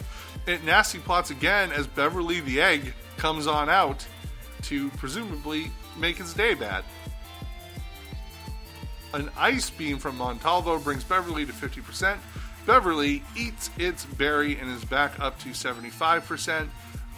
[0.45, 4.05] It nasty plots again as Beverly the Egg comes on out
[4.63, 6.83] to presumably make his day bad.
[9.13, 12.17] An ice beam from Montalvo brings Beverly to 50%.
[12.65, 16.67] Beverly eats its berry and is back up to 75%.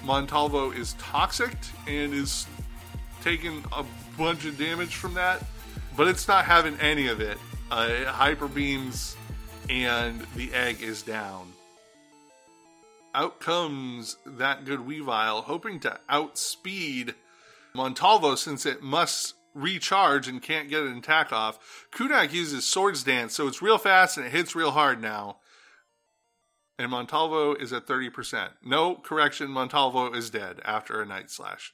[0.03, 1.55] Montalvo is toxic
[1.87, 2.45] and is
[3.21, 3.83] taking a
[4.17, 5.43] bunch of damage from that,
[5.97, 7.37] but it's not having any of it.
[7.71, 9.17] Uh, it hyper beams,
[9.67, 11.54] and the egg is down.
[13.15, 17.15] Out comes that good Weavile, hoping to outspeed
[17.73, 21.87] Montalvo since it must recharge and can't get an attack off.
[21.93, 25.37] Kudak uses Swords Dance, so it's real fast and it hits real hard now.
[26.77, 28.49] And Montalvo is at 30%.
[28.61, 31.73] No correction, Montalvo is dead after a Night Slash.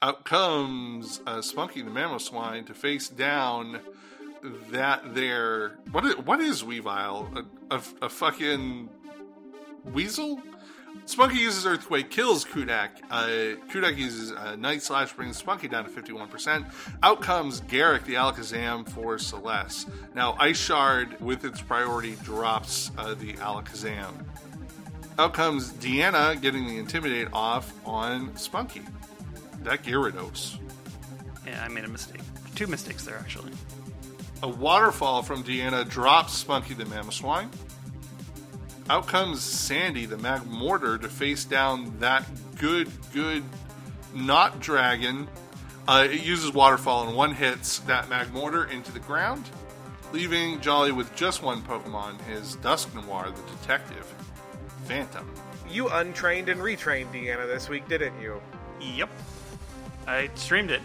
[0.00, 3.80] Out comes uh, Spunky the Mamoswine to face down
[4.70, 5.72] that there.
[5.90, 7.44] What is, what is Weavile?
[7.70, 8.88] A, a, a fucking
[9.84, 10.40] weasel?
[11.04, 12.90] Spunky uses Earthquake, kills Kudak.
[13.10, 16.72] Uh, Kudak uses uh, Night Slash, brings Spunky down to 51%.
[17.02, 19.88] Out comes Garrick, the Alakazam, for Celeste.
[20.14, 24.12] Now, Ice Shard, with its priority, drops uh, the Alakazam.
[25.18, 28.82] Out comes Deanna, getting the Intimidate off on Spunky.
[29.62, 30.58] That Gyarados.
[31.46, 32.22] Yeah, I made a mistake.
[32.54, 33.52] Two mistakes there, actually.
[34.42, 37.48] A waterfall from Deanna drops Spunky the Mamoswine.
[38.90, 42.26] Out comes Sandy, the Magmortar, to face down that
[42.58, 43.44] good, good
[44.14, 45.28] not dragon.
[45.86, 49.48] Uh, it uses waterfall and one hits that Magmortar into the ground,
[50.12, 54.04] leaving Jolly with just one Pokemon, his Dusknoir, the detective,
[54.84, 55.28] Phantom.
[55.70, 58.40] You untrained and retrained Deanna this week, didn't you?
[58.80, 59.10] Yep.
[60.06, 60.82] I streamed it.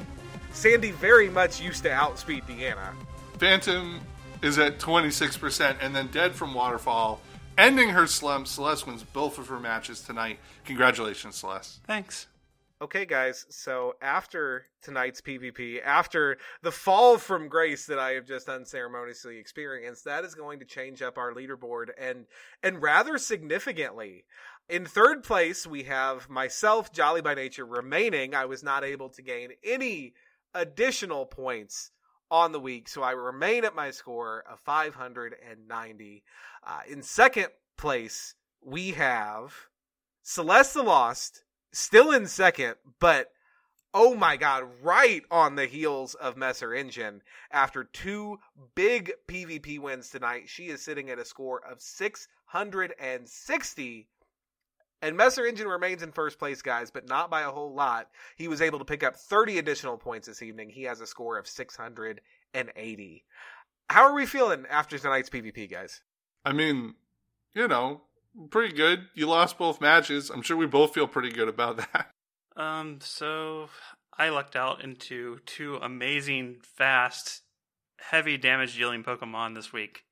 [0.53, 2.93] Sandy very much used to outspeed Deanna.
[3.37, 3.99] Phantom
[4.41, 7.21] is at 26% and then dead from Waterfall,
[7.57, 8.47] ending her slump.
[8.47, 10.39] Celeste wins both of her matches tonight.
[10.65, 11.79] Congratulations, Celeste.
[11.85, 12.27] Thanks.
[12.79, 18.47] Okay, guys, so after tonight's PvP, after the fall from grace that I have just
[18.47, 22.27] unceremoniously experienced, that is going to change up our leaderboard and
[22.61, 24.25] and rather significantly.
[24.69, 28.35] In third place, we have myself, Jolly by Nature, remaining.
[28.35, 30.13] I was not able to gain any
[30.53, 31.89] additional points
[32.29, 36.23] on the week, so I remain at my score of 590.
[36.65, 37.47] Uh, in second
[37.77, 39.53] place, we have
[40.23, 43.31] Celeste the Lost, still in second, but
[43.93, 47.21] oh my god, right on the heels of Messer Engine.
[47.51, 48.39] After two
[48.75, 54.07] big PvP wins tonight, she is sitting at a score of 660.
[55.01, 58.07] And Messer Engine remains in first place, guys, but not by a whole lot.
[58.35, 60.69] He was able to pick up 30 additional points this evening.
[60.69, 63.25] He has a score of 680.
[63.89, 66.01] How are we feeling after tonight's PvP, guys?
[66.43, 66.95] I mean,
[67.53, 68.01] you know,
[68.49, 69.07] pretty good.
[69.13, 70.29] You lost both matches.
[70.29, 72.11] I'm sure we both feel pretty good about that.
[72.55, 73.69] Um, so
[74.17, 77.43] I lucked out into two amazing, fast,
[77.99, 80.03] heavy damage dealing Pokemon this week.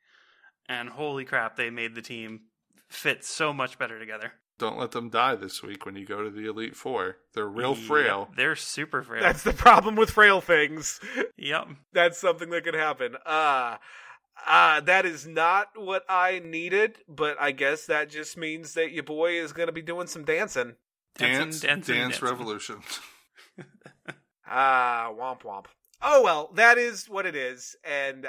[0.69, 2.41] And holy crap, they made the team
[2.87, 4.33] fit so much better together.
[4.57, 7.17] Don't let them die this week when you go to the Elite Four.
[7.33, 8.29] They're real frail.
[8.37, 9.21] They're super frail.
[9.21, 10.99] That's the problem with frail things.
[11.37, 11.67] Yep.
[11.93, 13.15] That's something that could happen.
[13.25, 13.77] Uh
[14.45, 19.03] uh, that is not what I needed, but I guess that just means that your
[19.03, 20.75] boy is going to be doing some dancing.
[21.17, 22.27] Dance, Dancing, dancing, dance dancing.
[22.27, 22.75] revolution.
[24.47, 25.65] Ah, womp womp.
[26.01, 28.27] Oh well, that is what it is, and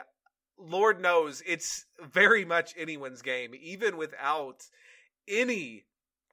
[0.58, 4.62] Lord knows it's very much anyone's game, even without
[5.28, 5.84] any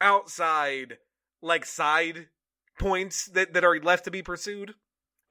[0.04, 0.98] outside
[1.42, 2.28] like side
[2.80, 4.76] points that that are left to be pursued.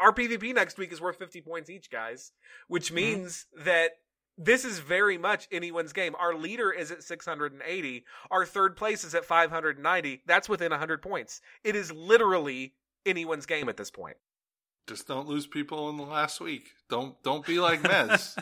[0.00, 2.32] Our PvP next week is worth 50 points each, guys,
[2.66, 2.96] which mm-hmm.
[2.96, 3.92] means that
[4.36, 6.16] this is very much anyone's game.
[6.18, 8.04] Our leader is at 680.
[8.30, 10.22] Our third place is at 590.
[10.26, 11.40] That's within 100 points.
[11.62, 12.74] It is literally
[13.06, 14.16] anyone's game at this point.
[14.88, 16.72] Just don't lose people in the last week.
[16.90, 18.36] Don't don't be like Mez.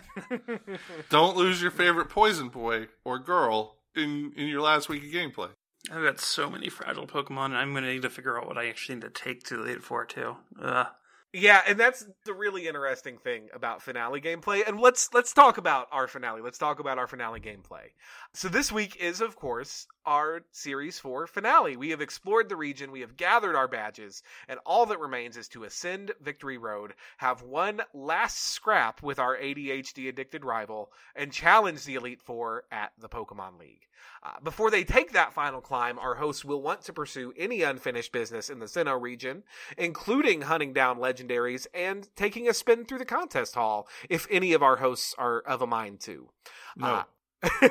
[1.11, 5.51] don't lose your favorite poison boy or girl in in your last week of gameplay.
[5.91, 8.57] I've got so many fragile Pokemon, and I'm going to need to figure out what
[8.57, 10.37] I actually need to take to the Elite Four, too.
[10.61, 10.87] Ugh.
[11.33, 14.67] Yeah, and that's the really interesting thing about finale gameplay.
[14.67, 16.41] And let's let's talk about our finale.
[16.41, 17.93] Let's talk about our finale gameplay.
[18.35, 21.77] So this week is of course our series 4 finale.
[21.77, 25.47] We have explored the region, we have gathered our badges, and all that remains is
[25.51, 31.85] to ascend Victory Road, have one last scrap with our ADHD addicted rival, and challenge
[31.85, 33.87] the Elite 4 at the Pokemon League.
[34.25, 38.11] Uh, before they take that final climb, our hosts will want to pursue any unfinished
[38.11, 39.45] business in the Sinnoh region,
[39.79, 44.63] including hunting down legendaries and taking a spin through the contest hall, if any of
[44.63, 46.31] our hosts are of a mind to.
[46.77, 47.05] No.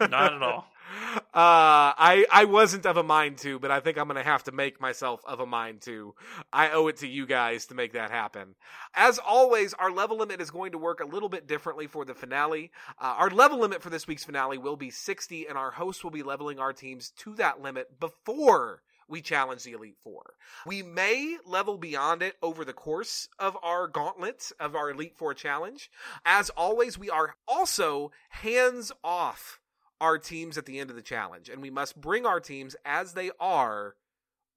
[0.00, 0.68] Not at all.
[1.14, 4.52] Uh, I I wasn't of a mind to, but I think I'm gonna have to
[4.52, 6.14] make myself of a mind to.
[6.52, 8.54] I owe it to you guys to make that happen.
[8.94, 12.14] As always, our level limit is going to work a little bit differently for the
[12.14, 12.72] finale.
[13.00, 16.10] Uh, our level limit for this week's finale will be 60, and our hosts will
[16.10, 20.34] be leveling our teams to that limit before we challenge the Elite Four.
[20.66, 25.34] We may level beyond it over the course of our gauntlet of our Elite Four
[25.34, 25.90] challenge.
[26.24, 29.60] As always, we are also hands off
[30.00, 33.14] our teams at the end of the challenge, and we must bring our teams as
[33.14, 33.94] they are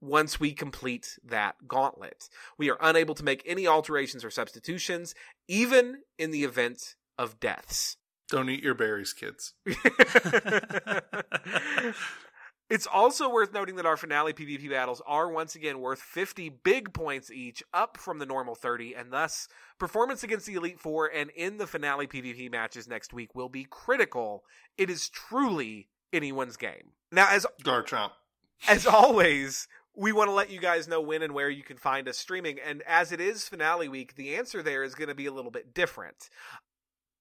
[0.02, 2.28] once we complete that gauntlet.
[2.58, 5.14] We are unable to make any alterations or substitutions,
[5.48, 7.98] even in the event of deaths.
[8.30, 9.54] Don't eat your berries, kids.
[12.72, 16.94] It's also worth noting that our finale PvP battles are once again worth 50 big
[16.94, 21.32] points each, up from the normal 30, and thus performance against the Elite Four and
[21.32, 24.46] in the finale PvP matches next week will be critical.
[24.78, 26.94] It is truly anyone's game.
[27.12, 28.12] Now, as Garchomp.
[28.70, 32.08] as always, we want to let you guys know when and where you can find
[32.08, 32.58] us streaming.
[32.58, 35.52] And as it is finale week, the answer there is going to be a little
[35.52, 36.30] bit different.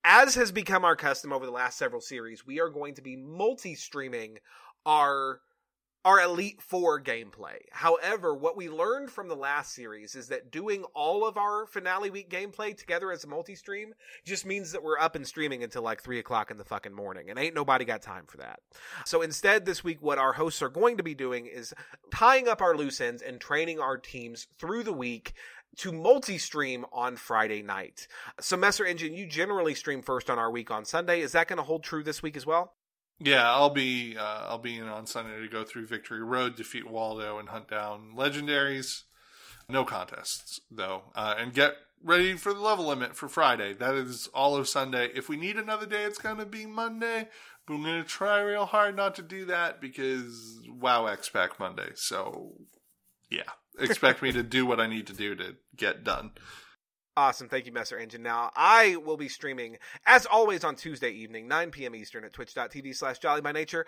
[0.04, 3.16] As has become our custom over the last several series, we are going to be
[3.16, 4.38] multi streaming
[4.86, 5.40] our
[6.02, 7.58] our Elite Four gameplay.
[7.72, 12.08] However, what we learned from the last series is that doing all of our finale
[12.08, 13.92] week gameplay together as a multi stream
[14.24, 17.28] just means that we're up and streaming until like three o'clock in the fucking morning,
[17.28, 18.60] and ain't nobody got time for that.
[19.04, 21.74] So instead, this week, what our hosts are going to be doing is
[22.10, 25.34] tying up our loose ends and training our teams through the week
[25.76, 28.08] to multi-stream on Friday night.
[28.40, 31.20] So Messer Engine, you generally stream first on our week on Sunday.
[31.20, 32.72] Is that going to hold true this week as well?
[33.20, 36.88] Yeah, I'll be uh, I'll be in on Sunday to go through Victory Road, defeat
[36.88, 39.02] Waldo, and hunt down legendaries.
[39.68, 43.74] No contests though, uh, and get ready for the level limit for Friday.
[43.74, 45.10] That is all of Sunday.
[45.14, 47.28] If we need another day, it's gonna be Monday.
[47.66, 51.90] But I'm gonna try real hard not to do that because WoW X back Monday.
[51.94, 52.54] So
[53.30, 53.42] yeah,
[53.78, 56.32] expect me to do what I need to do to get done.
[57.16, 57.48] Awesome.
[57.48, 58.22] Thank you, Messer Engine.
[58.22, 61.94] Now, I will be streaming, as always, on Tuesday evening, 9 p.m.
[61.94, 63.86] Eastern at twitch.tv slash jolly by nature.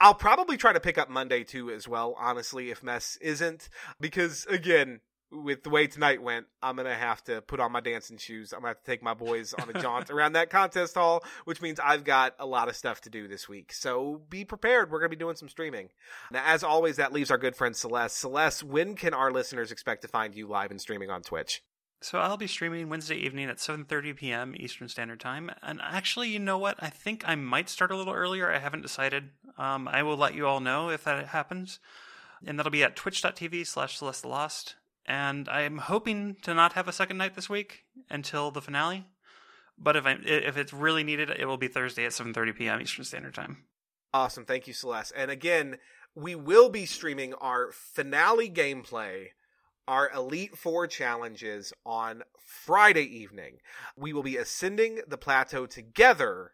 [0.00, 3.68] I'll probably try to pick up Monday too, as well, honestly, if Mess isn't.
[4.00, 5.00] Because, again,
[5.30, 8.52] with the way tonight went, I'm going to have to put on my dancing shoes.
[8.52, 11.22] I'm going to have to take my boys on a jaunt around that contest hall,
[11.44, 13.72] which means I've got a lot of stuff to do this week.
[13.72, 14.90] So be prepared.
[14.90, 15.90] We're going to be doing some streaming.
[16.30, 18.18] Now, as always, that leaves our good friend Celeste.
[18.18, 21.62] Celeste, when can our listeners expect to find you live and streaming on Twitch?
[22.04, 24.54] So I'll be streaming Wednesday evening at 7:30 p.m.
[24.58, 25.50] Eastern Standard Time.
[25.62, 26.76] And actually, you know what?
[26.78, 28.52] I think I might start a little earlier.
[28.52, 29.30] I haven't decided.
[29.56, 31.80] Um, I will let you all know if that happens.
[32.46, 34.76] And that'll be at twitch.tv slash Celeste Lost.
[35.06, 39.06] And I'm hoping to not have a second night this week until the finale.
[39.78, 42.82] But if I if it's really needed, it will be Thursday at 7:30 p.m.
[42.82, 43.64] Eastern Standard Time.
[44.12, 44.44] Awesome.
[44.44, 45.14] Thank you, Celeste.
[45.16, 45.78] And again,
[46.14, 49.28] we will be streaming our finale gameplay
[49.86, 53.58] our Elite Four challenges on Friday evening.
[53.96, 56.52] We will be ascending the plateau together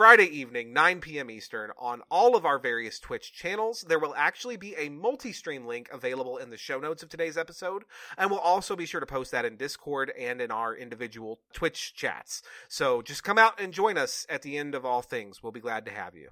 [0.00, 1.30] Friday evening, 9 p.m.
[1.30, 3.84] Eastern, on all of our various Twitch channels.
[3.86, 7.36] There will actually be a multi stream link available in the show notes of today's
[7.36, 7.84] episode,
[8.16, 11.92] and we'll also be sure to post that in Discord and in our individual Twitch
[11.94, 12.42] chats.
[12.66, 15.42] So just come out and join us at the end of all things.
[15.42, 16.30] We'll be glad to have you.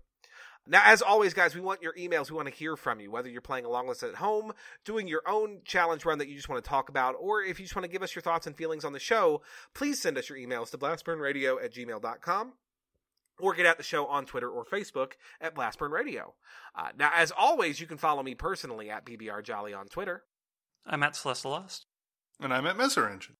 [0.70, 2.30] Now, as always, guys, we want your emails.
[2.30, 4.52] We want to hear from you, whether you're playing along with us at home,
[4.84, 7.64] doing your own challenge run that you just want to talk about, or if you
[7.64, 9.40] just want to give us your thoughts and feelings on the show,
[9.74, 12.52] please send us your emails to blastburnradio at gmail.com
[13.40, 16.34] or get at the show on Twitter or Facebook at Blastburn Radio.
[16.74, 20.24] Uh, now, as always, you can follow me personally at BBR Jolly on Twitter.
[20.84, 21.86] I'm at Celeste Lost.
[22.40, 23.36] And I'm at Messer Engine.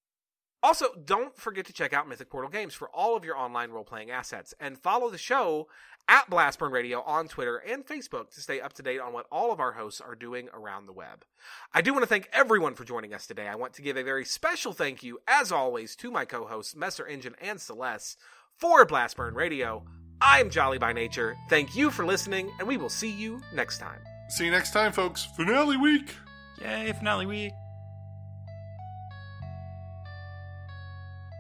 [0.63, 3.85] Also, don't forget to check out Mythic Portal Games for all of your online role
[3.85, 5.69] playing assets and follow the show
[6.09, 9.53] at Blastburn Radio on Twitter and Facebook to stay up to date on what all
[9.53, 11.25] of our hosts are doing around the web.
[11.73, 13.47] I do want to thank everyone for joining us today.
[13.47, 16.75] I want to give a very special thank you, as always, to my co hosts,
[16.75, 18.19] Messer Engine and Celeste,
[18.57, 19.85] for Blastburn Radio.
[20.21, 21.37] I'm Jolly by Nature.
[21.49, 24.01] Thank you for listening, and we will see you next time.
[24.31, 25.25] See you next time, folks.
[25.37, 26.15] Finale week.
[26.61, 27.53] Yay, finale week.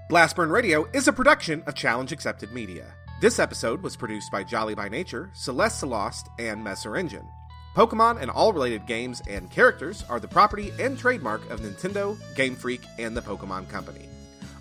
[0.08, 2.94] Blastburn Radio is a production of Challenge Accepted Media.
[3.20, 7.28] This episode was produced by Jolly by Nature, Celeste Lost, and Messer Engine.
[7.76, 12.56] Pokemon and all related games and characters are the property and trademark of Nintendo, Game
[12.56, 14.08] Freak, and the Pokemon Company.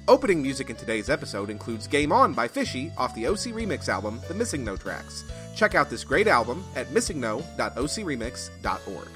[0.10, 4.20] Opening music in today's episode includes Game On by Fishy off the OC Remix album,
[4.28, 5.24] The Missing No Tracks.
[5.56, 9.08] Check out this great album at missingno.ocremix.org.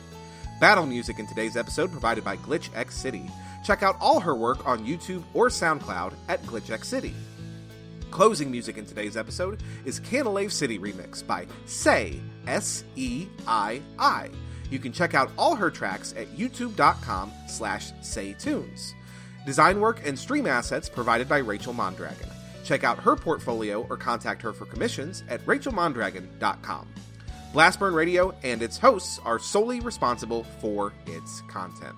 [0.61, 3.29] Battle music in today's episode provided by Glitch X City.
[3.63, 7.13] Check out all her work on YouTube or SoundCloud at Glitch X City.
[8.09, 14.29] Closing music in today's episode is Canalave City Remix by Say, S E I I.
[14.69, 18.93] You can check out all her tracks at youtube.com slash saytunes.
[19.45, 22.29] Design work and stream assets provided by Rachel Mondragon.
[22.63, 26.87] Check out her portfolio or contact her for commissions at rachelmondragon.com.
[27.53, 31.95] Blastburn Radio and its hosts are solely responsible for its content.